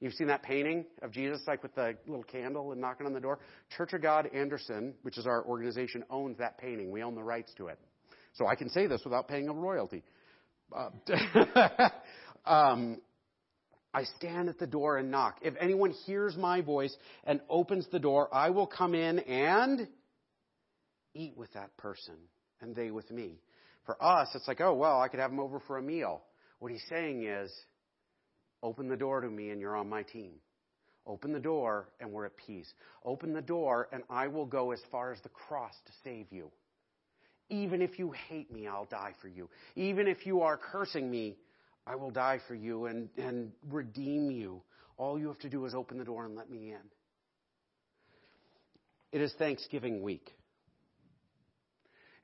You've 0.00 0.12
seen 0.12 0.26
that 0.26 0.42
painting 0.42 0.84
of 1.02 1.10
Jesus, 1.10 1.40
like 1.46 1.62
with 1.62 1.74
the 1.74 1.96
little 2.06 2.22
candle 2.22 2.72
and 2.72 2.80
knocking 2.80 3.06
on 3.06 3.14
the 3.14 3.20
door. 3.20 3.38
Church 3.76 3.94
of 3.94 4.02
God 4.02 4.28
Anderson, 4.34 4.94
which 5.02 5.16
is 5.16 5.26
our 5.26 5.44
organization, 5.44 6.04
owns 6.10 6.38
that 6.38 6.58
painting. 6.58 6.90
We 6.90 7.02
own 7.02 7.14
the 7.14 7.22
rights 7.22 7.52
to 7.56 7.68
it. 7.68 7.78
So 8.34 8.46
I 8.46 8.54
can 8.54 8.68
say 8.68 8.86
this 8.86 9.00
without 9.04 9.26
paying 9.26 9.48
a 9.48 9.54
royalty. 9.54 10.02
Uh, 10.74 10.90
um, 12.50 13.00
I 13.94 14.04
stand 14.18 14.50
at 14.50 14.58
the 14.58 14.66
door 14.66 14.98
and 14.98 15.10
knock. 15.10 15.38
If 15.40 15.54
anyone 15.58 15.92
hears 16.04 16.36
my 16.36 16.60
voice 16.60 16.94
and 17.24 17.40
opens 17.48 17.86
the 17.90 17.98
door, 17.98 18.28
I 18.32 18.50
will 18.50 18.66
come 18.66 18.94
in 18.94 19.20
and 19.20 19.88
eat 21.14 21.34
with 21.36 21.50
that 21.54 21.74
person 21.78 22.16
and 22.60 22.76
they 22.76 22.90
with 22.90 23.10
me. 23.10 23.40
For 23.86 24.02
us, 24.02 24.28
it's 24.34 24.48
like, 24.48 24.60
oh, 24.60 24.74
well, 24.74 25.00
I 25.00 25.08
could 25.08 25.20
have 25.20 25.30
them 25.30 25.40
over 25.40 25.60
for 25.60 25.78
a 25.78 25.82
meal. 25.82 26.22
What 26.58 26.72
he's 26.72 26.84
saying 26.88 27.24
is, 27.24 27.52
open 28.62 28.88
the 28.88 28.96
door 28.96 29.20
to 29.20 29.28
me 29.28 29.50
and 29.50 29.60
you're 29.60 29.76
on 29.76 29.88
my 29.88 30.02
team. 30.02 30.32
Open 31.06 31.32
the 31.32 31.40
door 31.40 31.88
and 32.00 32.10
we're 32.10 32.26
at 32.26 32.36
peace. 32.36 32.68
Open 33.04 33.32
the 33.32 33.40
door 33.40 33.88
and 33.92 34.02
I 34.10 34.26
will 34.26 34.46
go 34.46 34.72
as 34.72 34.80
far 34.90 35.12
as 35.12 35.20
the 35.22 35.28
cross 35.28 35.72
to 35.86 35.92
save 36.02 36.26
you. 36.32 36.50
Even 37.48 37.80
if 37.80 37.98
you 37.98 38.12
hate 38.28 38.50
me, 38.52 38.66
I'll 38.66 38.86
die 38.86 39.12
for 39.22 39.28
you. 39.28 39.48
Even 39.76 40.08
if 40.08 40.26
you 40.26 40.42
are 40.42 40.56
cursing 40.56 41.08
me, 41.08 41.36
I 41.86 41.94
will 41.94 42.10
die 42.10 42.40
for 42.48 42.56
you 42.56 42.86
and, 42.86 43.08
and 43.16 43.52
redeem 43.70 44.32
you. 44.32 44.62
All 44.96 45.16
you 45.16 45.28
have 45.28 45.38
to 45.40 45.48
do 45.48 45.64
is 45.66 45.74
open 45.74 45.98
the 45.98 46.04
door 46.04 46.24
and 46.24 46.34
let 46.34 46.50
me 46.50 46.70
in. 46.72 46.80
It 49.12 49.20
is 49.20 49.32
Thanksgiving 49.38 50.02
week. 50.02 50.32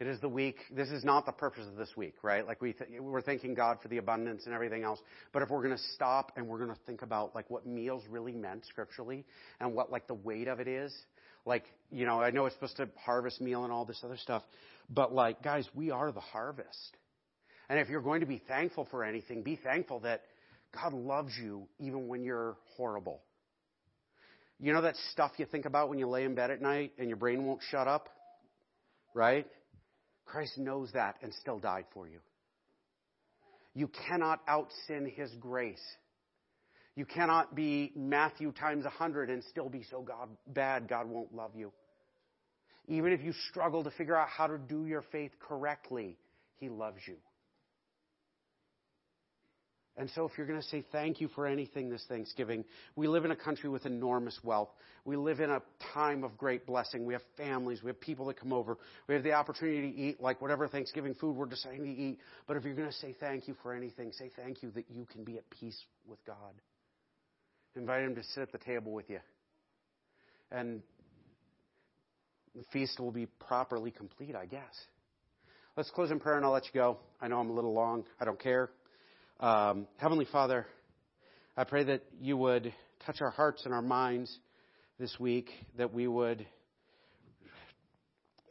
It 0.02 0.08
is 0.08 0.18
the 0.18 0.28
week. 0.28 0.56
This 0.74 0.88
is 0.88 1.04
not 1.04 1.26
the 1.26 1.32
purpose 1.32 1.64
of 1.68 1.76
this 1.76 1.96
week, 1.96 2.14
right? 2.24 2.44
Like 2.44 2.60
we 2.60 2.72
th- 2.72 2.90
we're 2.98 3.22
thanking 3.22 3.54
God 3.54 3.78
for 3.80 3.86
the 3.86 3.98
abundance 3.98 4.46
and 4.46 4.52
everything 4.52 4.82
else. 4.82 4.98
But 5.32 5.42
if 5.42 5.48
we're 5.48 5.62
going 5.62 5.76
to 5.76 5.82
stop 5.94 6.32
and 6.34 6.48
we're 6.48 6.58
going 6.58 6.70
to 6.70 6.80
think 6.86 7.02
about 7.02 7.36
like 7.36 7.48
what 7.50 7.68
meals 7.68 8.02
really 8.10 8.32
meant 8.32 8.66
scripturally 8.66 9.24
and 9.60 9.76
what 9.76 9.92
like 9.92 10.08
the 10.08 10.14
weight 10.14 10.48
of 10.48 10.58
it 10.58 10.66
is, 10.66 10.92
like 11.46 11.62
you 11.92 12.04
know, 12.04 12.20
I 12.20 12.32
know 12.32 12.46
it's 12.46 12.56
supposed 12.56 12.78
to 12.78 12.88
harvest 12.96 13.40
meal 13.40 13.62
and 13.62 13.72
all 13.72 13.84
this 13.84 14.00
other 14.02 14.16
stuff, 14.16 14.42
but 14.90 15.14
like 15.14 15.40
guys, 15.40 15.68
we 15.72 15.92
are 15.92 16.10
the 16.10 16.18
harvest. 16.18 16.96
And 17.68 17.78
if 17.78 17.88
you're 17.88 18.02
going 18.02 18.22
to 18.22 18.26
be 18.26 18.42
thankful 18.48 18.88
for 18.90 19.04
anything, 19.04 19.44
be 19.44 19.54
thankful 19.54 20.00
that 20.00 20.22
God 20.74 20.94
loves 20.94 21.32
you 21.40 21.68
even 21.78 22.08
when 22.08 22.24
you're 22.24 22.56
horrible. 22.76 23.22
You 24.58 24.72
know 24.72 24.82
that 24.82 24.96
stuff 25.12 25.30
you 25.36 25.46
think 25.46 25.64
about 25.64 25.90
when 25.90 26.00
you 26.00 26.08
lay 26.08 26.24
in 26.24 26.34
bed 26.34 26.50
at 26.50 26.60
night 26.60 26.90
and 26.98 27.06
your 27.06 27.18
brain 27.18 27.44
won't 27.44 27.60
shut 27.70 27.86
up? 27.86 28.08
Right? 29.14 29.46
Christ 30.24 30.58
knows 30.58 30.90
that 30.92 31.16
and 31.22 31.32
still 31.34 31.58
died 31.58 31.84
for 31.92 32.08
you. 32.08 32.18
You 33.74 33.88
cannot 34.06 34.40
out 34.46 34.68
sin 34.86 35.10
His 35.14 35.30
grace. 35.40 35.82
You 36.94 37.06
cannot 37.06 37.54
be 37.54 37.92
Matthew 37.96 38.52
times 38.52 38.84
a 38.84 38.90
hundred 38.90 39.30
and 39.30 39.42
still 39.44 39.68
be 39.68 39.82
so 39.90 40.02
God, 40.02 40.28
bad 40.46 40.88
God 40.88 41.08
won't 41.08 41.34
love 41.34 41.52
you. 41.54 41.72
Even 42.86 43.12
if 43.12 43.22
you 43.22 43.32
struggle 43.48 43.84
to 43.84 43.90
figure 43.92 44.16
out 44.16 44.28
how 44.28 44.46
to 44.46 44.58
do 44.58 44.86
your 44.86 45.02
faith 45.10 45.32
correctly, 45.40 46.18
He 46.58 46.68
loves 46.68 47.00
you. 47.06 47.16
And 49.98 50.08
so, 50.14 50.24
if 50.24 50.38
you're 50.38 50.46
going 50.46 50.60
to 50.60 50.66
say 50.68 50.82
thank 50.90 51.20
you 51.20 51.28
for 51.28 51.46
anything 51.46 51.90
this 51.90 52.04
Thanksgiving, 52.08 52.64
we 52.96 53.08
live 53.08 53.26
in 53.26 53.30
a 53.30 53.36
country 53.36 53.68
with 53.68 53.84
enormous 53.84 54.38
wealth. 54.42 54.70
We 55.04 55.16
live 55.16 55.40
in 55.40 55.50
a 55.50 55.60
time 55.92 56.24
of 56.24 56.38
great 56.38 56.66
blessing. 56.66 57.04
We 57.04 57.12
have 57.12 57.22
families. 57.36 57.82
We 57.82 57.88
have 57.88 58.00
people 58.00 58.24
that 58.26 58.40
come 58.40 58.54
over. 58.54 58.78
We 59.06 59.14
have 59.14 59.22
the 59.22 59.32
opportunity 59.32 59.92
to 59.92 59.98
eat 59.98 60.20
like 60.20 60.40
whatever 60.40 60.66
Thanksgiving 60.66 61.14
food 61.14 61.36
we're 61.36 61.44
deciding 61.44 61.84
to 61.84 61.90
eat. 61.90 62.20
But 62.46 62.56
if 62.56 62.64
you're 62.64 62.74
going 62.74 62.88
to 62.88 62.96
say 62.96 63.14
thank 63.20 63.46
you 63.46 63.54
for 63.62 63.74
anything, 63.74 64.12
say 64.12 64.30
thank 64.34 64.62
you 64.62 64.70
that 64.70 64.86
you 64.88 65.06
can 65.12 65.24
be 65.24 65.36
at 65.36 65.44
peace 65.50 65.78
with 66.06 66.24
God. 66.26 66.54
Invite 67.76 68.02
Him 68.02 68.14
to 68.14 68.22
sit 68.22 68.44
at 68.44 68.52
the 68.52 68.58
table 68.58 68.92
with 68.92 69.10
you. 69.10 69.20
And 70.50 70.82
the 72.54 72.64
feast 72.72 72.98
will 72.98 73.12
be 73.12 73.26
properly 73.26 73.90
complete, 73.90 74.34
I 74.34 74.46
guess. 74.46 74.74
Let's 75.76 75.90
close 75.90 76.10
in 76.10 76.18
prayer 76.20 76.36
and 76.36 76.46
I'll 76.46 76.52
let 76.52 76.66
you 76.66 76.72
go. 76.74 76.98
I 77.20 77.28
know 77.28 77.40
I'm 77.40 77.50
a 77.50 77.54
little 77.54 77.72
long. 77.72 78.04
I 78.20 78.24
don't 78.24 78.40
care. 78.40 78.70
Um, 79.42 79.88
Heavenly 79.96 80.26
Father, 80.30 80.68
I 81.56 81.64
pray 81.64 81.82
that 81.82 82.04
you 82.20 82.36
would 82.36 82.72
touch 83.04 83.20
our 83.20 83.32
hearts 83.32 83.64
and 83.64 83.74
our 83.74 83.82
minds 83.82 84.32
this 85.00 85.18
week, 85.18 85.50
that 85.76 85.92
we 85.92 86.06
would 86.06 86.46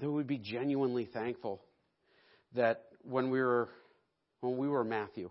that 0.02 0.06
we 0.06 0.14
would 0.14 0.28
be 0.28 0.38
genuinely 0.38 1.06
thankful 1.06 1.62
that 2.56 2.88
when 3.04 3.30
we 3.30 3.40
were 3.40 3.70
when 4.42 4.58
we 4.58 4.68
were 4.68 4.84
Matthew, 4.84 5.30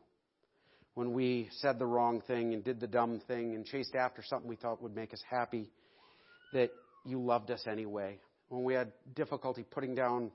when 0.95 1.13
we 1.13 1.51
said 1.59 1.79
the 1.79 1.85
wrong 1.85 2.23
thing 2.23 2.55
and 2.55 2.65
did 2.65 2.81
the 2.81 2.87
dumb 2.87 3.21
thing 3.29 3.55
and 3.55 3.67
chased 3.67 3.95
after 3.95 4.23
something 4.25 4.49
we 4.49 4.57
thought 4.57 4.83
would 4.83 4.97
make 4.97 5.13
us 5.13 5.23
happy, 5.29 5.71
that 6.55 6.71
you 7.05 7.23
loved 7.23 7.51
us 7.51 7.67
anyway. 7.71 8.19
When 8.49 8.65
we 8.65 8.73
had 8.73 8.93
difficulty 9.15 9.67
putting 9.71 9.95
down 9.95 10.31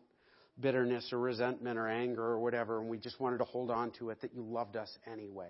bitterness 0.59 1.11
or 1.11 1.19
resentment 1.19 1.77
or 1.77 1.87
anger 1.87 2.23
or 2.23 2.39
whatever, 2.39 2.79
and 2.79 2.89
we 2.89 2.97
just 2.97 3.19
wanted 3.19 3.37
to 3.39 3.43
hold 3.43 3.69
on 3.69 3.91
to 3.91 4.09
it, 4.09 4.21
that 4.21 4.33
you 4.33 4.41
loved 4.41 4.75
us 4.75 4.89
anyway. 5.11 5.49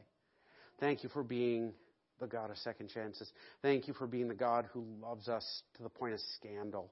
Thank 0.80 1.04
you 1.04 1.10
for 1.10 1.24
being 1.24 1.74
the 2.20 2.28
God 2.28 2.50
of 2.50 2.58
second 2.58 2.90
chances. 2.90 3.32
Thank 3.62 3.88
you 3.88 3.94
for 3.94 4.08
being 4.08 4.28
the 4.28 4.36
God 4.36 4.68
who 4.74 4.86
loves 5.02 5.28
us 5.28 5.64
to 5.78 5.84
the 5.84 5.90
point 5.90 6.14
of 6.14 6.20
scandal, 6.38 6.92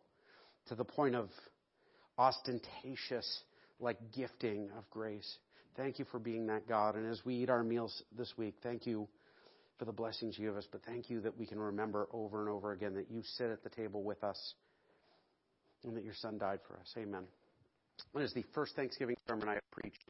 to 0.68 0.76
the 0.76 0.84
point 0.84 1.16
of 1.16 1.30
ostentatious, 2.18 3.44
like 3.80 3.98
gifting 4.16 4.70
of 4.78 4.90
grace. 4.90 5.38
Thank 5.76 5.98
you 5.98 6.06
for 6.06 6.20
being 6.20 6.48
that 6.48 6.68
God. 6.68 6.96
And 6.96 7.10
as 7.10 7.22
we 7.26 7.36
eat 7.36 7.50
our 7.50 7.64
meals 7.64 8.04
this 8.18 8.34
week, 8.38 8.56
thank 8.62 8.86
you 8.86 9.08
for 9.80 9.86
the 9.86 9.92
blessings 9.92 10.38
you 10.38 10.48
give 10.48 10.58
us, 10.58 10.68
but 10.72 10.84
thank 10.86 11.10
you 11.10 11.22
that 11.22 11.38
we 11.38 11.48
can 11.48 11.60
remember 11.60 12.08
over 12.14 12.42
and 12.42 12.50
over 12.50 12.74
again 12.74 12.94
that 12.94 13.10
you 13.10 13.24
sit 13.38 13.50
at 13.50 13.64
the 13.64 13.70
table 13.70 14.04
with 14.04 14.24
us 14.24 14.54
and 15.84 15.98
that 15.98 16.04
your 16.04 16.14
son 16.14 16.38
died 16.38 16.60
for 16.68 16.78
us. 16.78 16.94
Amen. 16.98 17.24
That 18.14 18.24
is 18.24 18.34
the 18.34 18.44
first 18.54 18.76
Thanksgiving 18.76 19.16
sermon 19.28 19.50
I 19.50 19.60
preached. 19.72 20.04